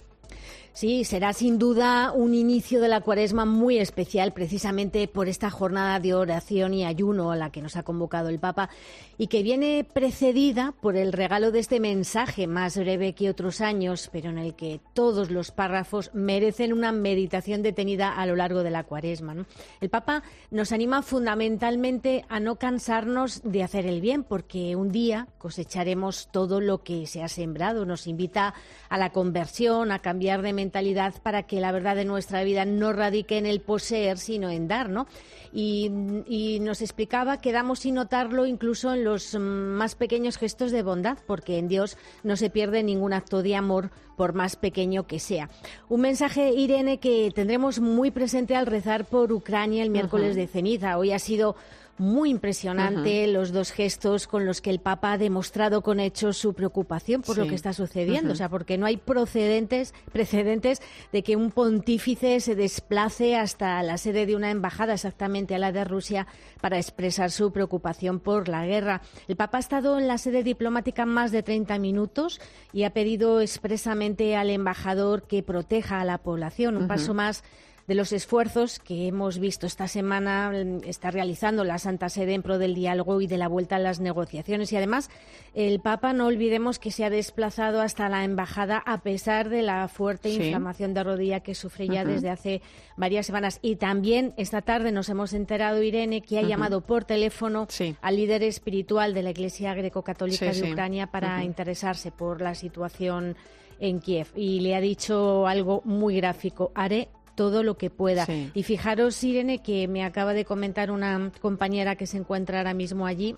Sí, 0.77 1.05
será 1.05 1.33
sin 1.33 1.59
duda 1.59 2.13
un 2.13 2.35
inicio 2.35 2.83
de 2.83 2.89
la 2.89 3.01
cuaresma 3.01 3.47
muy 3.47 3.79
especial, 3.79 4.35
precisamente 4.35 5.09
por 5.09 5.27
esta 5.27 5.49
jornada 5.49 6.01
de 6.01 6.13
oración 6.13 6.75
y 6.75 6.85
ayuno 6.85 7.31
a 7.31 7.37
la 7.37 7.49
que 7.49 7.63
nos 7.63 7.77
ha 7.77 7.83
convocado 7.83 8.29
el 8.29 8.39
Papa 8.39 8.69
y 9.17 9.29
que 9.29 9.43
viene 9.43 9.87
precedida 9.91 10.75
por 10.83 10.97
el 10.97 11.15
regalo 11.15 11.51
de 11.51 11.61
este 11.61 11.81
mensaje 11.81 12.47
más 12.47 12.77
breve 12.77 13.15
que 13.15 13.31
otros 13.31 13.63
años, 13.63 14.11
pero 14.13 14.29
en 14.29 14.37
el 14.37 14.55
que 14.55 14.83
todos 14.93 15.31
los 15.31 15.51
párrafos 15.51 16.11
merecen 16.13 16.75
una 16.75 16.93
meditación 16.93 17.63
detenida 17.63 18.13
a 18.13 18.27
lo 18.27 18.37
largo 18.37 18.63
de 18.63 18.71
la 18.71 18.85
cuaresma. 18.85 19.47
El 19.81 19.89
Papa 19.89 20.25
nos 20.51 20.73
anima 20.73 21.01
fundamentalmente 21.01 22.27
a 22.29 22.39
no 22.39 22.57
cansarnos 22.57 23.41
de 23.45 23.63
hacer 23.63 23.87
el 23.87 24.03
bien, 24.03 24.25
porque 24.25 24.77
un 24.77 24.93
día 24.93 25.29
cosecharemos 25.39 26.29
todo 26.31 26.61
lo 26.61 26.83
que 26.83 27.07
se 27.07 27.23
ha 27.23 27.29
sembrado. 27.29 27.87
Nos 27.87 28.07
invita 28.07 28.53
a 28.91 28.99
la 28.99 29.11
conversión, 29.11 29.91
a 29.91 30.01
cambiar 30.01 30.43
de 30.43 30.53
mentalidad 30.53 30.66
para 30.71 31.45
que 31.45 31.61
la 31.61 31.73
verdad 31.73 31.97
de 31.97 32.05
nuestra 32.05 32.43
vida 32.45 32.65
no 32.65 32.93
radique 32.93 33.39
en 33.39 33.47
el 33.47 33.61
poseer, 33.61 34.19
sino 34.19 34.51
en 34.51 34.69
dar, 34.69 34.89
¿no? 34.89 35.07
Y, 35.53 35.91
y 36.27 36.61
nos 36.61 36.83
explicaba 36.83 37.41
que 37.41 37.53
damos 37.53 37.81
sin 37.81 37.95
notarlo 37.95 38.47
incluso 38.47 38.93
en 38.93 39.05
los 39.05 39.35
más 39.39 39.95
pequeños 39.95 40.37
gestos 40.37 40.73
de 40.73 40.83
bondad, 40.83 41.19
porque 41.27 41.59
en 41.59 41.69
Dios 41.69 41.97
no 42.23 42.37
se 42.37 42.51
pierde 42.51 42.83
ningún 42.83 43.13
acto 43.13 43.43
de 43.43 43.57
amor 43.57 43.91
por 44.17 44.33
más 44.33 44.57
pequeño 44.57 45.07
que 45.07 45.19
sea. 45.19 45.51
Un 45.89 46.01
mensaje, 46.01 46.51
Irene, 46.51 46.99
que 46.99 47.31
tendremos 47.35 47.81
muy 47.81 48.11
presente 48.11 48.57
al 48.57 48.67
rezar 48.67 49.05
por 49.05 49.33
Ucrania 49.33 49.83
el 49.83 49.91
miércoles 49.91 50.35
de 50.35 50.47
ceniza. 50.47 50.99
Hoy 50.99 51.13
ha 51.13 51.19
sido 51.19 51.57
muy 51.99 52.31
impresionante 52.31 53.27
los 53.27 53.53
dos 53.53 53.71
gestos 53.71 54.27
con 54.27 54.45
los 54.45 54.61
que 54.61 54.71
el 54.71 54.81
Papa 54.81 55.13
ha 55.13 55.19
demostrado 55.19 55.83
con 55.83 56.01
hechos 56.01 56.37
su 56.37 56.55
preocupación 56.55 57.23
por 57.23 57.39
lo 57.39 57.47
que 57.47 57.55
está 57.55 57.73
sucediendo. 57.73 58.33
O 58.33 58.37
sea, 58.37 58.49
porque 58.49 58.79
no 58.79 58.87
hay 58.87 58.97
procedentes, 58.97 59.95
precedentes 60.13 60.83
de 61.13 61.23
que 61.23 61.37
un 61.37 61.51
pontífice 61.51 62.41
se 62.41 62.55
desplace 62.55 63.37
hasta 63.37 63.83
la 63.83 63.99
sede 63.99 64.27
de 64.27 64.37
una 64.37 64.51
embajada, 64.51 64.95
exactamente 64.95 65.55
a 65.55 65.59
la 65.59 65.73
de 65.73 65.85
Rusia, 65.85 66.27
para 66.61 66.79
expresar 66.79 67.31
su 67.31 67.53
preocupación 67.53 68.21
por 68.21 68.49
la 68.49 68.67
guerra. 68.67 69.03
El 69.29 69.37
Papa 69.37 69.59
ha 69.59 69.61
estado 69.61 69.99
en 69.99 70.09
la 70.09 70.19
sede 70.19 70.43
diplomática 70.43 71.07
más 71.07 71.33
de 71.33 71.43
30 71.43 71.79
minutos 71.79 72.41
y 72.73 72.85
ha 72.85 72.91
pedido 72.91 73.41
expresamente 73.41 74.37
al 74.37 74.51
embajador 74.51 75.23
que 75.23 75.43
proteja 75.43 76.01
a 76.01 76.05
la 76.05 76.19
población. 76.19 76.77
Un 76.77 76.89
paso 76.89 77.15
más 77.15 77.43
de 77.87 77.95
los 77.95 78.13
esfuerzos 78.13 78.79
que 78.81 79.07
hemos 79.07 79.39
visto 79.39 79.67
esta 79.67 79.87
semana 79.87 80.51
mm, 80.53 80.85
está 80.85 81.11
realizando 81.11 81.65
la 81.65 81.79
Santa 81.79 82.09
Sede 82.09 82.35
en 82.35 82.43
pro 82.43 82.59
del 82.59 82.75
diálogo 82.75 83.21
y 83.21 83.27
de 83.27 83.39
la 83.39 83.49
vuelta 83.49 83.77
a 83.77 83.79
las 83.79 84.01
negociaciones. 84.01 84.73
Y 84.73 84.77
además, 84.77 85.09
el 85.55 85.81
Papa, 85.81 86.13
no 86.13 86.27
olvidemos 86.27 86.79
que 86.79 86.91
se 86.91 87.05
ha 87.05 87.11
desplazado 87.11 87.81
hasta 87.81 88.09
la 88.09 88.25
embajada 88.25 88.83
a 88.85 89.03
pesar 89.03 89.49
de 89.49 89.63
la 89.63 89.87
fuerte 89.89 90.31
inflamación 90.31 90.95
de 90.95 91.05
rodilla 91.05 91.41
que 91.41 91.55
sufre 91.55 91.87
ya 91.89 92.05
desde 92.05 92.31
hace 92.31 92.61
varias 92.97 93.27
semanas. 93.27 93.59
Y 93.63 93.77
también 93.77 94.35
esta 94.37 94.63
tarde 94.63 94.91
nos 94.91 95.09
hemos 95.09 95.33
enterado, 95.33 95.83
Irene, 95.83 96.23
que 96.23 96.39
ha 96.39 96.43
llamado 96.43 96.81
por 96.81 97.05
teléfono 97.05 97.69
al 98.01 98.17
líder 98.17 98.43
espiritual 98.43 99.15
de 99.15 99.23
la 99.23 99.31
Iglesia 99.31 99.75
greco-católica 99.75 100.53
de 100.53 100.73
Ucrania 100.73 101.07
para 101.07 101.45
interesarse 101.45 102.11
por 102.11 102.41
la 102.41 102.55
situación 102.55 103.37
en 103.79 104.01
Kiev. 104.01 104.29
Y 104.35 104.61
le 104.61 104.75
ha 104.75 104.81
dicho 104.81 105.47
algo 105.47 105.83
muy 105.85 106.17
gráfico. 106.17 106.73
Haré 106.75 107.09
todo 107.37 107.63
lo 107.63 107.77
que 107.77 107.91
pueda. 107.91 108.27
Y 108.55 108.63
fijaros, 108.65 109.23
Irene, 109.23 109.63
que 109.63 109.87
me 109.87 110.05
acaba 110.05 110.35
de 110.35 110.45
comentar 110.45 110.91
una 110.91 111.31
compañera 111.41 111.95
que 111.95 112.07
se 112.09 112.17
encuentra 112.17 112.59
ahora 112.59 112.75
mismo 112.75 113.07
allí, 113.07 113.37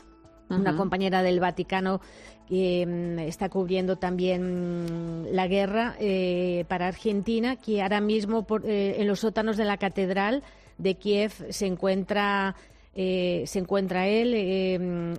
una 0.48 0.74
compañera 0.76 1.22
del 1.22 1.40
Vaticano 1.40 2.00
que 2.48 2.86
mm, 2.86 3.18
está 3.20 3.50
cubriendo 3.50 3.96
también 3.96 4.84
mm, 4.84 5.26
la 5.32 5.46
guerra 5.46 5.96
eh, 6.00 6.64
para 6.68 6.88
Argentina, 6.88 7.56
que 7.56 7.82
ahora 7.82 8.00
mismo 8.00 8.46
eh, 8.64 8.96
en 8.98 9.06
los 9.06 9.20
sótanos 9.20 9.58
de 9.58 9.66
la 9.66 9.76
catedral 9.76 10.42
de 10.78 10.94
Kiev 10.94 11.32
se 11.50 11.66
encuentra 11.66 12.56
eh, 12.94 13.44
se 13.46 13.60
encuentra 13.60 14.08
él, 14.08 14.34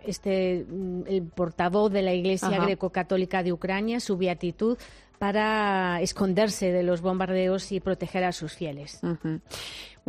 este, 0.06 0.66
mm, 0.68 1.02
el 1.08 1.22
portavoz 1.24 1.92
de 1.92 2.02
la 2.02 2.14
Iglesia 2.14 2.60
Greco-Católica 2.60 3.42
de 3.42 3.54
Ucrania, 3.54 4.00
su 4.00 4.18
beatitud, 4.18 4.78
para 5.20 6.02
esconderse 6.02 6.72
de 6.72 6.84
los 6.84 7.02
bombardeos 7.02 7.72
y 7.72 7.80
proteger 7.80 8.24
a 8.24 8.32
sus 8.32 8.54
fieles. 8.54 9.02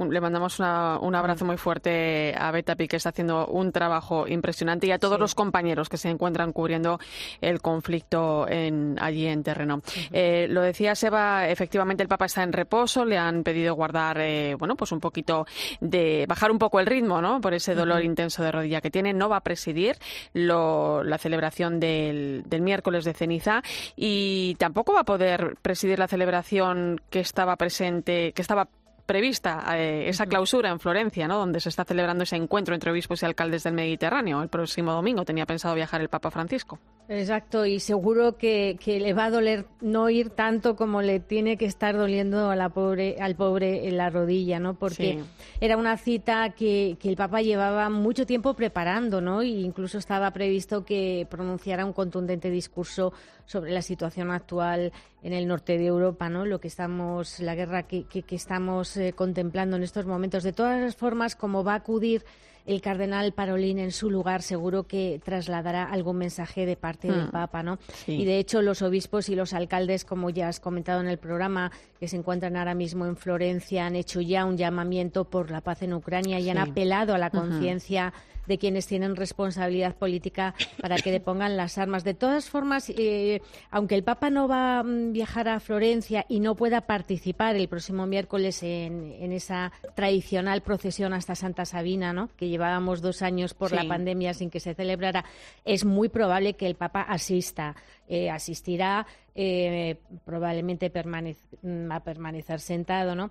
Le 0.08 0.20
mandamos 0.20 0.58
un 0.58 1.14
abrazo 1.14 1.44
muy 1.44 1.56
fuerte 1.56 2.34
a 2.36 2.50
Betapi, 2.50 2.88
que 2.88 2.96
está 2.96 3.10
haciendo 3.10 3.46
un 3.46 3.72
trabajo 3.72 4.26
impresionante, 4.26 4.86
y 4.86 4.92
a 4.92 4.98
todos 4.98 5.18
los 5.18 5.34
compañeros 5.34 5.88
que 5.88 5.96
se 5.96 6.08
encuentran 6.08 6.52
cubriendo 6.52 6.98
el 7.40 7.60
conflicto 7.60 8.46
en, 8.48 8.96
allí 9.00 9.26
en 9.26 9.42
terreno. 9.42 9.82
Eh, 10.12 10.46
lo 10.48 10.62
decía 10.62 10.94
Seba, 10.94 11.48
efectivamente 11.48 12.02
el 12.02 12.08
Papa 12.08 12.26
está 12.26 12.42
en 12.42 12.52
reposo, 12.52 13.04
le 13.04 13.18
han 13.18 13.42
pedido 13.42 13.74
guardar, 13.74 14.18
eh, 14.20 14.54
bueno, 14.54 14.76
pues 14.76 14.92
un 14.92 15.00
poquito 15.00 15.46
de 15.80 16.24
bajar 16.28 16.50
un 16.50 16.58
poco 16.58 16.80
el 16.80 16.86
ritmo, 16.86 17.20
¿no? 17.20 17.40
Por 17.40 17.54
ese 17.54 17.74
dolor 17.74 18.02
intenso 18.04 18.42
de 18.42 18.52
rodilla 18.52 18.80
que 18.80 18.90
tiene. 18.90 19.12
No 19.12 19.28
va 19.28 19.36
a 19.36 19.40
presidir 19.42 19.96
la 20.32 21.18
celebración 21.18 21.80
del, 21.80 22.42
del 22.46 22.62
miércoles 22.62 23.04
de 23.04 23.14
ceniza 23.14 23.62
y 23.96 24.54
tampoco 24.58 24.94
va 24.94 25.00
a 25.00 25.04
poder 25.04 25.56
presidir 25.62 25.98
la 25.98 26.08
celebración 26.08 27.00
que 27.10 27.20
estaba 27.20 27.56
presente, 27.56 28.32
que 28.32 28.42
estaba 28.42 28.68
prevista 29.10 29.64
eh, 29.76 30.08
esa 30.08 30.26
clausura 30.26 30.70
en 30.70 30.78
Florencia, 30.78 31.26
¿no? 31.26 31.36
donde 31.36 31.58
se 31.58 31.68
está 31.68 31.84
celebrando 31.84 32.22
ese 32.22 32.36
encuentro 32.36 32.76
entre 32.76 32.92
obispos 32.92 33.20
y 33.20 33.26
alcaldes 33.26 33.64
del 33.64 33.74
Mediterráneo. 33.74 34.40
El 34.40 34.48
próximo 34.48 34.92
domingo 34.92 35.24
tenía 35.24 35.46
pensado 35.46 35.74
viajar 35.74 36.00
el 36.00 36.08
Papa 36.08 36.30
Francisco. 36.30 36.78
Exacto, 37.08 37.66
y 37.66 37.80
seguro 37.80 38.36
que, 38.36 38.78
le 38.86 39.12
va 39.12 39.24
a 39.24 39.30
doler 39.30 39.66
no 39.80 40.10
ir 40.10 40.30
tanto 40.30 40.76
como 40.76 41.02
le 41.02 41.18
tiene 41.18 41.56
que 41.56 41.64
estar 41.64 41.96
doliendo 41.96 42.50
a 42.50 42.54
la 42.54 42.68
pobre, 42.68 43.16
al 43.18 43.34
pobre 43.34 43.88
en 43.88 43.96
la 43.96 44.10
rodilla, 44.10 44.60
¿no? 44.60 44.74
Porque 44.74 45.18
era 45.60 45.76
una 45.76 45.96
cita 45.96 46.50
que, 46.50 46.96
que, 47.00 47.08
el 47.08 47.16
Papa 47.16 47.42
llevaba 47.42 47.90
mucho 47.90 48.26
tiempo 48.26 48.54
preparando, 48.54 49.20
¿no? 49.20 49.42
E 49.42 49.48
incluso 49.48 49.98
estaba 49.98 50.30
previsto 50.30 50.84
que 50.84 51.26
pronunciara 51.28 51.84
un 51.84 51.92
contundente 51.92 52.48
discurso 52.48 53.12
sobre 53.50 53.72
la 53.72 53.82
situación 53.82 54.30
actual 54.30 54.92
en 55.24 55.32
el 55.32 55.48
norte 55.48 55.76
de 55.76 55.86
Europa, 55.86 56.28
¿no? 56.28 56.46
Lo 56.46 56.60
que 56.60 56.68
estamos, 56.68 57.40
la 57.40 57.56
guerra 57.56 57.82
que, 57.82 58.04
que 58.04 58.36
estamos 58.36 58.96
eh, 58.96 59.12
contemplando 59.12 59.76
en 59.76 59.82
estos 59.82 60.06
momentos. 60.06 60.44
De 60.44 60.52
todas 60.52 60.80
las 60.80 60.94
formas, 60.94 61.34
como 61.34 61.64
va 61.64 61.72
a 61.72 61.76
acudir 61.76 62.24
el 62.66 62.80
cardenal 62.80 63.32
Parolín 63.32 63.80
en 63.80 63.90
su 63.90 64.08
lugar 64.08 64.42
seguro 64.42 64.84
que 64.84 65.20
trasladará 65.24 65.84
algún 65.84 66.18
mensaje 66.18 66.64
de 66.66 66.76
parte 66.76 67.08
del 67.08 67.26
Mm. 67.26 67.30
Papa, 67.30 67.62
¿no? 67.64 67.78
Sí. 68.04 68.12
Y 68.12 68.24
de 68.24 68.38
hecho 68.38 68.62
los 68.62 68.82
obispos 68.82 69.28
y 69.28 69.34
los 69.34 69.52
alcaldes, 69.52 70.04
como 70.04 70.30
ya 70.30 70.46
has 70.46 70.60
comentado 70.60 71.00
en 71.00 71.08
el 71.08 71.18
programa, 71.18 71.72
que 71.98 72.06
se 72.06 72.16
encuentran 72.16 72.56
ahora 72.56 72.74
mismo 72.74 73.06
en 73.06 73.16
Florencia, 73.16 73.86
han 73.86 73.96
hecho 73.96 74.20
ya 74.20 74.44
un 74.44 74.56
llamamiento 74.56 75.24
por 75.24 75.50
la 75.50 75.60
paz 75.60 75.82
en 75.82 75.94
Ucrania 75.94 76.38
y 76.38 76.50
han 76.50 76.58
apelado 76.58 77.14
a 77.14 77.18
la 77.18 77.30
conciencia 77.30 78.12
de 78.50 78.58
quienes 78.58 78.86
tienen 78.86 79.16
responsabilidad 79.16 79.94
política 79.94 80.54
para 80.82 80.96
que 80.96 81.10
depongan 81.10 81.56
las 81.56 81.78
armas. 81.78 82.04
De 82.04 82.12
todas 82.12 82.50
formas, 82.50 82.90
eh, 82.90 83.40
aunque 83.70 83.94
el 83.94 84.02
Papa 84.04 84.28
no 84.28 84.48
va 84.48 84.80
a 84.80 84.82
mm, 84.82 85.12
viajar 85.12 85.48
a 85.48 85.60
Florencia 85.60 86.26
y 86.28 86.40
no 86.40 86.56
pueda 86.56 86.82
participar 86.82 87.56
el 87.56 87.68
próximo 87.68 88.06
miércoles 88.06 88.62
en, 88.62 89.14
en 89.18 89.32
esa 89.32 89.72
tradicional 89.94 90.60
procesión 90.62 91.12
hasta 91.14 91.34
Santa 91.34 91.64
Sabina, 91.64 92.12
¿no? 92.12 92.28
que 92.36 92.48
llevábamos 92.48 93.00
dos 93.00 93.22
años 93.22 93.54
por 93.54 93.72
la 93.72 93.86
pandemia 93.88 94.34
sin 94.34 94.50
que 94.50 94.60
se 94.60 94.74
celebrara, 94.74 95.24
es 95.64 95.84
muy 95.84 96.08
probable 96.08 96.54
que 96.54 96.66
el 96.66 96.74
Papa 96.74 97.02
asista. 97.02 97.76
Eh, 98.12 98.28
asistirá, 98.28 99.06
eh, 99.36 99.98
probablemente 100.24 100.92
permanec- 100.92 101.36
mm, 101.62 101.92
a 101.92 102.00
permanecer 102.00 102.58
sentado, 102.58 103.14
¿no? 103.14 103.30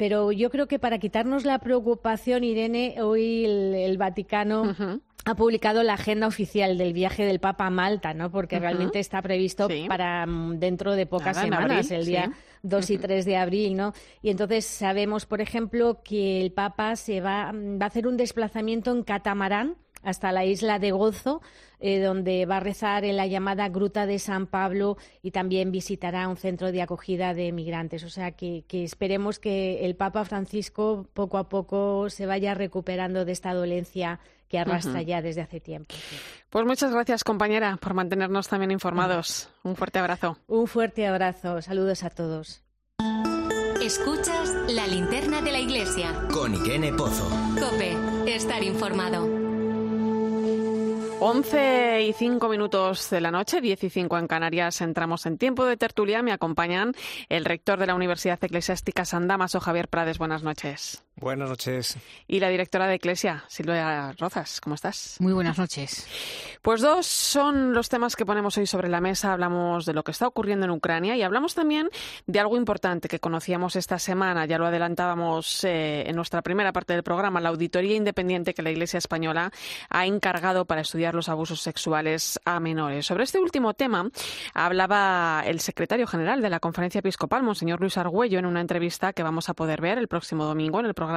Pero 0.00 0.32
yo 0.32 0.48
creo 0.48 0.66
que 0.66 0.78
para 0.78 0.98
quitarnos 0.98 1.44
la 1.44 1.58
preocupación, 1.58 2.42
Irene, 2.42 3.02
hoy 3.02 3.44
el, 3.44 3.74
el 3.74 3.98
Vaticano 3.98 4.74
ha 5.26 5.34
publicado 5.34 5.82
la 5.82 5.92
agenda 5.92 6.26
oficial 6.26 6.78
del 6.78 6.94
viaje 6.94 7.26
del 7.26 7.38
Papa 7.38 7.66
a 7.66 7.70
Malta, 7.70 8.14
¿no? 8.14 8.30
Porque 8.30 8.58
realmente 8.58 8.98
está 8.98 9.20
previsto 9.20 9.68
para 9.88 10.24
mm, 10.24 10.58
dentro 10.58 10.92
de 10.92 11.04
pocas 11.04 11.36
Nada, 11.36 11.42
semanas, 11.42 11.86
abril, 11.86 12.00
el 12.00 12.06
día 12.06 12.24
sí. 12.32 12.58
2 12.62 12.90
y 12.90 12.96
3 12.98 13.24
de 13.26 13.36
abril, 13.36 13.76
¿no? 13.76 13.92
Y 14.22 14.30
entonces 14.30 14.64
sabemos, 14.64 15.26
por 15.26 15.42
ejemplo, 15.42 16.00
que 16.02 16.40
el 16.40 16.50
Papa 16.50 16.96
se 16.96 17.20
va, 17.20 17.52
va 17.52 17.84
a 17.84 17.88
hacer 17.88 18.06
un 18.06 18.16
desplazamiento 18.16 18.92
en 18.92 19.02
catamarán 19.02 19.76
hasta 20.02 20.32
la 20.32 20.46
isla 20.46 20.78
de 20.78 20.92
Gozo, 20.92 21.42
eh, 21.80 22.00
donde 22.00 22.46
va 22.46 22.58
a 22.58 22.60
rezar 22.60 23.04
en 23.04 23.16
la 23.16 23.26
llamada 23.26 23.68
Gruta 23.68 24.06
de 24.06 24.18
San 24.18 24.46
Pablo 24.46 24.96
y 25.22 25.30
también 25.30 25.72
visitará 25.72 26.28
un 26.28 26.36
centro 26.36 26.72
de 26.72 26.82
acogida 26.82 27.34
de 27.34 27.52
migrantes. 27.52 28.04
O 28.04 28.10
sea 28.10 28.32
que, 28.32 28.64
que 28.68 28.84
esperemos 28.84 29.38
que 29.38 29.84
el 29.84 29.96
Papa 29.96 30.24
Francisco 30.24 31.06
poco 31.14 31.38
a 31.38 31.48
poco 31.48 32.08
se 32.10 32.26
vaya 32.26 32.54
recuperando 32.54 33.24
de 33.24 33.32
esta 33.32 33.54
dolencia 33.54 34.20
que 34.48 34.58
arrastra 34.58 35.00
ya 35.02 35.22
desde 35.22 35.42
hace 35.42 35.60
tiempo. 35.60 35.94
Pues 36.50 36.66
muchas 36.66 36.92
gracias, 36.92 37.22
compañera, 37.22 37.78
por 37.80 37.94
mantenernos 37.94 38.48
también 38.48 38.72
informados. 38.72 39.48
Un 39.62 39.76
fuerte 39.76 40.00
abrazo. 40.00 40.38
Un 40.48 40.66
fuerte 40.66 41.06
abrazo. 41.06 41.62
Saludos 41.62 42.02
a 42.02 42.10
todos. 42.10 42.62
Escuchas 43.80 44.54
la 44.68 44.86
linterna 44.86 45.40
de 45.40 45.52
la 45.52 45.60
iglesia. 45.60 46.12
Con 46.32 46.54
Irene 46.54 46.92
Pozo. 46.92 47.30
Cope, 47.58 47.96
estar 48.26 48.62
informado. 48.62 49.39
11 51.22 52.02
y 52.02 52.12
5 52.14 52.48
minutos 52.48 53.10
de 53.10 53.20
la 53.20 53.30
noche, 53.30 53.60
10 53.60 53.84
y 53.84 53.90
5 53.90 54.16
en 54.16 54.26
Canarias. 54.26 54.80
Entramos 54.80 55.26
en 55.26 55.36
tiempo 55.36 55.66
de 55.66 55.76
tertulia. 55.76 56.22
Me 56.22 56.32
acompañan 56.32 56.94
el 57.28 57.44
rector 57.44 57.78
de 57.78 57.86
la 57.86 57.94
Universidad 57.94 58.42
Eclesiástica 58.42 59.04
San 59.04 59.28
Damaso, 59.28 59.60
Javier 59.60 59.88
Prades. 59.88 60.16
Buenas 60.16 60.42
noches. 60.42 61.04
Buenas 61.20 61.50
noches. 61.50 61.98
Y 62.26 62.40
la 62.40 62.48
directora 62.48 62.86
de 62.86 62.94
Eclesia, 62.94 63.44
Silvia 63.46 64.12
Rozas. 64.12 64.58
¿Cómo 64.58 64.74
estás? 64.74 65.16
Muy 65.20 65.34
buenas 65.34 65.58
noches. 65.58 66.06
Pues 66.62 66.80
dos 66.80 67.06
son 67.06 67.74
los 67.74 67.90
temas 67.90 68.16
que 68.16 68.24
ponemos 68.24 68.56
hoy 68.56 68.66
sobre 68.66 68.88
la 68.88 69.02
mesa. 69.02 69.34
Hablamos 69.34 69.84
de 69.84 69.92
lo 69.92 70.02
que 70.02 70.12
está 70.12 70.26
ocurriendo 70.26 70.64
en 70.64 70.70
Ucrania 70.70 71.16
y 71.16 71.22
hablamos 71.22 71.54
también 71.54 71.90
de 72.26 72.40
algo 72.40 72.56
importante 72.56 73.06
que 73.06 73.18
conocíamos 73.18 73.76
esta 73.76 73.98
semana. 73.98 74.46
Ya 74.46 74.56
lo 74.56 74.66
adelantábamos 74.66 75.62
eh, 75.64 76.04
en 76.06 76.16
nuestra 76.16 76.40
primera 76.40 76.72
parte 76.72 76.94
del 76.94 77.02
programa, 77.02 77.38
la 77.38 77.50
auditoría 77.50 77.96
independiente 77.96 78.54
que 78.54 78.62
la 78.62 78.70
Iglesia 78.70 78.96
española 78.96 79.52
ha 79.90 80.06
encargado 80.06 80.64
para 80.64 80.80
estudiar 80.80 81.14
los 81.14 81.28
abusos 81.28 81.60
sexuales 81.60 82.40
a 82.46 82.60
menores. 82.60 83.04
Sobre 83.04 83.24
este 83.24 83.38
último 83.38 83.74
tema 83.74 84.08
hablaba 84.54 85.42
el 85.44 85.60
secretario 85.60 86.06
general 86.06 86.40
de 86.40 86.48
la 86.48 86.60
Conferencia 86.60 87.00
Episcopal, 87.00 87.42
Monseñor 87.42 87.78
Luis 87.78 87.98
Argüello, 87.98 88.38
en 88.38 88.46
una 88.46 88.62
entrevista 88.62 89.12
que 89.12 89.22
vamos 89.22 89.50
a 89.50 89.54
poder 89.54 89.82
ver 89.82 89.98
el 89.98 90.08
próximo 90.08 90.46
domingo 90.46 90.80
en 90.80 90.86
el 90.86 90.94
programa 90.94 91.09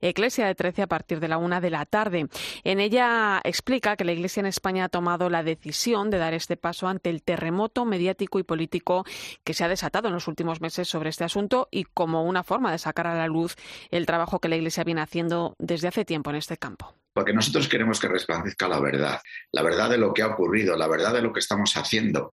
Eclesia 0.00 0.46
de 0.46 0.54
13 0.54 0.82
a 0.82 0.86
partir 0.86 1.20
de 1.20 1.28
la 1.28 1.38
una 1.38 1.60
de 1.60 1.70
la 1.70 1.84
tarde. 1.86 2.28
En 2.64 2.80
ella 2.80 3.40
explica 3.44 3.96
que 3.96 4.04
la 4.04 4.12
Iglesia 4.12 4.40
en 4.40 4.46
España 4.46 4.84
ha 4.84 4.88
tomado 4.88 5.30
la 5.30 5.42
decisión 5.42 6.10
de 6.10 6.18
dar 6.18 6.34
este 6.34 6.56
paso 6.56 6.88
ante 6.88 7.10
el 7.10 7.22
terremoto 7.22 7.84
mediático 7.84 8.38
y 8.38 8.42
político 8.42 9.04
que 9.44 9.54
se 9.54 9.64
ha 9.64 9.68
desatado 9.68 10.08
en 10.08 10.14
los 10.14 10.28
últimos 10.28 10.60
meses 10.60 10.88
sobre 10.88 11.10
este 11.10 11.24
asunto 11.24 11.68
y 11.70 11.84
como 11.84 12.24
una 12.24 12.42
forma 12.42 12.72
de 12.72 12.78
sacar 12.78 13.06
a 13.06 13.14
la 13.14 13.26
luz 13.26 13.56
el 13.90 14.06
trabajo 14.06 14.40
que 14.40 14.48
la 14.48 14.56
Iglesia 14.56 14.84
viene 14.84 15.00
haciendo 15.00 15.54
desde 15.58 15.88
hace 15.88 16.04
tiempo 16.04 16.30
en 16.30 16.36
este 16.36 16.56
campo. 16.56 16.94
Porque 17.18 17.32
nosotros 17.32 17.66
queremos 17.66 17.98
que 17.98 18.06
resplandezca 18.06 18.68
la 18.68 18.78
verdad, 18.78 19.20
la 19.50 19.62
verdad 19.64 19.90
de 19.90 19.98
lo 19.98 20.14
que 20.14 20.22
ha 20.22 20.28
ocurrido, 20.28 20.76
la 20.76 20.86
verdad 20.86 21.12
de 21.12 21.20
lo 21.20 21.32
que 21.32 21.40
estamos 21.40 21.76
haciendo. 21.76 22.32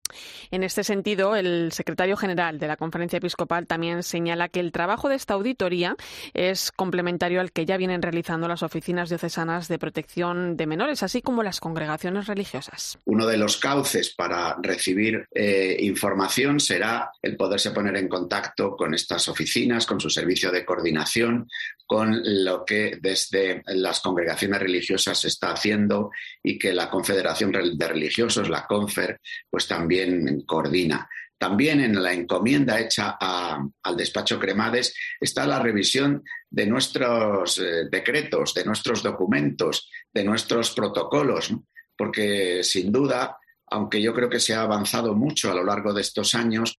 En 0.50 0.62
este 0.62 0.84
sentido, 0.84 1.36
el 1.36 1.72
secretario 1.72 2.18
general 2.18 2.58
de 2.58 2.66
la 2.66 2.76
Conferencia 2.76 3.16
Episcopal 3.16 3.66
también 3.66 4.02
señala 4.02 4.50
que 4.50 4.60
el 4.60 4.72
trabajo 4.72 5.08
de 5.08 5.14
esta 5.14 5.32
auditoría 5.32 5.96
es 6.34 6.70
complementario 6.70 7.40
al 7.40 7.50
que 7.50 7.64
ya 7.64 7.78
vienen 7.78 8.02
realizando 8.02 8.46
las 8.46 8.62
oficinas 8.62 9.08
diocesanas 9.08 9.68
de 9.68 9.78
protección 9.78 10.58
de 10.58 10.66
menores, 10.66 11.02
así 11.02 11.22
como 11.22 11.42
las 11.42 11.60
congregaciones 11.60 12.26
religiosas. 12.26 12.98
Uno 13.06 13.26
de 13.26 13.38
los 13.38 13.56
cauces 13.56 14.14
para 14.14 14.58
recibir 14.60 15.26
eh, 15.34 15.78
información 15.80 16.60
será 16.60 17.10
el 17.22 17.38
poderse 17.38 17.70
poner 17.70 17.96
en 17.96 18.08
contacto 18.08 18.76
con 18.76 18.92
estas 18.92 19.28
oficinas, 19.28 19.86
con 19.86 19.98
su 19.98 20.10
servicio 20.10 20.52
de 20.52 20.62
coordinación, 20.66 21.48
con 21.86 22.20
lo 22.44 22.66
que 22.66 22.98
desde 23.00 23.62
las 23.66 24.00
congregaciones 24.00 24.60
religiosas 24.60 24.73
se 24.82 25.28
está 25.28 25.52
haciendo 25.52 26.10
y 26.42 26.58
que 26.58 26.72
la 26.72 26.90
Confederación 26.90 27.52
de 27.52 27.88
Religiosos, 27.88 28.48
la 28.48 28.66
CONFER, 28.66 29.20
pues 29.50 29.66
también 29.66 30.42
coordina. 30.46 31.08
También 31.36 31.80
en 31.80 32.02
la 32.02 32.12
encomienda 32.12 32.80
hecha 32.80 33.18
al 33.20 33.96
despacho 33.96 34.38
Cremades 34.38 34.94
está 35.20 35.46
la 35.46 35.58
revisión 35.58 36.22
de 36.48 36.66
nuestros 36.66 37.58
eh, 37.58 37.88
decretos, 37.90 38.54
de 38.54 38.64
nuestros 38.64 39.02
documentos, 39.02 39.90
de 40.12 40.24
nuestros 40.24 40.70
protocolos, 40.70 41.52
porque 41.96 42.62
sin 42.62 42.90
duda, 42.90 43.36
aunque 43.66 44.00
yo 44.00 44.14
creo 44.14 44.30
que 44.30 44.40
se 44.40 44.54
ha 44.54 44.62
avanzado 44.62 45.14
mucho 45.14 45.50
a 45.50 45.54
lo 45.54 45.64
largo 45.64 45.92
de 45.92 46.00
estos 46.00 46.34
años, 46.34 46.78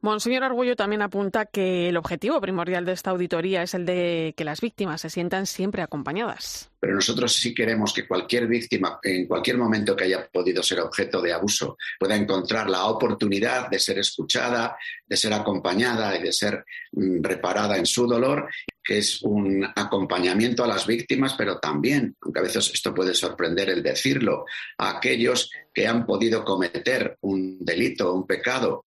Monseñor 0.00 0.44
Argüello 0.44 0.76
también 0.76 1.02
apunta 1.02 1.44
que 1.44 1.88
el 1.88 1.96
objetivo 1.96 2.40
primordial 2.40 2.84
de 2.84 2.92
esta 2.92 3.10
auditoría 3.10 3.62
es 3.62 3.74
el 3.74 3.84
de 3.84 4.32
que 4.36 4.44
las 4.44 4.60
víctimas 4.60 5.00
se 5.00 5.10
sientan 5.10 5.46
siempre 5.46 5.82
acompañadas. 5.82 6.70
pero 6.80 6.94
nosotros 6.94 7.34
sí 7.34 7.52
queremos 7.52 7.92
que 7.92 8.06
cualquier 8.06 8.46
víctima, 8.46 9.00
en 9.02 9.26
cualquier 9.26 9.58
momento 9.58 9.96
que 9.96 10.04
haya 10.04 10.28
podido 10.30 10.62
ser 10.62 10.80
objeto 10.80 11.20
de 11.20 11.32
abuso, 11.32 11.76
pueda 11.98 12.14
encontrar 12.14 12.70
la 12.70 12.86
oportunidad 12.86 13.68
de 13.68 13.80
ser 13.80 13.98
escuchada, 13.98 14.76
de 15.04 15.16
ser 15.16 15.32
acompañada 15.32 16.16
y 16.16 16.22
de 16.22 16.32
ser 16.32 16.64
mm, 16.92 17.22
reparada 17.22 17.76
en 17.76 17.84
su 17.84 18.06
dolor, 18.06 18.48
que 18.82 18.98
es 18.98 19.20
un 19.22 19.64
acompañamiento 19.76 20.64
a 20.64 20.68
las 20.68 20.86
víctimas, 20.86 21.34
pero 21.36 21.58
también, 21.58 22.16
aunque 22.22 22.40
a 22.40 22.44
veces 22.44 22.70
esto 22.72 22.94
puede 22.94 23.12
sorprender 23.12 23.68
el 23.68 23.82
decirlo, 23.82 24.46
a 24.78 24.96
aquellos 24.96 25.50
que 25.74 25.86
han 25.86 26.06
podido 26.06 26.44
cometer 26.44 27.18
un 27.20 27.58
delito, 27.60 28.14
un 28.14 28.26
pecado, 28.26 28.86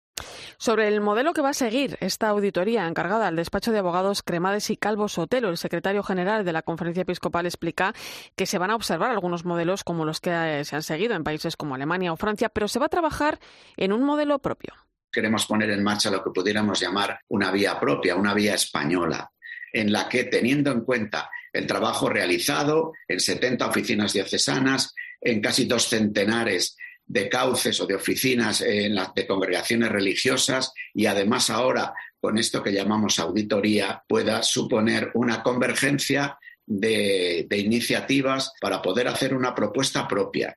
Sobre 0.56 0.88
el 0.88 1.00
modelo 1.00 1.32
que 1.32 1.40
va 1.40 1.50
a 1.50 1.54
seguir 1.54 1.96
esta 2.00 2.28
auditoría 2.28 2.86
encargada 2.86 3.28
al 3.28 3.36
despacho 3.36 3.72
de 3.72 3.78
abogados 3.78 4.22
Cremades 4.22 4.70
y 4.70 4.76
Calvo 4.76 5.08
Sotelo, 5.08 5.50
el 5.50 5.56
secretario 5.56 6.02
general 6.02 6.44
de 6.44 6.52
la 6.52 6.62
Conferencia 6.62 7.02
Episcopal 7.02 7.46
explica 7.46 7.94
que 8.36 8.46
se 8.46 8.58
van 8.58 8.70
a 8.70 8.76
observar 8.76 9.10
algunos 9.10 9.44
modelos 9.44 9.84
como 9.84 10.04
los 10.04 10.20
que 10.20 10.30
eh, 10.30 10.64
se 10.64 10.76
han 10.76 10.82
seguido 10.82 11.14
en 11.14 11.24
países 11.24 11.56
como 11.56 11.74
Alemania 11.74 12.12
o 12.12 12.16
Francia, 12.16 12.48
pero 12.48 12.68
se 12.68 12.78
va 12.78 12.86
a 12.86 12.90
trabajar 12.90 13.38
en 13.76 13.92
un 13.92 14.02
modelo 14.02 14.38
propio. 14.38 14.74
queremos 15.12 15.46
poner 15.46 15.70
en 15.70 15.82
marcha 15.82 16.10
lo 16.10 16.22
que 16.22 16.30
pudiéramos 16.30 16.80
llamar 16.80 17.20
una 17.28 17.50
vía 17.50 17.78
propia, 17.80 18.14
una 18.14 18.34
vía 18.34 18.54
española, 18.54 19.30
en 19.72 19.92
la 19.92 20.08
que, 20.08 20.24
teniendo 20.24 20.70
en 20.70 20.82
cuenta 20.82 21.30
el 21.52 21.66
trabajo 21.66 22.08
realizado 22.08 22.92
en 23.06 23.20
70 23.20 23.66
oficinas 23.66 24.12
diocesanas, 24.12 24.94
en 25.20 25.40
casi 25.40 25.64
dos 25.64 25.88
centenares 25.88 26.76
de 27.08 27.28
cauces 27.28 27.80
o 27.80 27.86
de 27.86 27.94
oficinas 27.94 28.60
en 28.60 28.94
las 28.94 29.14
de 29.14 29.26
congregaciones 29.26 29.90
religiosas 29.90 30.72
y 30.94 31.06
además 31.06 31.50
ahora 31.50 31.94
con 32.20 32.36
esto 32.38 32.62
que 32.62 32.72
llamamos 32.72 33.18
auditoría 33.18 34.02
pueda 34.06 34.42
suponer 34.42 35.10
una 35.14 35.42
convergencia 35.42 36.38
de, 36.66 37.46
de 37.48 37.58
iniciativas 37.58 38.52
para 38.60 38.82
poder 38.82 39.08
hacer 39.08 39.34
una 39.34 39.54
propuesta 39.54 40.06
propia. 40.06 40.54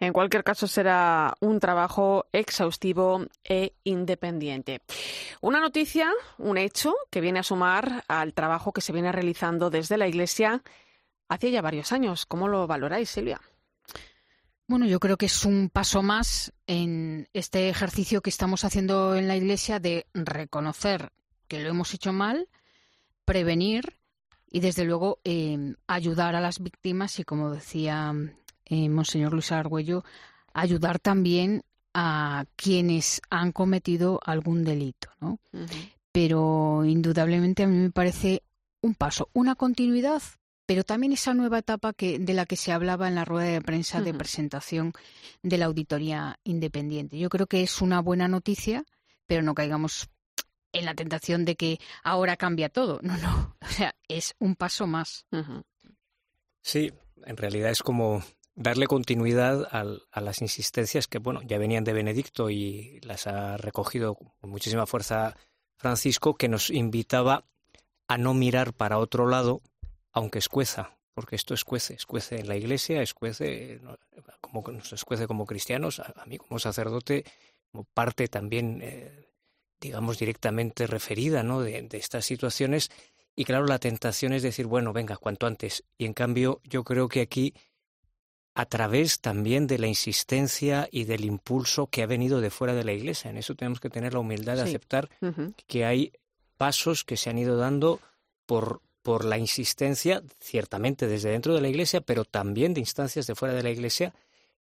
En 0.00 0.12
cualquier 0.12 0.44
caso, 0.44 0.66
será 0.66 1.34
un 1.40 1.60
trabajo 1.60 2.26
exhaustivo 2.32 3.26
e 3.44 3.74
independiente. 3.84 4.80
Una 5.40 5.60
noticia, 5.60 6.10
un 6.38 6.58
hecho 6.58 6.94
que 7.10 7.20
viene 7.20 7.38
a 7.38 7.44
sumar 7.44 8.04
al 8.08 8.34
trabajo 8.34 8.72
que 8.72 8.80
se 8.80 8.92
viene 8.92 9.12
realizando 9.12 9.70
desde 9.70 9.96
la 9.96 10.08
Iglesia 10.08 10.62
hace 11.28 11.50
ya 11.50 11.62
varios 11.62 11.92
años. 11.92 12.26
¿Cómo 12.26 12.48
lo 12.48 12.66
valoráis, 12.66 13.10
Silvia? 13.10 13.40
Bueno, 14.66 14.86
yo 14.86 14.98
creo 14.98 15.18
que 15.18 15.26
es 15.26 15.44
un 15.44 15.68
paso 15.68 16.02
más 16.02 16.52
en 16.66 17.28
este 17.34 17.68
ejercicio 17.68 18.22
que 18.22 18.30
estamos 18.30 18.64
haciendo 18.64 19.14
en 19.14 19.28
la 19.28 19.36
Iglesia 19.36 19.78
de 19.78 20.06
reconocer 20.14 21.12
que 21.48 21.60
lo 21.60 21.68
hemos 21.68 21.92
hecho 21.92 22.14
mal, 22.14 22.48
prevenir 23.26 23.98
y 24.50 24.60
desde 24.60 24.84
luego 24.84 25.18
eh, 25.24 25.74
ayudar 25.86 26.34
a 26.34 26.40
las 26.40 26.60
víctimas 26.60 27.18
y 27.18 27.24
como 27.24 27.50
decía 27.50 28.14
eh, 28.64 28.88
Monseñor 28.88 29.32
Luis 29.34 29.52
Argüello, 29.52 30.02
ayudar 30.54 30.98
también 30.98 31.62
a 31.92 32.46
quienes 32.56 33.20
han 33.28 33.52
cometido 33.52 34.18
algún 34.24 34.64
delito, 34.64 35.10
¿no? 35.20 35.38
Pero 36.10 36.84
indudablemente 36.84 37.64
a 37.64 37.66
mí 37.66 37.76
me 37.76 37.90
parece 37.90 38.42
un 38.80 38.94
paso, 38.94 39.28
una 39.32 39.54
continuidad, 39.54 40.22
pero 40.66 40.84
también 40.84 41.12
esa 41.12 41.34
nueva 41.34 41.58
etapa 41.58 41.92
que, 41.92 42.18
de 42.18 42.34
la 42.34 42.46
que 42.46 42.56
se 42.56 42.72
hablaba 42.72 43.08
en 43.08 43.14
la 43.14 43.24
rueda 43.24 43.50
de 43.50 43.60
prensa 43.60 44.00
de 44.00 44.14
presentación 44.14 44.92
de 45.42 45.58
la 45.58 45.66
auditoría 45.66 46.38
independiente. 46.44 47.18
Yo 47.18 47.28
creo 47.28 47.46
que 47.46 47.62
es 47.62 47.82
una 47.82 48.00
buena 48.00 48.28
noticia, 48.28 48.84
pero 49.26 49.42
no 49.42 49.54
caigamos 49.54 50.08
en 50.72 50.84
la 50.84 50.94
tentación 50.94 51.44
de 51.44 51.56
que 51.56 51.78
ahora 52.02 52.36
cambia 52.36 52.68
todo. 52.68 53.00
No, 53.02 53.16
no. 53.18 53.56
O 53.60 53.68
sea, 53.68 53.94
es 54.08 54.34
un 54.38 54.56
paso 54.56 54.86
más. 54.86 55.26
Sí, 56.62 56.92
en 57.24 57.36
realidad 57.36 57.70
es 57.70 57.82
como 57.82 58.22
darle 58.54 58.86
continuidad 58.86 59.66
a 59.70 60.20
las 60.20 60.42
insistencias 60.42 61.08
que, 61.08 61.18
bueno, 61.18 61.42
ya 61.42 61.58
venían 61.58 61.84
de 61.84 61.92
Benedicto 61.92 62.50
y 62.50 63.00
las 63.02 63.26
ha 63.26 63.56
recogido 63.56 64.14
con 64.14 64.50
muchísima 64.50 64.86
fuerza 64.86 65.36
Francisco, 65.76 66.34
que 66.34 66.48
nos 66.48 66.70
invitaba 66.70 67.44
a 68.06 68.18
no 68.18 68.34
mirar 68.34 68.74
para 68.74 68.98
otro 68.98 69.26
lado, 69.26 69.60
aunque 70.14 70.38
escueza, 70.38 70.96
porque 71.12 71.36
esto 71.36 71.54
escuece, 71.54 71.94
escuece 71.94 72.40
en 72.40 72.48
la 72.48 72.56
iglesia, 72.56 73.02
escuece 73.02 73.80
como 74.40 74.62
nos 74.70 74.92
escuece 74.92 75.26
como 75.26 75.44
cristianos, 75.44 76.00
a, 76.00 76.24
mí 76.26 76.38
como 76.38 76.58
sacerdote, 76.58 77.24
como 77.70 77.84
parte 77.84 78.28
también, 78.28 78.80
eh, 78.82 79.28
digamos, 79.80 80.18
directamente 80.18 80.86
referida 80.86 81.42
¿no? 81.42 81.60
de, 81.60 81.82
de 81.82 81.98
estas 81.98 82.24
situaciones. 82.24 82.90
Y 83.36 83.44
claro, 83.44 83.66
la 83.66 83.80
tentación 83.80 84.32
es 84.32 84.42
decir, 84.42 84.66
bueno, 84.66 84.92
venga, 84.92 85.16
cuanto 85.16 85.46
antes. 85.46 85.84
Y 85.98 86.06
en 86.06 86.14
cambio, 86.14 86.60
yo 86.64 86.84
creo 86.84 87.08
que 87.08 87.20
aquí 87.20 87.52
a 88.54 88.66
través 88.66 89.20
también 89.20 89.66
de 89.66 89.78
la 89.78 89.88
insistencia 89.88 90.88
y 90.92 91.04
del 91.04 91.24
impulso 91.24 91.88
que 91.88 92.04
ha 92.04 92.06
venido 92.06 92.40
de 92.40 92.50
fuera 92.50 92.74
de 92.74 92.84
la 92.84 92.92
Iglesia. 92.92 93.30
En 93.30 93.36
eso 93.36 93.56
tenemos 93.56 93.80
que 93.80 93.90
tener 93.90 94.14
la 94.14 94.20
humildad 94.20 94.54
de 94.56 94.62
aceptar 94.62 95.10
que 95.66 95.84
hay 95.84 96.12
pasos 96.56 97.02
que 97.02 97.16
se 97.16 97.30
han 97.30 97.38
ido 97.38 97.56
dando 97.56 98.00
por, 98.46 98.80
por 99.04 99.26
la 99.26 99.36
insistencia, 99.36 100.22
ciertamente 100.40 101.06
desde 101.06 101.28
dentro 101.28 101.54
de 101.54 101.60
la 101.60 101.68
Iglesia, 101.68 102.00
pero 102.00 102.24
también 102.24 102.72
de 102.72 102.80
instancias 102.80 103.26
de 103.26 103.34
fuera 103.34 103.54
de 103.54 103.62
la 103.62 103.68
Iglesia. 103.68 104.14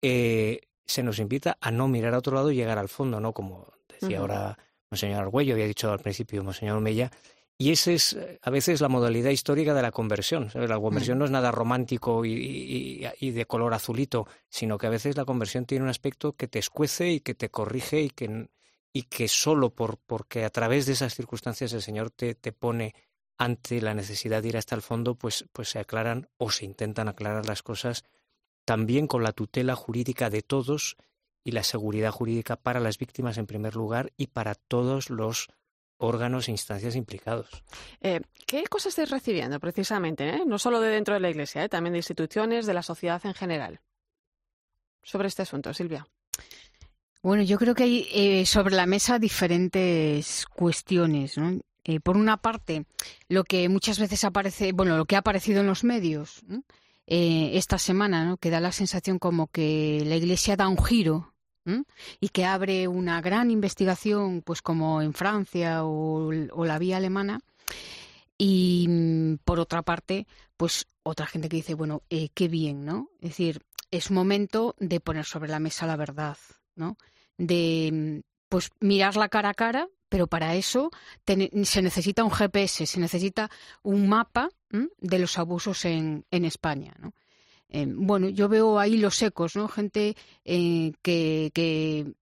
Eh, 0.02 0.60
se 0.86 1.04
nos 1.04 1.20
invita 1.20 1.58
a 1.62 1.72
no 1.72 1.88
mirar 1.88 2.14
a 2.14 2.18
otro 2.18 2.36
lado 2.36 2.52
y 2.52 2.56
llegar 2.56 2.78
al 2.78 2.90
fondo, 2.90 3.22
¿no? 3.22 3.32
Como 3.32 3.66
decía 3.88 4.20
ahora 4.20 4.58
Monseñor 4.92 5.22
Argüello, 5.22 5.54
había 5.54 5.66
dicho 5.66 5.90
al 5.90 6.00
principio 6.00 6.44
Monseñor 6.44 6.82
Mella, 6.82 7.10
y 7.58 7.72
esa 7.72 7.94
es 7.94 8.12
eh, 8.12 8.38
a 8.42 8.50
veces 8.50 8.82
la 8.82 8.90
modalidad 8.90 9.30
histórica 9.30 9.74
de 9.74 9.82
la 9.82 9.92
conversión. 9.92 10.52
La 10.54 10.78
conversión 10.78 11.18
mm. 11.18 11.20
no 11.20 11.26
es 11.26 11.32
nada 11.32 11.52
romántico 11.52 12.26
y, 12.26 13.00
de 13.20 13.46
color 13.46 13.74
azulito, 13.74 14.28
sino 14.50 14.78
que 14.78 14.88
a 14.88 14.90
veces 14.92 15.16
la 15.16 15.24
conversión 15.24 15.66
tiene 15.66 15.84
un 15.84 15.90
aspecto 15.90 16.34
que 16.34 16.50
te 16.50 16.60
escuece 16.60 17.10
y 17.10 17.20
que 17.22 17.36
te 17.36 17.50
corrige 17.50 18.02
y 18.02 18.10
que, 18.10 18.50
y 18.92 19.04
que 19.04 19.30
solo 19.30 19.70
por, 19.70 19.98
porque 19.98 20.44
a 20.44 20.50
través 20.50 20.88
de 20.88 20.92
esas 20.92 21.16
circunstancias 21.16 21.72
el 21.72 21.82
Señor 21.82 22.12
te, 22.12 22.36
te 22.36 22.52
pone 22.52 22.94
ante 23.38 23.82
la 23.82 23.94
necesidad 23.94 24.42
de 24.42 24.50
ir 24.50 24.58
hasta 24.58 24.76
el 24.76 24.82
fondo, 24.82 25.16
pues, 25.16 25.46
pues 25.52 25.70
se 25.70 25.80
aclaran 25.80 26.30
o 26.38 26.52
se 26.52 26.66
intentan 26.66 27.08
aclarar 27.08 27.46
las 27.46 27.64
cosas 27.64 28.04
también 28.66 29.08
con 29.08 29.24
la 29.24 29.32
tutela 29.32 29.76
jurídica 29.76 30.30
de 30.30 30.42
todos 30.42 30.98
y 31.44 31.52
la 31.52 31.64
seguridad 31.64 32.12
jurídica 32.12 32.56
para 32.56 32.80
las 32.80 32.98
víctimas 32.98 33.38
en 33.38 33.46
primer 33.46 33.76
lugar 33.76 34.12
y 34.18 34.28
para 34.28 34.56
todos 34.56 35.10
los 35.10 35.48
órganos 35.98 36.48
e 36.48 36.52
instancias 36.52 36.96
implicados. 36.96 37.64
Eh, 38.02 38.22
¿Qué 38.48 38.66
cosas 38.66 38.92
estáis 38.92 39.12
recibiendo 39.12 39.60
precisamente? 39.60 40.28
Eh? 40.28 40.44
No 40.46 40.58
solo 40.58 40.82
de 40.82 40.90
dentro 40.90 41.14
de 41.14 41.20
la 41.20 41.30
Iglesia, 41.30 41.64
eh, 41.64 41.70
también 41.70 41.94
de 41.94 42.00
instituciones, 42.00 42.66
de 42.66 42.74
la 42.74 42.84
sociedad 42.84 43.22
en 43.26 43.34
general. 43.34 43.80
Sobre 45.04 45.28
este 45.28 45.44
asunto, 45.44 45.74
Silvia. 45.74 46.08
Bueno, 47.22 47.44
yo 47.44 47.58
creo 47.58 47.76
que 47.76 47.84
hay 47.84 48.46
sobre 48.46 48.76
la 48.76 48.86
mesa 48.86 49.20
diferentes 49.20 50.46
cuestiones. 50.48 51.38
Por 52.04 52.18
una 52.18 52.38
parte, 52.38 52.86
lo 53.30 53.44
que 53.44 53.70
muchas 53.70 54.00
veces 54.00 54.24
aparece, 54.24 54.72
bueno, 54.72 54.98
lo 54.98 55.06
que 55.06 55.16
ha 55.16 55.20
aparecido 55.20 55.62
en 55.62 55.68
los 55.68 55.84
medios 55.84 56.44
esta 57.08 57.78
semana, 57.78 58.26
¿no? 58.26 58.38
que 58.38 58.50
da 58.50 58.60
la 58.60 58.72
sensación 58.72 59.20
como 59.20 59.48
que 59.48 60.02
la 60.06 60.16
Iglesia 60.16 60.56
da 60.56 60.68
un 60.68 60.84
giro 60.84 61.36
y 62.20 62.30
que 62.30 62.46
abre 62.46 62.88
una 62.88 63.22
gran 63.22 63.52
investigación, 63.52 64.42
pues 64.42 64.62
como 64.62 65.02
en 65.02 65.14
Francia 65.14 65.84
o, 65.84 66.32
la 66.32 66.80
vía 66.80 66.98
alemana. 66.98 67.40
Y 68.38 68.86
mm, 68.88 69.36
por 69.44 69.60
otra 69.60 69.82
parte, 69.82 70.28
pues 70.58 70.88
otra 71.04 71.26
gente 71.26 71.50
que 71.50 71.58
dice, 71.58 71.74
bueno, 71.74 72.04
eh, 72.10 72.30
qué 72.34 72.48
bien, 72.48 72.86
¿no? 72.86 73.10
Es 73.22 73.32
decir, 73.32 73.62
es 73.92 74.12
momento 74.12 74.76
de 74.80 75.00
poner 75.00 75.26
sobre 75.26 75.50
la 75.50 75.60
mesa 75.60 75.88
la 75.88 75.96
verdad, 75.96 76.38
¿no? 76.76 76.98
De 77.38 77.90
mm, 77.92 78.20
pues 78.50 78.72
mirar 78.80 79.16
la 79.16 79.30
cara 79.30 79.50
a 79.50 79.54
cara, 79.54 79.88
pero 80.16 80.28
para 80.28 80.56
eso 80.56 80.92
se 81.26 81.82
necesita 81.82 82.24
un 82.24 82.32
GPS, 82.32 82.86
se 82.86 83.02
necesita 83.02 83.52
un 83.84 84.08
mapa 84.08 84.50
de 84.70 85.20
los 85.20 85.38
abusos 85.38 85.84
en, 85.84 86.24
en 86.32 86.46
España, 86.46 86.94
¿no? 87.00 87.12
Eh, 87.68 87.86
bueno, 87.86 88.30
yo 88.30 88.48
veo 88.48 88.80
ahí 88.80 88.96
los 88.96 89.22
ecos, 89.22 89.58
¿no? 89.58 89.68
Gente 89.68 90.16
eh, 90.46 90.94
que, 91.02 92.14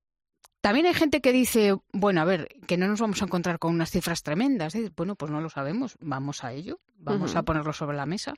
También 0.59 0.87
hay 0.87 0.95
gente 0.95 1.21
que 1.21 1.31
dice, 1.31 1.77
bueno, 1.91 2.21
a 2.21 2.25
ver, 2.25 2.47
que 2.65 2.77
no 2.77 2.87
nos 2.87 2.99
vamos 2.99 3.21
a 3.21 3.25
encontrar 3.25 3.59
con 3.59 3.75
unas 3.75 3.91
cifras 3.91 4.23
tremendas. 4.23 4.73
¿eh? 4.73 4.91
Bueno, 4.97 5.15
pues 5.15 5.31
no 5.31 5.39
lo 5.39 5.51
sabemos, 5.51 5.95
vamos 5.99 6.43
a 6.43 6.51
ello, 6.51 6.79
vamos 6.97 7.35
a 7.35 7.43
ponerlo 7.43 7.73
sobre 7.73 7.95
la 7.95 8.07
mesa. 8.07 8.33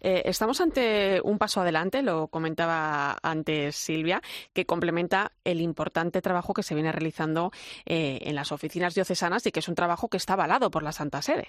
Estamos 0.00 0.60
ante 0.60 1.20
un 1.22 1.38
paso 1.38 1.60
adelante, 1.60 2.02
lo 2.02 2.28
comentaba 2.28 3.18
antes 3.22 3.76
Silvia, 3.76 4.22
que 4.52 4.66
complementa 4.66 5.32
el 5.44 5.60
importante 5.60 6.22
trabajo 6.22 6.54
que 6.54 6.62
se 6.62 6.74
viene 6.74 6.92
realizando 6.92 7.52
en 7.84 8.34
las 8.34 8.52
oficinas 8.52 8.94
diocesanas 8.94 9.46
y 9.46 9.52
que 9.52 9.60
es 9.60 9.68
un 9.68 9.74
trabajo 9.74 10.08
que 10.08 10.16
está 10.16 10.32
avalado 10.32 10.70
por 10.70 10.82
la 10.82 10.92
Santa 10.92 11.22
Sede. 11.22 11.48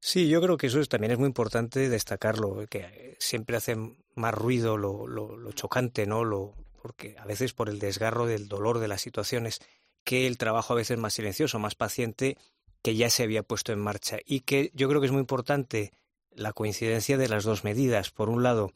Sí, 0.00 0.28
yo 0.28 0.40
creo 0.40 0.56
que 0.56 0.68
eso 0.68 0.82
también 0.84 1.12
es 1.12 1.18
muy 1.18 1.26
importante 1.26 1.88
destacarlo, 1.88 2.66
que 2.68 3.16
siempre 3.18 3.56
hace 3.56 3.76
más 4.14 4.34
ruido 4.34 4.76
lo, 4.76 5.06
lo, 5.06 5.52
chocante, 5.52 6.06
¿no? 6.06 6.24
Lo, 6.24 6.54
porque 6.82 7.16
a 7.18 7.24
veces 7.24 7.52
por 7.52 7.68
el 7.68 7.78
desgarro 7.78 8.26
del 8.26 8.48
dolor 8.48 8.78
de 8.78 8.88
las 8.88 9.00
situaciones, 9.00 9.60
que 10.04 10.26
el 10.26 10.38
trabajo 10.38 10.72
a 10.72 10.76
veces 10.76 10.98
más 10.98 11.14
silencioso, 11.14 11.58
más 11.58 11.74
paciente, 11.74 12.36
que 12.82 12.94
ya 12.94 13.10
se 13.10 13.24
había 13.24 13.42
puesto 13.42 13.72
en 13.72 13.80
marcha. 13.80 14.18
Y 14.24 14.40
que 14.40 14.70
yo 14.72 14.88
creo 14.88 15.00
que 15.00 15.06
es 15.06 15.12
muy 15.12 15.20
importante 15.20 15.92
la 16.38 16.52
coincidencia 16.52 17.18
de 17.18 17.28
las 17.28 17.44
dos 17.44 17.64
medidas. 17.64 18.10
Por 18.10 18.28
un 18.28 18.42
lado, 18.42 18.72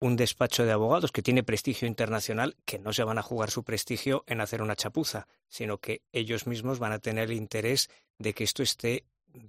un 0.00 0.16
despacho 0.16 0.64
de 0.64 0.72
abogados 0.72 1.12
que 1.12 1.22
tiene 1.22 1.42
prestigio 1.42 1.88
internacional, 1.88 2.56
que 2.64 2.78
no 2.78 2.92
se 2.92 3.04
van 3.04 3.18
a 3.18 3.22
jugar 3.22 3.50
su 3.50 3.64
prestigio 3.64 4.24
en 4.26 4.40
hacer 4.40 4.60
una 4.62 4.76
chapuza, 4.76 5.26
sino 5.48 5.78
que 5.78 6.02
ellos 6.12 6.46
mismos 6.46 6.78
van 6.78 6.92
a 6.92 6.98
tener 6.98 7.30
el 7.30 7.36
interés 7.36 7.88
de 8.18 8.34
que 8.34 8.44
esto 8.44 8.62
esté 8.62 9.04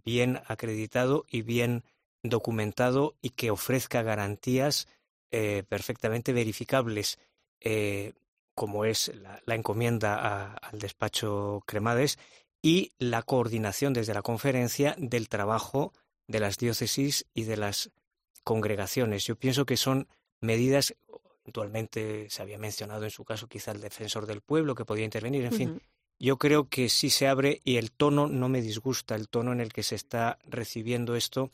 bien 0.05 0.41
acreditado 0.47 1.26
y 1.30 1.41
bien 1.41 1.84
documentado 2.24 3.16
y 3.22 3.32
que 3.32 3.51
ofrezca 3.51 4.01
garantías 4.01 4.88
eh, 5.32 5.64
perfectamente 5.68 6.34
verificables, 6.34 7.20
eh, 7.60 8.14
como 8.55 8.86
es 8.86 9.12
la, 9.45 9.55
encomienda 9.55 10.53
al 10.53 10.80
despacho 10.80 11.64
Cremades 11.66 12.18
y 12.62 12.93
la 12.97 13.22
coordinación 13.22 13.93
desde 13.93 14.14
la 14.14 14.22
conferencia 14.22 14.95
del 14.97 15.30
trabajo 15.30 15.93
de 16.28 16.39
las 16.39 16.57
diócesis 16.57 17.25
y 17.34 17.43
de 17.43 17.57
las 17.57 17.91
congregaciones. 18.43 19.25
Yo 19.25 19.36
pienso 19.36 19.65
que 19.65 19.78
son 19.78 20.07
medidas, 20.41 20.95
eventualmente 21.43 22.30
se 22.30 22.41
había 22.41 22.57
mencionado 22.57 23.03
en 23.03 23.11
su 23.11 23.25
caso 23.25 23.47
quizá 23.47 23.71
el 23.71 23.82
defensor 23.82 24.25
del 24.25 24.41
pueblo 24.41 24.75
que 24.75 24.86
podía 24.86 25.05
intervenir, 25.05 25.45
en 25.45 25.53
fin, 25.53 25.82
yo 26.19 26.38
creo 26.38 26.67
que 26.67 26.89
sí 26.89 27.09
se 27.09 27.28
abre 27.28 27.61
y 27.63 27.78
el 27.78 27.91
tono 27.91 28.28
no 28.28 28.49
me 28.49 28.61
disgusta, 28.61 29.15
el 29.15 29.30
tono 29.30 29.51
en 29.51 29.61
el 29.61 29.71
que 29.71 29.84
se 29.84 29.95
está 29.95 30.39
recibiendo 30.45 31.15
esto, 31.15 31.51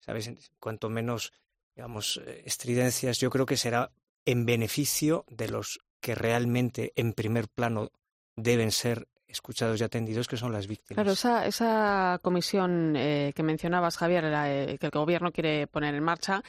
¿sabes? 0.00 0.30
Cuanto 0.58 0.90
menos, 0.90 1.32
digamos, 1.74 2.20
eh, 2.26 2.42
estridencias, 2.44 3.18
yo 3.18 3.30
creo 3.30 3.46
que 3.46 3.56
será 3.56 3.92
en 4.24 4.46
beneficio 4.46 5.24
de 5.28 5.48
los 5.48 5.80
que 6.00 6.14
realmente 6.14 6.92
en 6.96 7.12
primer 7.12 7.48
plano 7.48 7.92
deben 8.36 8.72
ser 8.72 9.06
escuchados 9.30 9.80
y 9.80 9.84
atendidos, 9.84 10.28
que 10.28 10.36
son 10.36 10.52
las 10.52 10.66
víctimas. 10.66 10.96
Claro, 10.96 11.12
esa, 11.12 11.46
esa 11.46 12.18
comisión 12.22 12.94
eh, 12.96 13.32
que 13.34 13.42
mencionabas, 13.42 13.96
Javier, 13.96 14.24
eh, 14.26 14.76
que 14.78 14.86
el 14.86 14.92
gobierno 14.92 15.32
quiere 15.32 15.66
poner 15.66 15.94
en 15.94 16.02
marcha, 16.02 16.42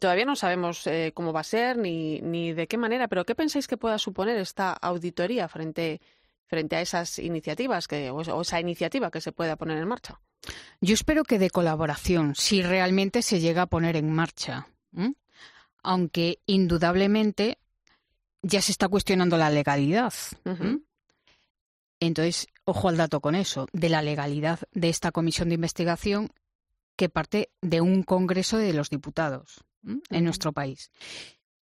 todavía 0.00 0.24
no 0.24 0.36
sabemos 0.36 0.88
cómo 1.14 1.32
va 1.32 1.40
a 1.40 1.44
ser 1.44 1.76
ni, 1.78 2.20
ni 2.20 2.52
de 2.52 2.66
qué 2.66 2.78
manera, 2.78 3.08
pero 3.08 3.24
¿qué 3.24 3.34
pensáis 3.34 3.66
que 3.66 3.76
pueda 3.76 3.98
suponer 3.98 4.36
esta 4.38 4.72
auditoría 4.72 5.48
frente 5.48 6.00
a 6.02 6.22
frente 6.52 6.76
a 6.76 6.82
esas 6.82 7.18
iniciativas 7.18 7.88
que, 7.88 8.10
o 8.10 8.42
esa 8.42 8.60
iniciativa 8.60 9.10
que 9.10 9.22
se 9.22 9.32
pueda 9.32 9.56
poner 9.56 9.78
en 9.78 9.88
marcha? 9.88 10.20
Yo 10.82 10.92
espero 10.92 11.24
que 11.24 11.38
de 11.38 11.48
colaboración, 11.48 12.34
si 12.34 12.60
realmente 12.60 13.22
se 13.22 13.40
llega 13.40 13.62
a 13.62 13.66
poner 13.66 13.96
en 13.96 14.12
marcha. 14.12 14.68
Aunque 15.82 16.40
indudablemente 16.44 17.56
ya 18.42 18.60
se 18.60 18.70
está 18.70 18.88
cuestionando 18.88 19.38
la 19.38 19.48
legalidad. 19.48 20.12
Entonces, 22.06 22.48
ojo 22.64 22.88
al 22.88 22.96
dato 22.96 23.20
con 23.20 23.36
eso, 23.36 23.68
de 23.72 23.88
la 23.88 24.02
legalidad 24.02 24.58
de 24.72 24.88
esta 24.88 25.12
comisión 25.12 25.48
de 25.48 25.54
investigación 25.54 26.32
que 26.96 27.08
parte 27.08 27.52
de 27.60 27.80
un 27.80 28.02
Congreso 28.02 28.58
de 28.58 28.72
los 28.72 28.90
Diputados 28.90 29.64
en 30.10 30.24
nuestro 30.24 30.52
país. 30.52 30.90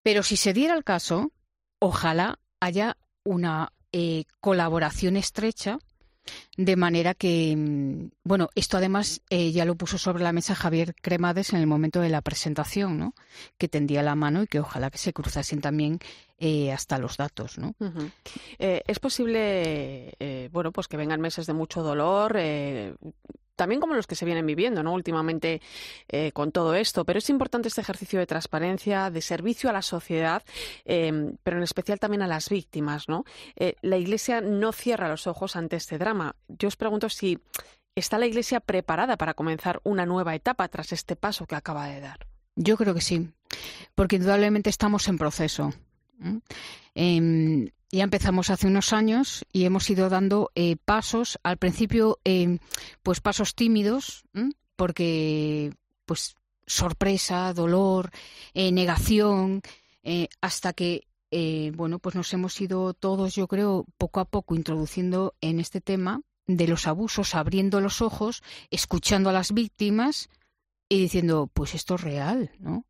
Pero 0.02 0.22
si 0.22 0.38
se 0.38 0.54
diera 0.54 0.74
el 0.74 0.82
caso, 0.82 1.30
ojalá 1.78 2.38
haya 2.58 2.96
una 3.22 3.74
eh, 3.92 4.24
colaboración 4.40 5.18
estrecha 5.18 5.78
de 6.56 6.76
manera 6.76 7.14
que, 7.14 7.54
mm, 7.56 8.10
bueno, 8.24 8.48
esto 8.54 8.76
además 8.76 9.22
eh, 9.30 9.52
ya 9.52 9.64
lo 9.64 9.74
puso 9.74 9.98
sobre 9.98 10.22
la 10.22 10.32
mesa 10.32 10.54
Javier 10.54 10.94
Cremades 11.00 11.52
en 11.52 11.60
el 11.60 11.66
momento 11.66 12.00
de 12.00 12.08
la 12.08 12.22
presentación, 12.22 12.98
¿no? 12.98 13.14
Que 13.58 13.68
tendía 13.68 14.02
la 14.02 14.14
mano 14.14 14.42
y 14.42 14.46
que 14.46 14.60
ojalá 14.60 14.90
que 14.90 14.98
se 14.98 15.12
cruzasen 15.12 15.60
también 15.60 15.98
eh, 16.38 16.72
hasta 16.72 16.98
los 16.98 17.16
datos, 17.16 17.58
¿no? 17.58 17.74
es 18.58 18.98
posible, 18.98 20.14
bueno, 20.52 20.72
pues 20.72 20.88
que 20.88 20.96
vengan 20.96 21.20
meses 21.20 21.46
de 21.46 21.52
mucho 21.52 21.82
dolor, 21.82 22.38
también 23.60 23.78
como 23.78 23.92
los 23.92 24.06
que 24.06 24.14
se 24.14 24.24
vienen 24.24 24.46
viviendo 24.46 24.82
¿no? 24.82 24.94
últimamente 24.94 25.60
eh, 26.08 26.32
con 26.32 26.50
todo 26.50 26.74
esto. 26.74 27.04
Pero 27.04 27.18
es 27.18 27.28
importante 27.28 27.68
este 27.68 27.82
ejercicio 27.82 28.18
de 28.18 28.26
transparencia, 28.26 29.10
de 29.10 29.20
servicio 29.20 29.68
a 29.68 29.74
la 29.74 29.82
sociedad, 29.82 30.42
em, 30.86 31.36
pero 31.42 31.58
en 31.58 31.62
especial 31.62 31.98
también 31.98 32.22
a 32.22 32.26
las 32.26 32.48
víctimas. 32.48 33.06
¿no? 33.06 33.24
Eh, 33.56 33.74
la 33.82 33.98
Iglesia 33.98 34.40
no 34.40 34.72
cierra 34.72 35.10
los 35.10 35.26
ojos 35.26 35.56
ante 35.56 35.76
este 35.76 35.98
drama. 35.98 36.36
Yo 36.48 36.68
os 36.68 36.76
pregunto 36.76 37.10
si 37.10 37.38
está 37.94 38.16
la 38.16 38.24
Iglesia 38.24 38.60
preparada 38.60 39.18
para 39.18 39.34
comenzar 39.34 39.82
una 39.84 40.06
nueva 40.06 40.34
etapa 40.34 40.66
tras 40.68 40.92
este 40.92 41.14
paso 41.14 41.44
que 41.44 41.54
acaba 41.54 41.86
de 41.86 42.00
dar. 42.00 42.26
Yo 42.56 42.78
creo 42.78 42.94
que 42.94 43.02
sí, 43.02 43.28
porque 43.94 44.16
indudablemente 44.16 44.70
estamos 44.70 45.06
en 45.06 45.18
proceso. 45.18 45.74
Ya 47.92 48.04
empezamos 48.04 48.50
hace 48.50 48.68
unos 48.68 48.92
años 48.92 49.44
y 49.52 49.64
hemos 49.64 49.90
ido 49.90 50.08
dando 50.08 50.52
eh, 50.54 50.76
pasos, 50.76 51.40
al 51.42 51.56
principio 51.56 52.20
eh, 52.24 52.58
pues 53.02 53.20
pasos 53.20 53.56
tímidos, 53.56 54.24
porque 54.76 55.74
pues 56.06 56.36
sorpresa, 56.66 57.52
dolor, 57.52 58.10
eh, 58.54 58.70
negación, 58.70 59.60
hasta 60.40 60.72
que 60.72 61.06
bueno 61.74 61.98
pues 61.98 62.14
nos 62.14 62.32
hemos 62.32 62.60
ido 62.60 62.94
todos, 62.94 63.34
yo 63.34 63.48
creo, 63.48 63.86
poco 63.98 64.20
a 64.20 64.24
poco 64.24 64.54
introduciendo 64.54 65.34
en 65.40 65.58
este 65.58 65.80
tema 65.80 66.22
de 66.46 66.68
los 66.68 66.86
abusos, 66.86 67.34
abriendo 67.34 67.80
los 67.80 68.02
ojos, 68.02 68.42
escuchando 68.70 69.30
a 69.30 69.32
las 69.32 69.52
víctimas 69.52 70.28
y 70.88 71.00
diciendo 71.00 71.50
pues 71.52 71.74
esto 71.74 71.96
es 71.96 72.02
real, 72.02 72.52
¿no? 72.60 72.84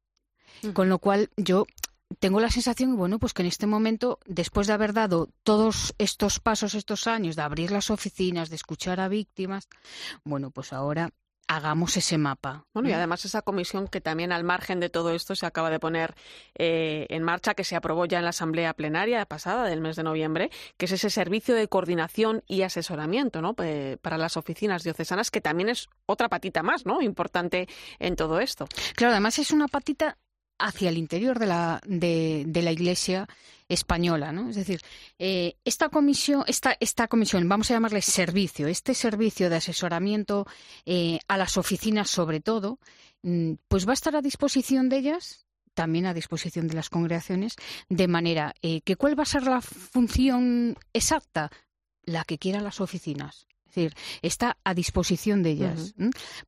Con 0.74 0.90
lo 0.90 0.98
cual 0.98 1.30
yo 1.38 1.64
tengo 2.18 2.40
la 2.40 2.50
sensación, 2.50 2.96
bueno, 2.96 3.18
pues 3.18 3.32
que 3.32 3.42
en 3.42 3.48
este 3.48 3.66
momento, 3.66 4.18
después 4.26 4.66
de 4.66 4.72
haber 4.72 4.92
dado 4.92 5.28
todos 5.42 5.94
estos 5.98 6.40
pasos, 6.40 6.74
estos 6.74 7.06
años, 7.06 7.36
de 7.36 7.42
abrir 7.42 7.70
las 7.70 7.90
oficinas, 7.90 8.50
de 8.50 8.56
escuchar 8.56 9.00
a 9.00 9.08
víctimas, 9.08 9.68
bueno, 10.24 10.50
pues 10.50 10.72
ahora 10.72 11.10
hagamos 11.50 11.96
ese 11.96 12.16
mapa. 12.16 12.64
Bueno, 12.72 12.90
y 12.90 12.92
además 12.92 13.24
esa 13.24 13.42
comisión 13.42 13.88
que 13.88 14.00
también 14.00 14.30
al 14.30 14.44
margen 14.44 14.78
de 14.78 14.88
todo 14.88 15.10
esto 15.10 15.34
se 15.34 15.46
acaba 15.46 15.68
de 15.68 15.80
poner 15.80 16.14
eh, 16.56 17.06
en 17.10 17.24
marcha, 17.24 17.54
que 17.54 17.64
se 17.64 17.74
aprobó 17.74 18.06
ya 18.06 18.18
en 18.18 18.24
la 18.24 18.30
Asamblea 18.30 18.72
Plenaria 18.74 19.26
pasada 19.26 19.64
del 19.64 19.80
mes 19.80 19.96
de 19.96 20.04
noviembre, 20.04 20.50
que 20.76 20.84
es 20.84 20.92
ese 20.92 21.10
servicio 21.10 21.56
de 21.56 21.66
coordinación 21.66 22.44
y 22.46 22.62
asesoramiento 22.62 23.42
¿no? 23.42 23.54
para 23.54 24.16
las 24.16 24.36
oficinas 24.36 24.84
diocesanas, 24.84 25.32
que 25.32 25.40
también 25.40 25.70
es 25.70 25.88
otra 26.06 26.28
patita 26.28 26.62
más, 26.62 26.86
¿no? 26.86 27.02
Importante 27.02 27.68
en 27.98 28.14
todo 28.14 28.38
esto. 28.38 28.66
Claro, 28.94 29.10
además 29.10 29.40
es 29.40 29.50
una 29.50 29.66
patita 29.66 30.18
hacia 30.60 30.90
el 30.90 30.98
interior 30.98 31.38
de 31.38 31.46
la, 31.46 31.80
de, 31.86 32.46
la 32.62 32.72
Iglesia 32.72 33.28
española, 33.68 34.32
¿no? 34.32 34.50
Es 34.50 34.56
decir, 34.56 34.80
eh, 35.18 35.56
esta 35.64 35.88
comisión, 35.88 36.44
esta, 36.46 36.76
esta 36.80 37.08
comisión, 37.08 37.48
vamos 37.48 37.70
a 37.70 37.74
llamarle 37.74 38.02
servicio, 38.02 38.66
este 38.66 38.94
servicio 38.94 39.48
de 39.48 39.56
asesoramiento 39.56 40.46
eh, 40.86 41.20
a 41.28 41.36
las 41.36 41.56
oficinas, 41.56 42.10
sobre 42.10 42.40
todo, 42.40 42.78
mm, 43.22 43.54
pues 43.68 43.86
va 43.86 43.92
a 43.92 43.94
estar 43.94 44.16
a 44.16 44.22
disposición 44.22 44.88
de 44.88 44.98
ellas 44.98 45.46
también 45.72 46.04
a 46.04 46.12
disposición 46.12 46.68
de 46.68 46.74
las 46.74 46.90
congregaciones, 46.90 47.56
de 47.88 48.08
manera 48.08 48.54
eh, 48.60 48.82
que 48.82 48.96
cuál 48.96 49.18
va 49.18 49.22
a 49.22 49.26
ser 49.26 49.44
la 49.44 49.62
función 49.62 50.76
exacta, 50.92 51.50
la 52.02 52.24
que 52.24 52.38
quieran 52.38 52.64
las 52.64 52.80
oficinas. 52.80 53.46
Es 53.70 53.76
decir, 53.76 53.94
está 54.20 54.56
a 54.64 54.74
disposición 54.74 55.42
de 55.44 55.50
ellas 55.50 55.94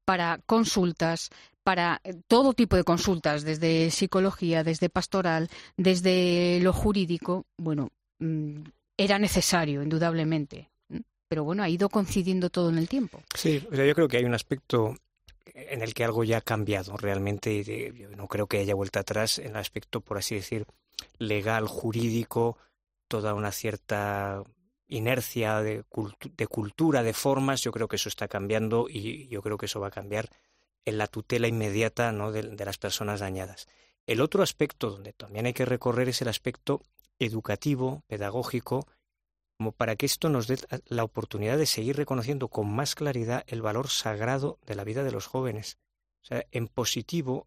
para 0.05 0.39
consultas, 0.45 1.31
para 1.63 2.01
eh, 2.05 2.15
todo 2.27 2.53
tipo 2.53 2.77
de 2.77 2.85
consultas, 2.85 3.45
desde 3.45 3.91
psicología, 3.91 4.65
desde 4.65 4.89
pastoral, 4.89 5.49
desde 5.77 6.61
lo 6.61 6.73
jurídico, 6.73 7.47
bueno, 7.57 7.91
mm, 8.19 8.63
era 8.97 9.19
necesario, 9.19 9.83
indudablemente. 9.83 10.69
Pero 11.29 11.45
bueno, 11.45 11.63
ha 11.63 11.69
ido 11.69 11.89
coincidiendo 11.89 12.51
todo 12.51 12.69
en 12.69 12.79
el 12.79 12.89
tiempo. 12.89 13.23
Sí, 13.35 13.67
yo 13.71 13.95
creo 13.95 14.07
que 14.07 14.19
hay 14.19 14.25
un 14.25 14.35
aspecto 14.35 14.95
en 15.47 15.83
el 15.83 15.95
que 15.95 16.05
algo 16.05 16.25
ya 16.25 16.39
ha 16.39 16.43
cambiado 16.43 16.97
realmente. 16.97 17.65
Yo 17.95 18.11
no 18.11 18.29
creo 18.29 18.47
que 18.47 18.59
haya 18.59 18.75
vuelta 18.75 19.01
atrás 19.01 19.39
en 19.39 19.53
el 19.53 19.57
aspecto, 19.57 20.03
por 20.03 20.19
así 20.19 20.35
decir, 20.35 20.67
legal, 21.19 21.69
jurídico, 21.69 22.59
toda 23.09 23.33
una 23.33 23.51
cierta 23.51 24.43
inercia 24.89 25.61
de, 25.63 25.85
de 26.37 26.47
cultura, 26.47 27.03
de 27.03 27.15
formas. 27.15 27.63
Yo 27.63 27.73
creo 27.73 27.89
que 27.89 27.97
eso 27.97 28.11
está 28.11 28.29
cambiando 28.29 28.87
y 28.91 29.27
yo 29.29 29.41
creo 29.41 29.57
que 29.57 29.67
eso 29.67 29.81
va 29.81 29.89
a 29.89 29.93
cambiar 29.93 30.29
en 30.85 30.99
la 30.99 31.07
tutela 31.07 31.49
inmediata 31.49 32.13
¿no? 32.13 32.33
de, 32.33 32.65
las 32.65 32.79
personas 32.79 33.21
dañadas. 33.21 33.69
El 34.07 34.21
otro 34.21 34.43
aspecto 34.43 34.91
donde 34.91 35.13
también 35.13 35.47
hay 35.47 35.53
que 35.53 35.65
recorrer 35.65 36.09
es 36.09 36.23
el 36.23 36.29
aspecto 36.29 36.83
educativo, 37.19 38.03
pedagógico, 38.09 38.87
como 39.57 39.73
para 39.73 39.95
que 39.95 40.07
esto 40.07 40.29
nos 40.29 40.49
dé 40.49 40.59
la 40.87 41.05
oportunidad 41.05 41.57
de 41.57 41.67
seguir 41.67 41.97
reconociendo 41.97 42.49
con 42.49 42.73
más 42.73 42.95
claridad 42.95 43.45
el 43.47 43.63
valor 43.63 43.89
sagrado 43.89 44.59
de 44.67 44.75
la 44.75 44.85
vida 44.85 45.05
de 45.05 45.13
los 45.13 45.27
jóvenes. 45.27 45.79
O 46.23 46.25
sea, 46.25 46.45
en 46.51 46.67
positivo, 46.67 47.47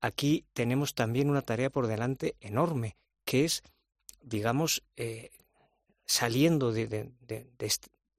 aquí 0.00 0.44
tenemos 0.52 0.94
también 0.94 1.30
una 1.30 1.42
tarea 1.42 1.70
por 1.70 1.86
delante 1.86 2.36
enorme, 2.40 2.96
que 3.24 3.46
es, 3.46 3.62
digamos, 4.20 4.82
eh, 4.96 5.30
saliendo 6.04 6.72
de, 6.72 6.86
de, 6.86 7.48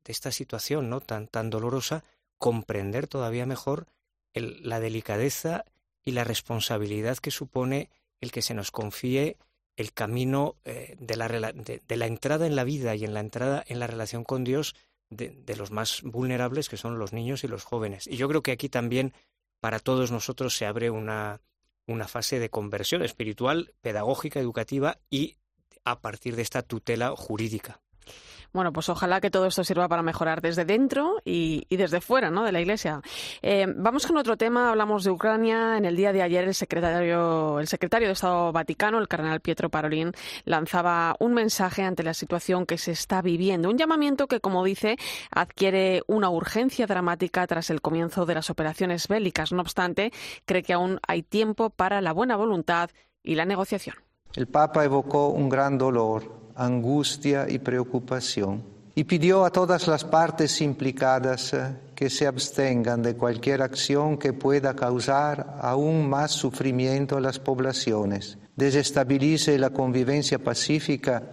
esta 0.05 0.31
situación 0.31 0.89
¿no? 0.89 1.01
tan, 1.01 1.27
tan 1.27 1.51
dolorosa, 1.51 2.03
comprender 2.39 3.07
todavía 3.07 3.45
mejor 3.45 3.87
la 4.35 4.79
delicadeza 4.79 5.65
y 6.03 6.11
la 6.11 6.23
responsabilidad 6.23 7.17
que 7.17 7.31
supone 7.31 7.89
el 8.21 8.31
que 8.31 8.41
se 8.41 8.53
nos 8.53 8.71
confíe 8.71 9.37
el 9.75 9.93
camino 9.93 10.55
eh, 10.63 10.95
de, 10.99 11.15
la, 11.15 11.27
de, 11.27 11.97
la, 11.97 12.05
entrada 12.05 12.47
en 12.47 12.55
la 12.55 12.63
vida 12.63 12.95
y 12.95 13.03
en 13.03 13.13
la 13.13 13.19
entrada 13.19 13.63
en 13.67 13.79
la 13.79 13.87
relación 13.87 14.23
con 14.23 14.43
Dios 14.43 14.75
de, 15.09 15.55
los 15.55 15.71
más 15.71 16.01
vulnerables, 16.03 16.69
que 16.69 16.77
son 16.77 16.97
los 16.97 17.13
niños 17.13 17.43
y 17.43 17.47
los 17.47 17.63
jóvenes. 17.63 18.07
Y 18.07 18.17
yo 18.17 18.27
creo 18.27 18.41
que 18.41 18.51
aquí 18.51 18.69
también 18.69 19.13
para 19.59 19.79
todos 19.79 20.11
nosotros 20.11 20.55
se 20.55 20.65
abre 20.65 20.89
una, 20.89 21.41
una 21.87 22.07
fase 22.07 22.39
de 22.39 22.49
conversión 22.49 23.03
espiritual, 23.03 23.73
pedagógica, 23.81 24.39
educativa 24.39 24.97
y 25.09 25.35
a 25.83 25.99
partir 25.99 26.35
de 26.35 26.41
esta 26.41 26.61
tutela 26.61 27.15
jurídica. 27.15 27.81
Bueno, 28.55 28.71
pues 28.71 28.87
ojalá 28.87 29.19
que 29.19 29.29
todo 29.29 29.47
esto 29.47 29.65
sirva 29.65 29.89
para 29.89 30.01
mejorar 30.01 30.41
desde 30.41 30.63
dentro 30.63 31.17
y, 31.25 31.65
desde 31.69 31.99
fuera 31.99 32.31
¿no? 32.31 32.45
de 32.45 32.53
la 32.53 32.61
Iglesia. 32.61 33.01
Eh, 33.41 33.67
vamos 33.75 34.07
con 34.07 34.15
otro 34.15 34.37
tema. 34.37 34.69
Hablamos 34.69 35.03
de 35.03 35.11
Ucrania. 35.11 35.75
En 35.75 35.83
el 35.83 35.97
día 35.97 36.13
de 36.13 36.21
ayer, 36.21 36.45
el 36.45 36.55
secretario, 36.55 37.59
el 37.59 37.67
secretario 37.67 38.07
de 38.07 38.13
Estado 38.13 38.53
Vaticano, 38.53 38.99
el 38.99 39.09
cardenal 39.09 39.41
Pietro 39.41 39.69
Parolin, 39.69 40.13
lanzaba 40.45 41.17
un 41.19 41.33
mensaje 41.33 41.83
ante 41.83 42.01
la 42.01 42.13
situación 42.13 42.65
que 42.65 42.77
se 42.77 42.93
está 42.93 43.21
viviendo. 43.21 43.69
Un 43.69 43.77
llamamiento 43.77 44.27
que, 44.27 44.39
como 44.39 44.63
dice, 44.63 44.95
adquiere 45.31 46.03
una 46.07 46.29
urgencia 46.29 46.87
dramática 46.87 47.45
tras 47.47 47.69
el 47.69 47.81
comienzo 47.81 48.25
de 48.25 48.35
las 48.35 48.49
operaciones 48.49 49.09
bélicas. 49.09 49.51
No 49.51 49.63
obstante, 49.63 50.13
cree 50.45 50.63
que 50.63 50.71
aún 50.71 51.01
hay 51.05 51.23
tiempo 51.23 51.71
para 51.71 51.99
la 51.99 52.13
buena 52.13 52.37
voluntad 52.37 52.89
y 53.21 53.35
la 53.35 53.43
negociación. 53.43 53.97
El 54.33 54.47
Papa 54.47 54.85
evocó 54.85 55.27
un 55.27 55.49
gran 55.49 55.77
dolor 55.77 56.44
angustia 56.55 57.45
y 57.49 57.59
preocupación, 57.59 58.63
y 58.95 59.03
pidió 59.03 59.43
a 59.43 59.51
todas 59.51 59.87
las 59.87 60.05
partes 60.05 60.61
implicadas 60.61 61.53
eh, 61.53 61.75
que 61.93 62.09
se 62.09 62.27
abstengan 62.27 63.01
de 63.01 63.15
cualquier 63.15 63.61
acción 63.61 64.17
que 64.17 64.33
pueda 64.33 64.75
causar 64.75 65.57
aún 65.61 66.09
más 66.09 66.31
sufrimiento 66.31 67.17
a 67.17 67.21
las 67.21 67.39
poblaciones, 67.39 68.37
desestabilice 68.55 69.59
la 69.59 69.71
convivencia 69.71 70.39
pacífica 70.39 71.23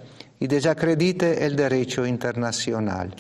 y 0.41 0.49
desacredite 0.49 1.47
el 1.47 1.55
derecho 1.55 2.05
internacional. 2.05 3.15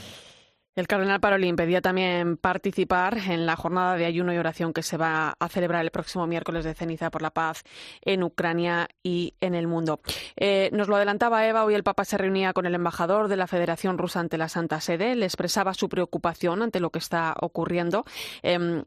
El 0.74 0.86
cardenal 0.86 1.20
Parolín 1.20 1.54
pedía 1.54 1.82
también 1.82 2.38
participar 2.38 3.18
en 3.18 3.44
la 3.44 3.56
jornada 3.56 3.96
de 3.96 4.06
ayuno 4.06 4.32
y 4.32 4.38
oración 4.38 4.72
que 4.72 4.82
se 4.82 4.96
va 4.96 5.36
a 5.38 5.48
celebrar 5.48 5.84
el 5.84 5.90
próximo 5.90 6.26
miércoles 6.26 6.64
de 6.64 6.74
ceniza 6.74 7.10
por 7.10 7.20
la 7.20 7.30
paz 7.30 7.62
en 8.00 8.22
Ucrania 8.22 8.88
y 9.02 9.34
en 9.40 9.54
el 9.54 9.66
mundo. 9.66 10.00
Eh, 10.36 10.70
nos 10.72 10.88
lo 10.88 10.96
adelantaba 10.96 11.46
Eva, 11.46 11.64
hoy 11.64 11.74
el 11.74 11.82
Papa 11.82 12.06
se 12.06 12.16
reunía 12.16 12.54
con 12.54 12.64
el 12.64 12.74
embajador 12.74 13.28
de 13.28 13.36
la 13.36 13.46
Federación 13.46 13.98
Rusa 13.98 14.20
ante 14.20 14.38
la 14.38 14.48
Santa 14.48 14.80
Sede, 14.80 15.14
le 15.14 15.26
expresaba 15.26 15.74
su 15.74 15.90
preocupación 15.90 16.62
ante 16.62 16.80
lo 16.80 16.88
que 16.88 17.00
está 17.00 17.34
ocurriendo. 17.40 18.06
Em, 18.42 18.84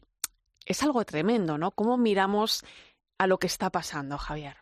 es 0.66 0.82
algo 0.82 1.06
tremendo, 1.06 1.60
¿no? 1.60 1.70
¿Cómo 1.70 1.98
miramos 1.98 2.66
a 3.20 3.28
lo 3.28 3.38
que 3.38 3.48
está 3.48 3.70
pasando, 3.70 4.18
Javier? 4.18 4.58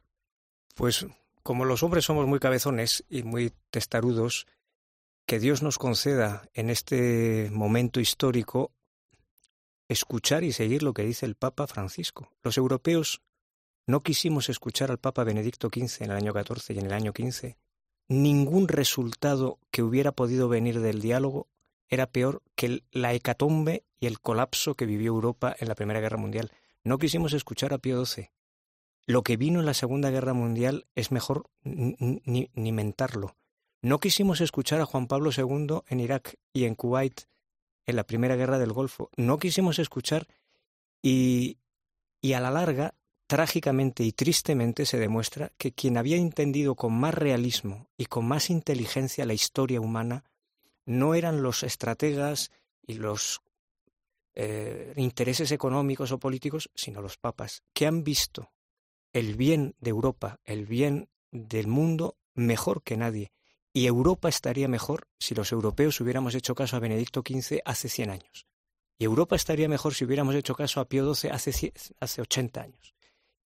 Pues 0.76 1.08
como 1.42 1.64
los 1.64 1.84
hombres 1.84 2.04
somos 2.04 2.28
muy 2.28 2.40
cabezones 2.40 3.06
y 3.10 3.24
muy 3.24 3.54
testarudos, 3.70 4.46
que 5.34 5.40
Dios 5.40 5.64
nos 5.64 5.80
conceda 5.80 6.48
en 6.54 6.70
este 6.70 7.50
momento 7.52 8.00
histórico 8.00 8.72
escuchar 9.88 10.44
y 10.44 10.52
seguir 10.52 10.84
lo 10.84 10.94
que 10.94 11.02
dice 11.02 11.26
el 11.26 11.34
Papa 11.34 11.66
Francisco. 11.66 12.30
Los 12.44 12.56
europeos 12.60 13.24
no 13.88 14.02
quisimos 14.02 14.50
escuchar 14.50 14.92
al 14.92 15.00
Papa 15.00 15.24
Benedicto 15.24 15.70
XV 15.74 16.04
en 16.04 16.12
el 16.12 16.18
año 16.18 16.34
14 16.34 16.74
y 16.74 16.78
en 16.78 16.86
el 16.86 16.94
año 16.94 17.14
15. 17.14 17.58
Ningún 18.10 18.68
resultado 18.68 19.58
que 19.72 19.82
hubiera 19.82 20.12
podido 20.12 20.50
venir 20.50 20.82
del 20.82 21.02
diálogo 21.02 21.48
era 21.90 22.06
peor 22.06 22.44
que 22.54 22.84
la 22.92 23.12
hecatombe 23.16 23.86
y 24.00 24.06
el 24.06 24.20
colapso 24.20 24.76
que 24.76 24.86
vivió 24.86 25.14
Europa 25.14 25.56
en 25.58 25.68
la 25.68 25.74
Primera 25.74 26.00
Guerra 26.00 26.18
Mundial. 26.18 26.52
No 26.84 27.00
quisimos 27.00 27.34
escuchar 27.34 27.74
a 27.74 27.80
Pío 27.80 28.06
XII. 28.06 28.30
Lo 29.08 29.24
que 29.24 29.36
vino 29.36 29.62
en 29.62 29.66
la 29.66 29.74
Segunda 29.74 30.12
Guerra 30.12 30.34
Mundial 30.34 30.86
es 30.94 31.12
mejor 31.12 31.50
ni, 31.64 32.52
ni 32.54 32.72
mentarlo. 32.72 33.36
No 33.84 34.00
quisimos 34.00 34.40
escuchar 34.40 34.80
a 34.80 34.86
Juan 34.86 35.08
Pablo 35.08 35.30
II 35.36 35.82
en 35.88 36.00
Irak 36.00 36.38
y 36.54 36.64
en 36.64 36.76
Kuwait 36.76 37.24
en 37.86 37.98
la 37.98 38.06
Primera 38.06 38.38
Guerra 38.38 38.58
del 38.58 38.72
Golfo. 38.72 39.10
No 39.18 39.40
quisimos 39.40 39.78
escuchar 39.78 40.26
y, 41.02 41.58
y 42.22 42.32
a 42.32 42.40
la 42.40 42.50
larga 42.50 42.96
trágicamente 43.28 44.06
y 44.06 44.14
tristemente 44.14 44.86
se 44.86 45.00
demuestra 45.00 45.52
que 45.58 45.74
quien 45.74 45.98
había 45.98 46.16
entendido 46.16 46.76
con 46.76 46.94
más 46.94 47.14
realismo 47.14 47.90
y 47.98 48.06
con 48.06 48.26
más 48.26 48.50
inteligencia 48.50 49.26
la 49.26 49.34
historia 49.34 49.82
humana 49.82 50.24
no 50.86 51.14
eran 51.14 51.44
los 51.44 51.64
estrategas 51.64 52.52
y 52.88 52.94
los 52.94 53.42
eh, 54.34 54.94
intereses 54.96 55.52
económicos 55.52 56.14
o 56.14 56.20
políticos, 56.20 56.72
sino 56.74 57.02
los 57.02 57.18
papas, 57.18 57.64
que 57.74 57.86
han 57.86 58.06
visto 58.06 58.54
el 59.12 59.36
bien 59.36 59.76
de 59.82 59.90
Europa, 59.90 60.40
el 60.46 60.66
bien 60.66 61.10
del 61.32 61.68
mundo 61.68 62.16
mejor 62.34 62.82
que 62.82 62.96
nadie. 62.96 63.34
Y 63.74 63.88
Europa 63.88 64.30
estaría 64.30 64.68
mejor 64.68 65.08
si 65.20 65.34
los 65.34 65.52
europeos 65.52 66.00
hubiéramos 66.00 66.36
hecho 66.36 66.54
caso 66.54 66.76
a 66.76 66.80
Benedicto 66.80 67.24
XV 67.28 67.62
hace 67.66 67.90
100 67.90 68.10
años. 68.12 68.48
Y 69.00 69.06
Europa 69.06 69.36
estaría 69.36 69.68
mejor 69.68 69.96
si 69.96 70.06
hubiéramos 70.06 70.36
hecho 70.36 70.54
caso 70.54 70.80
a 70.80 70.88
Pío 70.88 71.12
XII 71.14 71.32
hace, 71.32 71.74
hace 72.00 72.22
80 72.22 72.62
años. 72.62 72.94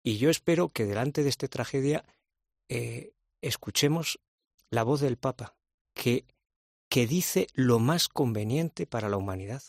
Y 0.03 0.19
yo 0.19 0.29
espero 0.29 0.71
que 0.71 0.85
delante 0.85 1.23
de 1.23 1.29
esta 1.29 1.47
tragedia 1.47 2.05
eh, 2.69 3.13
escuchemos 3.41 4.19
la 4.71 4.83
voz 4.83 5.01
del 5.01 5.17
Papa, 5.17 5.57
que, 5.95 6.27
que 6.89 7.07
dice 7.07 7.47
lo 7.55 7.79
más 7.79 8.09
conveniente 8.09 8.87
para 8.87 9.09
la 9.09 9.17
humanidad. 9.17 9.63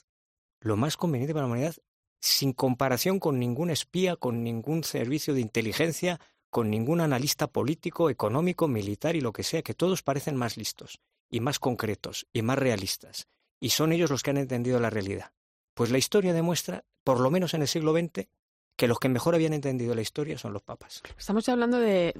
Lo 0.59 0.75
más 0.75 0.97
conveniente 0.97 1.33
para 1.33 1.43
la 1.43 1.53
humanidad 1.53 1.75
sin 2.19 2.51
comparación 2.53 3.19
con 3.19 3.39
ningún 3.39 3.69
espía, 3.69 4.15
con 4.15 4.43
ningún 4.43 4.83
servicio 4.83 5.33
de 5.33 5.41
inteligencia, 5.41 6.19
con 6.49 6.69
ningún 6.69 7.01
analista 7.01 7.47
político, 7.47 8.09
económico, 8.09 8.67
militar 8.67 9.15
y 9.15 9.21
lo 9.21 9.33
que 9.33 9.43
sea, 9.43 9.61
que 9.61 9.73
todos 9.73 10.03
parecen 10.03 10.35
más 10.35 10.57
listos 10.57 10.99
y 11.29 11.39
más 11.39 11.59
concretos 11.59 12.27
y 12.33 12.41
más 12.41 12.57
realistas. 12.57 13.27
Y 13.59 13.69
son 13.69 13.91
ellos 13.91 14.09
los 14.09 14.23
que 14.23 14.31
han 14.31 14.37
entendido 14.37 14.79
la 14.79 14.89
realidad. 14.89 15.31
Pues 15.73 15.91
la 15.91 15.97
historia 15.97 16.33
demuestra, 16.33 16.85
por 17.03 17.19
lo 17.19 17.29
menos 17.29 17.53
en 17.53 17.61
el 17.61 17.67
siglo 17.67 17.93
XX, 17.93 18.27
que 18.77 18.87
los 18.87 18.99
que 18.99 19.09
mejor 19.09 19.33
habían 19.33 19.53
entendido 19.53 19.95
la 19.95 20.01
historia 20.01 20.37
son 20.37 20.53
los 20.53 20.61
papas. 20.61 21.01
Estamos 21.17 21.45
ya 21.45 21.53
hablando 21.53 21.79
de, 21.79 22.13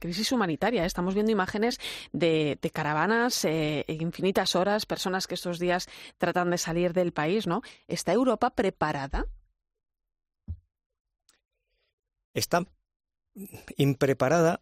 crisis 0.00 0.30
humanitaria. 0.30 0.84
¿eh? 0.84 0.86
Estamos 0.86 1.14
viendo 1.14 1.32
imágenes 1.32 1.80
de, 2.12 2.58
caravanas, 2.72 3.44
eh, 3.44 3.84
infinitas 3.88 4.54
horas, 4.54 4.86
personas 4.86 5.26
que 5.26 5.34
estos 5.34 5.58
días 5.58 5.88
tratan 6.16 6.50
de 6.50 6.58
salir 6.58 6.92
del 6.92 7.12
país, 7.12 7.48
¿no? 7.48 7.62
¿Está 7.88 8.12
Europa 8.12 8.50
preparada? 8.50 9.26
Está 12.34 12.64
impreparada, 13.76 14.60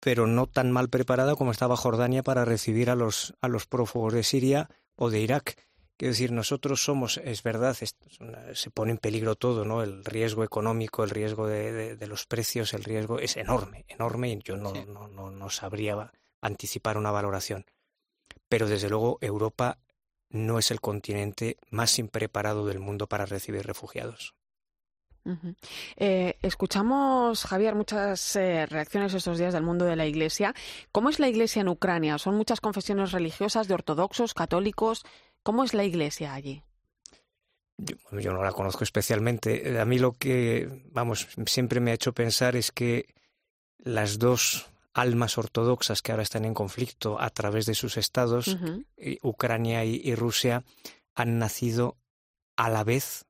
pero 0.00 0.26
no 0.26 0.46
tan 0.46 0.72
mal 0.72 0.88
preparada 0.88 1.36
como 1.36 1.50
estaba 1.50 1.76
Jordania 1.76 2.22
para 2.22 2.44
recibir 2.44 2.90
a 2.90 2.96
los, 2.96 3.34
a 3.40 3.48
los 3.48 3.66
prófugos 3.66 4.12
de 4.12 4.22
Siria 4.22 4.68
o 4.96 5.10
de 5.10 5.20
Irak 5.20 5.56
Quiero 6.02 6.14
decir, 6.14 6.32
nosotros 6.32 6.82
somos, 6.82 7.18
es 7.18 7.44
verdad, 7.44 7.76
se 7.76 8.70
pone 8.70 8.90
en 8.90 8.98
peligro 8.98 9.36
todo, 9.36 9.64
¿no? 9.64 9.84
El 9.84 10.04
riesgo 10.04 10.42
económico, 10.42 11.04
el 11.04 11.10
riesgo 11.10 11.46
de, 11.46 11.96
los 12.08 12.26
precios, 12.26 12.74
el 12.74 12.82
riesgo 12.82 13.20
es 13.20 13.36
enorme, 13.36 13.84
enorme, 13.86 14.30
y 14.30 14.42
yo 14.42 14.56
no, 14.56 14.72
no, 14.72 15.06
no, 15.06 15.30
no 15.30 15.48
sabría 15.48 16.12
anticipar 16.40 16.98
una 16.98 17.12
valoración. 17.12 17.66
Pero 18.48 18.66
desde 18.66 18.88
luego 18.88 19.18
Europa 19.20 19.78
no 20.28 20.58
es 20.58 20.72
el 20.72 20.80
continente 20.80 21.56
más 21.70 21.96
impreparado 22.00 22.66
del 22.66 22.80
mundo 22.80 23.06
para 23.06 23.24
recibir 23.24 23.64
refugiados. 23.64 24.34
Eh, 25.96 26.36
escuchamos, 26.42 27.44
Javier, 27.44 27.74
muchas 27.74 28.36
eh, 28.36 28.66
reacciones 28.66 29.14
estos 29.14 29.38
días 29.38 29.52
del 29.52 29.62
mundo 29.62 29.84
de 29.84 29.96
la 29.96 30.06
Iglesia. 30.06 30.54
¿Cómo 30.90 31.08
es 31.08 31.20
la 31.20 31.28
Iglesia 31.28 31.60
en 31.60 31.68
Ucrania? 31.68 32.18
¿Son 32.18 32.36
muchas 32.36 32.60
confesiones 32.60 33.12
religiosas 33.12 33.68
de 33.68 33.74
ortodoxos, 33.74 34.34
católicos? 34.34 35.04
¿Cómo 35.42 35.64
es 35.64 35.74
la 35.74 35.84
iglesia 35.84 36.34
allí? 36.34 36.62
Yo, 37.76 38.32
no 38.32 38.44
la 38.44 38.52
conozco 38.52 38.84
especialmente. 38.84 39.78
A 39.80 39.84
mí 39.84 39.98
lo 39.98 40.12
que, 40.12 40.84
vamos, 40.92 41.28
siempre 41.46 41.80
me 41.80 41.90
ha 41.90 41.94
hecho 41.94 42.12
pensar 42.12 42.54
es 42.54 42.70
que 42.70 43.06
las 43.78 44.18
dos 44.18 44.70
almas 44.94 45.38
ortodoxas 45.38 46.02
que 46.02 46.12
ahora 46.12 46.22
están 46.22 46.44
en 46.44 46.54
conflicto 46.54 47.20
a 47.20 47.30
través 47.30 47.66
de 47.66 47.74
sus 47.74 47.96
estados, 47.96 48.56
Ucrania 49.22 49.84
y, 49.84 50.14
Rusia, 50.14 50.62
han 51.14 51.38
nacido 51.38 51.96
a 52.56 52.68
la 52.68 52.84
vez 52.84 53.24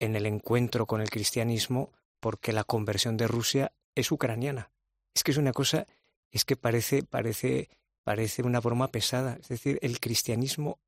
en 0.00 0.16
el 0.16 0.26
encuentro 0.26 0.86
con 0.86 1.00
el 1.00 1.10
cristianismo 1.10 1.92
porque 2.20 2.52
la 2.52 2.64
conversión 2.64 3.16
de 3.16 3.26
Rusia 3.26 3.72
es 3.94 4.10
ucraniana. 4.10 4.70
Es 5.14 5.24
que 5.24 5.30
es 5.30 5.36
una 5.36 5.52
cosa, 5.52 5.86
es 6.30 6.44
que 6.44 6.56
parece, 6.56 7.02
parece, 7.02 7.70
parece 8.02 8.42
una 8.42 8.60
broma 8.60 8.88
pesada. 8.88 9.38
Es 9.40 9.48
decir, 9.48 9.78
el 9.82 10.00
cristianismo 10.00 10.78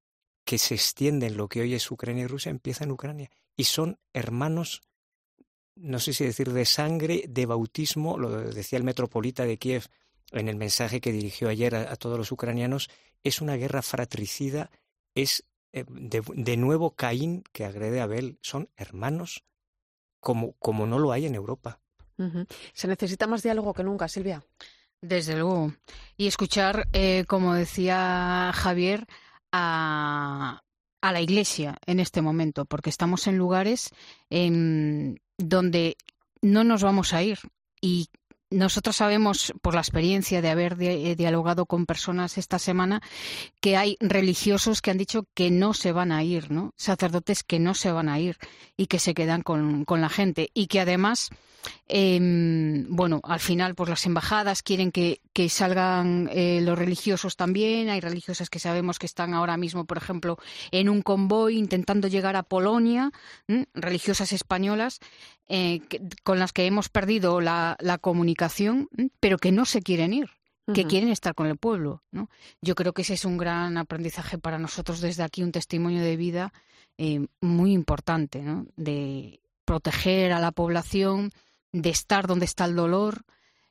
que 0.45 0.59
se 0.59 0.75
extiende 0.75 1.27
en 1.27 1.37
lo 1.37 1.49
que 1.49 1.61
hoy 1.61 1.75
es 1.75 1.91
Ucrania 1.91 2.25
y 2.25 2.27
Rusia 2.27 2.51
empieza 2.51 2.85
en 2.85 2.91
Ucrania. 2.91 3.31
Y 3.57 3.65
son 3.65 3.99
hermanos, 4.13 4.83
no 5.75 5.99
sé 5.99 6.13
si 6.13 6.25
decir 6.25 6.53
de 6.53 6.65
sangre, 6.65 7.25
de 7.29 7.47
bautismo, 7.47 8.19
lo 8.19 8.31
decía 8.31 8.79
el 8.79 8.85
metropolita 8.85 9.45
de 9.45 9.59
Kiev 9.59 9.85
en 10.33 10.49
el 10.49 10.57
mensaje 10.57 11.01
que 11.01 11.13
dirigió 11.13 11.49
ayer 11.49 11.75
a, 11.75 11.97
todos 11.97 12.19
los 12.19 12.33
ucranianos, 12.33 12.91
es 13.23 13.41
una 13.41 13.57
guerra 13.57 13.83
fratricida, 13.83 14.71
es 15.15 15.45
eh, 15.73 15.85
de, 15.89 16.57
nuevo 16.57 16.93
Caín 16.95 17.45
que 17.53 17.65
agrede 17.65 18.01
a 18.01 18.05
Abel, 18.05 18.39
son 18.43 18.71
hermanos 18.77 19.45
como, 20.21 20.53
como 20.55 20.87
no 20.87 20.99
lo 20.99 21.13
hay 21.13 21.27
en 21.27 21.35
Europa. 21.35 21.81
Se 22.73 22.89
necesita 22.89 23.29
más 23.29 23.45
diálogo 23.45 23.75
que 23.75 23.85
nunca, 23.85 24.09
Silvia. 24.09 24.45
Desde 25.01 25.35
luego. 25.35 25.73
Y 26.17 26.27
escuchar, 26.27 26.89
eh, 26.93 27.25
como 27.29 27.55
decía 27.55 28.51
Javier, 28.53 29.07
a, 29.53 30.65
a 31.01 31.13
la 31.13 31.21
Iglesia 31.21 31.79
en 31.87 32.01
este 32.01 32.23
momento, 32.23 32.65
porque 32.65 32.91
estamos 32.91 33.27
en 33.29 33.39
lugares 33.39 33.91
donde 34.31 35.97
no 36.43 36.65
nos 36.65 36.83
vamos 36.83 37.15
a 37.15 37.23
ir 37.23 37.39
y 37.81 38.09
nosotros 38.51 38.97
sabemos, 38.97 39.53
por 39.61 39.75
la 39.75 39.81
experiencia 39.81 40.41
de 40.41 40.49
haber 40.49 40.77
eh, 40.81 41.15
dialogado 41.17 41.67
con 41.67 41.87
personas 41.87 42.39
esta 42.39 42.59
semana, 42.59 43.03
que 43.61 43.77
hay 43.77 43.97
religiosos 44.01 44.81
que 44.81 44.91
han 44.91 44.99
dicho 44.99 45.27
que 45.35 45.51
no 45.51 45.75
se 45.75 45.93
van 45.93 46.13
a 46.13 46.23
ir, 46.23 46.51
¿no? 46.51 46.73
Sacerdotes 46.77 47.43
que 47.43 47.59
no 47.59 47.75
se 47.75 47.93
van 47.93 48.09
a 48.09 48.19
ir 48.19 48.39
y 48.77 48.87
que 48.87 48.99
se 48.99 49.15
quedan 49.15 49.43
con, 49.43 49.85
con 49.85 50.01
la 50.01 50.09
gente 50.09 50.51
y 50.55 50.67
que 50.67 50.81
además 50.81 51.31
eh, 51.89 52.19
bueno, 52.89 53.21
al 53.25 53.41
final, 53.41 53.75
pues 53.75 53.89
las 53.89 54.07
embajadas 54.07 54.63
quieren 54.63 54.93
que, 54.93 55.21
que 55.33 55.49
salgan 55.49 56.29
eh, 56.33 56.61
los 56.63 56.79
religiosos 56.79 57.37
también. 57.37 57.89
Hay 57.89 58.01
religiosas 58.01 58.51
que 58.51 58.59
sabemos 58.59 58.99
que 58.99 59.07
están 59.07 59.35
ahora 59.35 59.57
mismo, 59.57 59.85
por 59.85 59.97
ejemplo, 59.97 60.39
en 60.71 60.89
un 60.89 61.03
convoy 61.03 61.57
intentando 61.57 62.09
llegar 62.09 62.37
a 62.37 62.43
Polonia, 62.43 63.11
religiosas 63.75 64.33
españolas, 64.33 65.01
eh, 65.49 65.81
con 66.25 66.39
las 66.39 66.53
que 66.53 66.67
hemos 66.67 66.89
perdido 66.89 67.41
la, 67.41 67.77
la 67.81 67.99
comunicación, 67.99 68.89
pero 69.21 69.39
que 69.39 69.53
no 69.53 69.65
se 69.65 69.83
quieren 69.83 70.13
ir 70.13 70.31
que 70.75 70.85
quieren 70.85 71.09
estar 71.09 71.35
con 71.35 71.47
el 71.47 71.57
pueblo. 71.57 72.03
¿no? 72.11 72.29
Yo 72.61 72.75
creo 72.75 72.93
que 72.93 73.03
ese 73.03 73.15
es 73.15 73.25
un 73.25 73.39
gran 73.39 73.77
aprendizaje 73.77 74.39
para 74.39 74.59
nosotros 74.59 75.01
desde 75.01 75.23
aquí, 75.23 75.43
un 75.43 75.53
testimonio 75.53 76.03
de 76.03 76.17
vida 76.17 76.53
eh, 76.99 77.27
muy 77.41 77.73
importante, 77.73 78.43
¿no? 78.43 78.67
de 78.77 79.41
proteger 79.65 80.33
a 80.33 80.41
la 80.41 80.53
población, 80.53 81.31
de 81.73 81.91
estar 81.91 82.27
donde 82.27 82.45
está 82.45 82.65
el 82.65 82.77
dolor. 82.77 83.25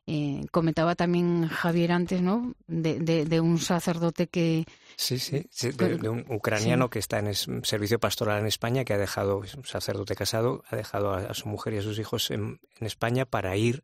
Eh, 0.10 0.46
comentaba 0.52 0.96
también 0.96 1.48
Javier 1.50 1.92
antes, 1.92 2.22
¿no? 2.22 2.54
De, 2.66 3.00
de, 3.00 3.42
un 3.42 3.60
sacerdote 3.60 4.28
que... 4.28 4.66
Sí, 4.96 5.20
sí, 5.20 5.46
de, 5.60 6.08
un 6.08 6.26
ucraniano 6.30 6.90
que 6.90 7.00
está 7.00 7.20
en 7.20 7.34
servicio 7.34 8.00
pastoral 8.00 8.40
en 8.40 8.48
España, 8.48 8.86
que 8.86 8.94
ha 8.94 8.98
dejado, 8.98 9.44
es 9.44 9.56
un 9.56 9.66
sacerdote 9.66 10.16
casado, 10.16 10.64
ha 10.70 10.78
dejado 10.78 11.14
a, 11.14 11.34
su 11.34 11.50
mujer 11.50 11.74
y 11.74 11.80
a 11.80 11.82
sus 11.82 12.00
hijos 12.00 12.32
en, 12.32 12.62
España 12.80 13.26
para 13.26 13.58
ir 13.58 13.84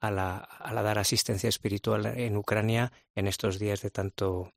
a 0.00 0.12
la, 0.12 0.36
a 0.36 0.72
la 0.72 0.82
dar 0.82 1.00
asistencia 1.00 1.48
espiritual 1.48 2.06
en 2.06 2.36
Ucrania 2.36 2.92
en 3.16 3.26
estos 3.26 3.58
días 3.58 3.82
de 3.82 3.90
tanto 3.90 4.52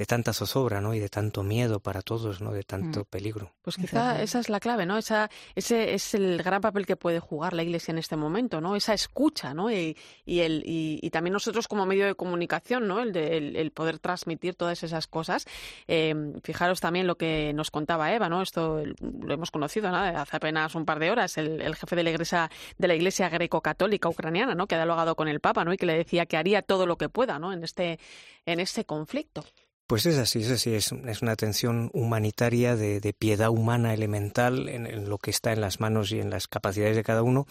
de 0.00 0.06
tanta 0.06 0.32
zozobra, 0.32 0.80
¿no? 0.80 0.94
Y 0.94 0.98
de 0.98 1.10
tanto 1.10 1.42
miedo 1.42 1.78
para 1.78 2.00
todos, 2.00 2.40
¿no? 2.40 2.52
De 2.52 2.62
tanto 2.62 3.00
mm. 3.00 3.04
peligro. 3.04 3.52
Pues 3.60 3.76
quizá 3.76 4.22
esa 4.22 4.38
es 4.38 4.48
la 4.48 4.58
clave, 4.58 4.86
¿no? 4.86 4.96
Esa, 4.96 5.28
ese 5.54 5.92
es 5.92 6.14
el 6.14 6.42
gran 6.42 6.62
papel 6.62 6.86
que 6.86 6.96
puede 6.96 7.20
jugar 7.20 7.52
la 7.52 7.62
Iglesia 7.62 7.92
en 7.92 7.98
este 7.98 8.16
momento, 8.16 8.62
¿no? 8.62 8.76
Esa 8.76 8.94
escucha, 8.94 9.52
¿no? 9.52 9.70
Y, 9.70 9.98
y 10.24 10.40
el, 10.40 10.62
y, 10.64 11.10
también 11.10 11.34
nosotros 11.34 11.68
como 11.68 11.84
medio 11.84 12.06
de 12.06 12.14
comunicación, 12.14 12.88
¿no? 12.88 13.00
El, 13.00 13.12
de, 13.12 13.36
el, 13.36 13.70
poder 13.72 13.98
transmitir 13.98 14.54
todas 14.54 14.82
esas 14.82 15.06
cosas. 15.06 15.44
Eh, 15.86 16.14
fijaros 16.44 16.80
también 16.80 17.06
lo 17.06 17.18
que 17.18 17.52
nos 17.52 17.70
contaba 17.70 18.10
Eva, 18.14 18.30
¿no? 18.30 18.40
Esto 18.40 18.82
lo 19.02 19.34
hemos 19.34 19.50
conocido, 19.50 19.90
¿no? 19.90 19.98
Hace 19.98 20.34
apenas 20.34 20.74
un 20.76 20.86
par 20.86 20.98
de 20.98 21.10
horas, 21.10 21.36
el, 21.36 21.76
jefe 21.76 21.94
de 21.94 22.04
la 22.04 22.10
Iglesia, 22.10 22.50
de 22.78 22.88
la 22.88 22.94
Iglesia 22.94 23.28
greco-católica 23.28 24.08
ucraniana, 24.08 24.54
¿no? 24.54 24.66
Que 24.66 24.76
ha 24.76 24.78
dialogado 24.78 25.14
con 25.14 25.28
el 25.28 25.40
Papa, 25.40 25.62
¿no? 25.66 25.74
Y 25.74 25.76
que 25.76 25.84
le 25.84 25.94
decía 25.94 26.24
que 26.24 26.38
haría 26.38 26.62
todo 26.62 26.86
lo 26.86 26.96
que 26.96 27.10
pueda, 27.10 27.38
¿no? 27.38 27.52
En 27.52 27.62
este, 27.64 27.98
en 28.46 28.60
este 28.60 28.86
conflicto. 28.86 29.44
Pues 29.90 30.06
es 30.06 30.18
así, 30.18 30.38
es 30.38 30.50
así, 30.52 30.72
es, 30.72 30.92
una 30.92 31.32
atención 31.32 31.90
humanitaria 31.92 32.76
de, 32.76 33.12
piedad 33.12 33.50
humana 33.50 33.92
elemental 33.92 34.68
en, 34.68 35.08
lo 35.08 35.18
que 35.18 35.32
está 35.32 35.52
en 35.52 35.60
las 35.60 35.80
manos 35.80 36.12
y 36.12 36.20
en 36.20 36.30
las 36.30 36.46
capacidades 36.46 36.94
de 36.94 37.02
cada 37.02 37.24
uno 37.24 37.48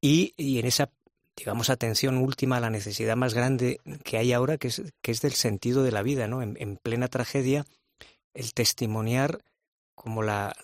y, 0.00 0.32
en 0.38 0.64
esa, 0.64 0.88
digamos, 1.36 1.68
atención 1.68 2.16
última 2.16 2.56
a 2.56 2.60
la 2.60 2.70
necesidad 2.70 3.14
más 3.14 3.34
grande 3.34 3.78
que 4.04 4.16
hay 4.16 4.32
ahora, 4.32 4.56
que 4.56 4.68
es, 4.68 4.84
que 5.02 5.12
es 5.12 5.20
del 5.20 5.34
sentido 5.34 5.82
de 5.82 5.92
la 5.92 6.02
vida, 6.02 6.26
¿no? 6.28 6.40
En, 6.40 6.78
plena 6.78 7.08
tragedia, 7.08 7.66
el 8.32 8.54
testimoniar 8.54 9.44
como 9.94 10.22
la, 10.22 10.56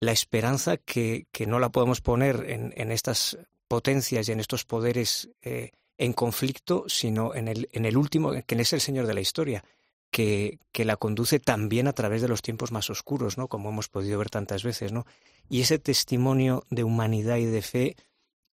la 0.00 0.10
esperanza 0.10 0.76
que, 0.76 1.28
que, 1.30 1.46
no 1.46 1.60
la 1.60 1.68
podemos 1.68 2.00
poner 2.00 2.46
en, 2.48 2.74
en, 2.76 2.90
estas 2.90 3.38
potencias 3.68 4.28
y 4.28 4.32
en 4.32 4.40
estos 4.40 4.64
poderes 4.64 5.30
eh, 5.42 5.70
en 5.98 6.12
conflicto, 6.12 6.84
sino 6.88 7.32
en 7.32 7.46
el, 7.46 7.68
en 7.70 7.84
el 7.84 7.96
último, 7.96 8.32
que 8.44 8.56
es 8.56 8.72
el 8.72 8.80
Señor 8.80 9.06
de 9.06 9.14
la 9.14 9.20
historia 9.20 9.62
que, 10.10 10.58
que, 10.72 10.84
la 10.84 10.96
conduce 10.96 11.40
también 11.40 11.88
a 11.88 11.92
través 11.92 12.22
de 12.22 12.28
los 12.28 12.42
tiempos 12.42 12.72
más 12.72 12.90
oscuros, 12.90 13.36
¿no? 13.38 13.48
Como 13.48 13.68
hemos 13.68 13.88
podido 13.88 14.18
ver 14.18 14.30
tantas 14.30 14.62
veces, 14.62 14.92
¿no? 14.92 15.04
Y 15.48 15.60
ese 15.60 15.78
testimonio 15.78 16.64
de 16.70 16.84
humanidad 16.84 17.36
y 17.36 17.44
de 17.44 17.62
fe 17.62 17.96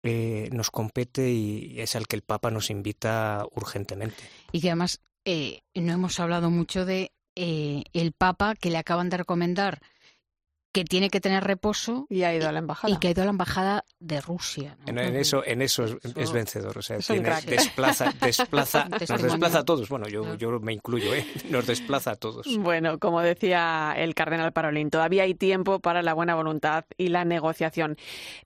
eh, 0.04 0.48
nos 0.52 0.72
compete 0.72 1.30
y 1.30 1.80
es 1.80 1.94
al 1.94 2.08
que 2.08 2.16
el 2.16 2.22
Papa 2.22 2.50
nos 2.50 2.70
invita 2.70 3.46
urgentemente. 3.54 4.16
Y 4.50 4.60
que 4.60 4.68
además 4.68 5.00
eh, 5.24 5.60
no 5.74 5.92
hemos 5.92 6.18
hablado 6.18 6.50
mucho 6.50 6.84
de 6.84 7.12
eh, 7.36 7.84
el 7.92 8.12
Papa 8.12 8.56
que 8.56 8.70
le 8.70 8.78
acaban 8.78 9.10
de 9.10 9.18
recomendar 9.18 9.80
que 10.72 10.84
tiene 10.84 11.10
que 11.10 11.20
tener 11.20 11.44
reposo 11.44 12.06
y 12.08 12.22
ha 12.22 12.34
ido 12.34 12.48
a 12.48 12.52
la 12.52 12.58
embajada. 12.58 12.92
y 12.92 12.96
que 12.98 13.08
ha 13.08 13.10
ido 13.10 13.22
a 13.22 13.26
la 13.26 13.30
embajada 13.30 13.84
de 14.00 14.20
Rusia 14.20 14.76
en, 14.86 14.98
eso 14.98 15.44
en 15.44 15.62
eso 15.62 15.84
es, 15.84 16.32
vencedor 16.32 16.78
o 16.78 16.82
sea 16.82 16.96
desplaza 16.96 18.12
desplaza 18.20 18.88
nos 18.88 19.22
desplaza 19.22 19.58
a 19.58 19.64
todos. 19.64 19.88
Bueno 19.88 20.08
yo, 20.08 20.34
yo 20.36 20.58
me 20.60 20.72
incluyo 20.72 21.14
¿eh? 21.14 21.26
nos 21.50 21.66
desplaza 21.66 22.12
a 22.12 22.16
todos. 22.16 22.46
Bueno 22.58 22.98
como 22.98 23.20
decía 23.20 23.94
el 23.96 24.14
cardenal 24.14 24.52
Parolín 24.52 24.90
todavía 24.90 25.24
hay 25.24 25.34
tiempo 25.34 25.80
para 25.80 26.02
la 26.02 26.14
buena 26.14 26.34
voluntad 26.34 26.84
y 26.96 27.08
la 27.08 27.24
negociación. 27.24 27.96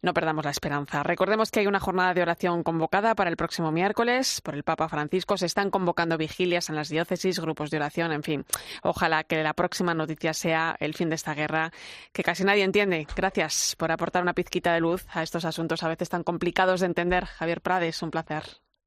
No 0.02 0.12
perdamos 0.12 0.44
la 0.44 0.50
esperanza. 0.50 1.02
Recordemos 1.02 1.50
que 1.50 1.60
hay 1.60 1.66
una 1.66 1.80
jornada 1.80 2.14
de 2.14 2.22
oración 2.22 2.62
convocada 2.62 3.14
para 3.14 3.30
el 3.30 3.36
próximo 3.36 3.70
miércoles 3.70 4.40
por 4.40 4.54
el 4.54 4.64
Papa 4.64 4.88
Francisco. 4.88 5.36
Se 5.36 5.46
están 5.46 5.70
convocando 5.70 6.18
vigilias 6.18 6.68
en 6.68 6.76
las 6.76 6.88
diócesis 6.88 7.38
grupos 7.38 7.70
de 7.70 7.76
oración 7.76 8.12
en 8.12 8.22
fin. 8.22 8.44
Ojalá 8.82 9.22
que 9.24 9.42
la 9.42 9.54
próxima 9.54 9.94
noticia 9.94 10.34
sea 10.34 10.76
el 10.80 10.94
fin 10.94 11.08
de 11.08 11.14
esta 11.14 11.34
guerra 11.34 11.72
que 12.16 12.22
casi 12.22 12.44
nadie 12.44 12.64
entiende. 12.64 13.06
Gracias 13.14 13.76
por 13.76 13.92
aportar 13.92 14.22
una 14.22 14.32
pizquita 14.32 14.72
de 14.72 14.80
luz 14.80 15.04
a 15.12 15.22
estos 15.22 15.44
asuntos 15.44 15.82
a 15.82 15.88
veces 15.88 16.08
tan 16.08 16.24
complicados 16.24 16.80
de 16.80 16.86
entender. 16.86 17.26
Javier 17.26 17.60
Prades, 17.60 18.02
un 18.02 18.10
placer. 18.10 18.42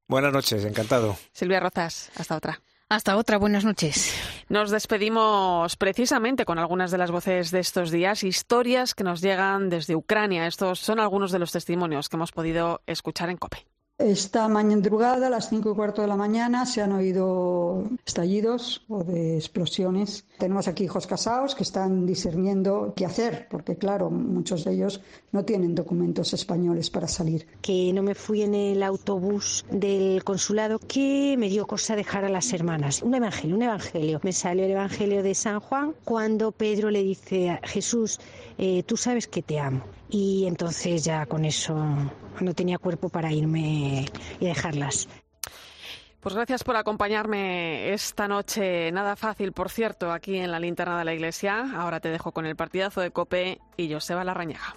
Buenas 0.08 0.32
noches, 0.32 0.64
encantado. 0.64 1.16
Silvia 1.32 1.60
Rozas, 1.60 2.10
hasta 2.16 2.36
otra. 2.36 2.60
Hasta 2.88 3.16
otra, 3.16 3.38
buenas 3.38 3.64
noches. 3.64 4.12
Nos 4.48 4.72
despedimos 4.72 5.76
precisamente 5.76 6.44
con 6.44 6.58
algunas 6.58 6.90
de 6.90 6.98
las 6.98 7.12
voces 7.12 7.52
de 7.52 7.60
estos 7.60 7.92
días, 7.92 8.24
historias 8.24 8.96
que 8.96 9.04
nos 9.04 9.20
llegan 9.20 9.68
desde 9.68 9.94
Ucrania. 9.94 10.48
Estos 10.48 10.80
son 10.80 10.98
algunos 10.98 11.30
de 11.30 11.38
los 11.38 11.52
testimonios 11.52 12.08
que 12.08 12.16
hemos 12.16 12.32
podido 12.32 12.82
escuchar 12.88 13.30
en 13.30 13.36
COPE. 13.36 13.69
Esta 14.00 14.48
mañana 14.48 14.80
a 15.26 15.28
las 15.28 15.50
cinco 15.50 15.72
y 15.72 15.74
cuarto 15.74 16.00
de 16.00 16.08
la 16.08 16.16
mañana, 16.16 16.64
se 16.64 16.80
han 16.80 16.92
oído 16.92 17.84
estallidos 18.06 18.82
o 18.88 19.04
de 19.04 19.36
explosiones. 19.36 20.24
Tenemos 20.38 20.68
aquí 20.68 20.84
hijos 20.84 21.06
casados 21.06 21.54
que 21.54 21.64
están 21.64 22.06
discerniendo 22.06 22.94
qué 22.96 23.04
hacer, 23.04 23.46
porque 23.50 23.76
claro, 23.76 24.08
muchos 24.10 24.64
de 24.64 24.72
ellos 24.72 25.02
no 25.32 25.44
tienen 25.44 25.74
documentos 25.74 26.32
españoles 26.32 26.88
para 26.88 27.08
salir. 27.08 27.46
Que 27.60 27.92
no 27.92 28.02
me 28.02 28.14
fui 28.14 28.40
en 28.40 28.54
el 28.54 28.82
autobús 28.82 29.66
del 29.70 30.24
consulado, 30.24 30.78
que 30.78 31.36
me 31.38 31.50
dio 31.50 31.66
cosa 31.66 31.94
dejar 31.94 32.24
a 32.24 32.30
las 32.30 32.54
hermanas. 32.54 33.02
Un 33.02 33.14
evangelio, 33.14 33.54
un 33.54 33.62
evangelio. 33.62 34.20
Me 34.22 34.32
salió 34.32 34.64
el 34.64 34.70
evangelio 34.70 35.22
de 35.22 35.34
San 35.34 35.60
Juan 35.60 35.94
cuando 36.04 36.52
Pedro 36.52 36.90
le 36.90 37.02
dice 37.02 37.50
a 37.50 37.60
Jesús, 37.64 38.18
eh, 38.56 38.82
tú 38.84 38.96
sabes 38.96 39.26
que 39.26 39.42
te 39.42 39.58
amo. 39.58 39.82
Y 40.08 40.46
entonces 40.46 41.04
ya 41.04 41.26
con 41.26 41.44
eso 41.44 41.76
no 42.44 42.54
tenía 42.54 42.78
cuerpo 42.78 43.08
para 43.08 43.32
irme 43.32 44.06
y 44.40 44.46
dejarlas. 44.46 45.08
Pues 46.20 46.34
gracias 46.34 46.64
por 46.64 46.76
acompañarme 46.76 47.94
esta 47.94 48.28
noche. 48.28 48.92
Nada 48.92 49.16
fácil, 49.16 49.52
por 49.52 49.70
cierto, 49.70 50.12
aquí 50.12 50.36
en 50.36 50.50
la 50.50 50.60
linterna 50.60 50.98
de 50.98 51.04
la 51.06 51.14
iglesia. 51.14 51.72
Ahora 51.74 52.00
te 52.00 52.10
dejo 52.10 52.32
con 52.32 52.44
el 52.44 52.56
partidazo 52.56 53.00
de 53.00 53.10
Cope 53.10 53.58
y 53.78 53.90
Joseba 53.90 54.22
Larrañaga. 54.22 54.76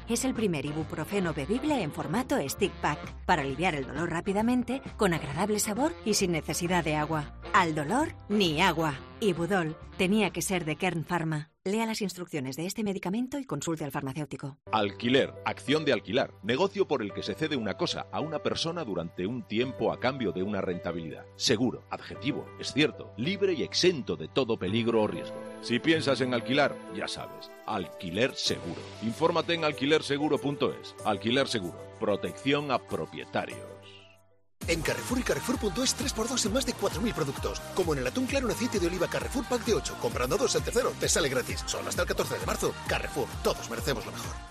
es 0.13 0.25
el 0.25 0.33
primer 0.33 0.65
ibuprofeno 0.65 1.33
bebible 1.33 1.81
en 1.81 1.91
formato 1.91 2.37
stick 2.47 2.71
pack 2.81 2.99
para 3.25 3.41
aliviar 3.41 3.75
el 3.75 3.87
dolor 3.87 4.09
rápidamente, 4.09 4.81
con 4.97 5.13
agradable 5.13 5.59
sabor 5.59 5.93
y 6.05 6.13
sin 6.15 6.31
necesidad 6.31 6.83
de 6.83 6.95
agua. 6.95 7.33
Al 7.53 7.75
dolor, 7.75 8.13
ni 8.29 8.61
agua. 8.61 8.95
Ibudol 9.19 9.75
tenía 9.97 10.31
que 10.31 10.41
ser 10.41 10.65
de 10.65 10.77
Kern 10.77 11.05
Pharma. 11.05 11.51
Lea 11.63 11.85
las 11.85 12.01
instrucciones 12.01 12.55
de 12.55 12.65
este 12.65 12.83
medicamento 12.83 13.37
y 13.37 13.45
consulte 13.45 13.83
al 13.83 13.91
farmacéutico. 13.91 14.57
Alquiler, 14.71 15.31
acción 15.45 15.85
de 15.85 15.93
alquilar, 15.93 16.33
negocio 16.41 16.87
por 16.87 17.03
el 17.03 17.13
que 17.13 17.21
se 17.21 17.35
cede 17.35 17.55
una 17.55 17.75
cosa 17.77 18.07
a 18.11 18.19
una 18.19 18.39
persona 18.39 18.83
durante 18.83 19.27
un 19.27 19.43
tiempo 19.43 19.93
a 19.93 19.99
cambio 19.99 20.31
de 20.31 20.41
una 20.41 20.59
rentabilidad. 20.59 21.23
Seguro, 21.35 21.83
adjetivo, 21.91 22.47
es 22.59 22.73
cierto, 22.73 23.13
libre 23.15 23.53
y 23.53 23.61
exento 23.61 24.15
de 24.15 24.27
todo 24.27 24.57
peligro 24.57 25.03
o 25.03 25.07
riesgo. 25.07 25.39
Si 25.61 25.77
piensas 25.77 26.19
en 26.21 26.33
alquilar, 26.33 26.75
ya 26.95 27.07
sabes, 27.07 27.51
alquiler 27.67 28.33
seguro. 28.33 28.81
Infórmate 29.03 29.53
en 29.53 29.63
alquilerseguro.es. 30.01 30.95
Alquiler 31.05 31.47
seguro, 31.47 31.77
protección 31.99 32.71
a 32.71 32.79
propietarios. 32.79 33.59
En 34.67 34.81
Carrefour 34.81 35.19
y 35.19 35.23
Carrefour.es 35.23 35.97
3x2 35.97 36.45
en 36.45 36.53
más 36.53 36.65
de 36.65 36.73
4.000 36.73 37.13
productos. 37.13 37.59
Como 37.75 37.93
en 37.93 37.99
el 37.99 38.07
atún 38.07 38.25
claro 38.27 38.47
en 38.47 38.53
aceite 38.53 38.79
de 38.79 38.87
oliva 38.87 39.07
Carrefour 39.07 39.45
Pack 39.45 39.65
de 39.65 39.73
8. 39.73 39.97
Comprando 39.99 40.37
dos, 40.37 40.55
el 40.55 40.63
tercero 40.63 40.93
te 40.99 41.09
sale 41.09 41.29
gratis. 41.29 41.63
Solo 41.65 41.89
hasta 41.89 42.03
el 42.03 42.07
14 42.07 42.39
de 42.39 42.45
marzo. 42.45 42.73
Carrefour. 42.87 43.27
Todos 43.43 43.69
merecemos 43.69 44.05
lo 44.05 44.11
mejor. 44.11 44.50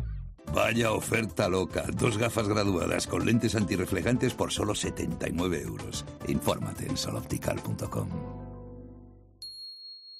Vaya 0.53 0.91
oferta 0.91 1.47
loca. 1.47 1.85
Dos 1.93 2.17
gafas 2.17 2.47
graduadas 2.47 3.07
con 3.07 3.25
lentes 3.25 3.55
antirreflejantes 3.55 4.33
por 4.33 4.51
solo 4.51 4.75
79 4.75 5.61
euros. 5.61 6.05
Infórmate 6.27 6.87
en 6.87 6.97
soloptical.com. 6.97 8.09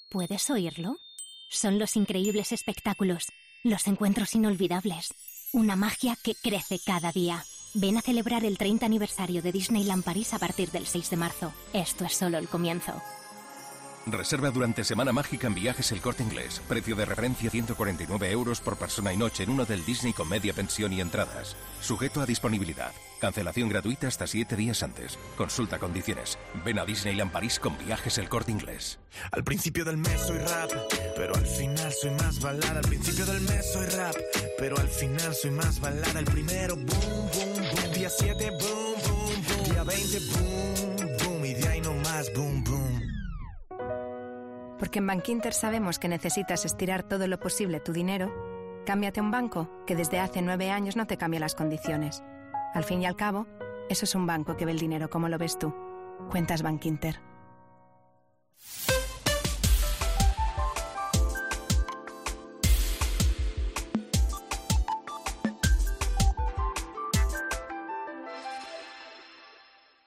¿Puedes 0.10 0.50
oírlo? 0.50 0.98
Son 1.50 1.80
los 1.80 1.96
increíbles 1.96 2.52
espectáculos, 2.52 3.28
los 3.64 3.88
encuentros 3.88 4.36
inolvidables, 4.36 5.14
una 5.54 5.76
magia 5.76 6.18
que 6.22 6.36
crece 6.36 6.80
cada 6.86 7.12
día. 7.12 7.44
Ven 7.74 7.98
a 7.98 8.02
celebrar 8.02 8.44
el 8.44 8.58
30 8.58 8.86
aniversario 8.86 9.42
de 9.42 9.52
Disneyland 9.52 10.04
París 10.04 10.34
a 10.34 10.40
partir 10.40 10.70
del 10.72 10.86
6 10.86 11.10
de 11.10 11.18
marzo. 11.18 11.54
Esto 11.74 12.06
es 12.06 12.14
solo 12.14 12.38
el 12.38 12.48
comienzo. 12.48 13.02
Reserva 14.08 14.50
durante 14.50 14.84
Semana 14.84 15.12
Mágica 15.12 15.48
en 15.48 15.54
Viajes 15.54 15.92
El 15.92 16.02
Corte 16.02 16.24
Inglés. 16.24 16.62
Precio 16.68 16.96
de 16.96 17.06
referencia 17.06 17.52
149 17.52 18.32
euros 18.32 18.60
por 18.60 18.78
persona 18.78 19.14
y 19.14 19.18
noche 19.18 19.44
en 19.44 19.52
uno 19.52 19.66
del 19.66 19.86
Disney 19.86 20.12
con 20.12 20.28
media 20.28 20.54
pensión 20.54 20.92
y 20.92 21.02
entradas. 21.02 21.56
Sujeto 21.82 22.22
a 22.22 22.26
disponibilidad. 22.26 22.92
Cancelación 23.20 23.70
gratuita 23.70 24.08
hasta 24.08 24.26
7 24.26 24.56
días 24.56 24.82
antes. 24.82 25.20
Consulta 25.38 25.78
condiciones. 25.78 26.40
Ven 26.66 26.80
a 26.80 26.86
Disneyland 26.86 27.32
París 27.32 27.60
con 27.60 27.78
Viajes 27.78 28.18
El 28.18 28.28
Corte 28.28 28.52
Inglés. 28.52 28.98
Al 29.32 29.44
principio 29.44 29.86
del 29.86 29.98
mes 29.98 30.20
soy 30.20 30.40
rap, 30.40 30.72
pero 31.16 31.36
al 31.36 31.46
final 31.46 31.94
soy 31.94 32.12
más 32.12 32.40
balada. 32.40 32.80
Al 32.80 32.88
principio 32.88 33.26
del 33.28 33.42
mes 33.42 33.72
soy 33.72 33.86
rap, 33.86 34.16
pero 34.58 34.78
al 34.80 34.88
final 34.88 35.36
soy 35.36 35.52
más 35.52 35.80
balada. 35.80 36.20
El 36.20 36.26
primero, 36.26 36.76
boom, 36.76 36.88
boom, 36.88 37.56
boom. 37.56 37.94
Día 37.94 38.10
7, 38.10 38.50
boom, 38.50 38.60
boom, 39.08 39.46
boom. 39.48 39.64
Día 39.70 39.84
20, 39.84 40.20
boom, 40.20 41.18
boom. 41.24 41.46
Y 41.46 41.54
de 41.54 41.68
ahí 41.68 41.82
no 41.82 41.94
más, 41.94 42.34
boom, 42.34 42.64
boom. 42.64 42.81
Porque 44.82 44.98
en 44.98 45.06
Bankinter 45.06 45.54
sabemos 45.54 46.00
que 46.00 46.08
necesitas 46.08 46.66
estirar 46.66 47.04
todo 47.04 47.28
lo 47.28 47.40
posible 47.40 47.80
tu 47.80 47.94
dinero, 47.94 48.34
cámbiate 48.84 49.20
a 49.20 49.24
un 49.24 49.30
banco 49.30 49.70
que 49.86 49.96
desde 49.96 50.20
hace 50.20 50.42
nueve 50.42 50.72
años 50.72 50.96
no 50.96 51.06
te 51.06 51.18
cambia 51.18 51.40
las 51.40 51.54
condiciones. 51.54 52.24
Al 52.74 52.84
fin 52.84 53.00
y 53.04 53.06
al 53.06 53.16
cabo, 53.16 53.46
eso 53.90 54.06
es 54.06 54.16
un 54.16 54.26
banco 54.26 54.58
que 54.58 54.66
ve 54.66 54.72
el 54.72 54.80
dinero 54.80 55.08
como 55.08 55.30
lo 55.30 55.38
ves 55.38 55.60
tú. 55.60 55.72
Cuentas 56.32 56.64
Bankinter. 56.64 57.20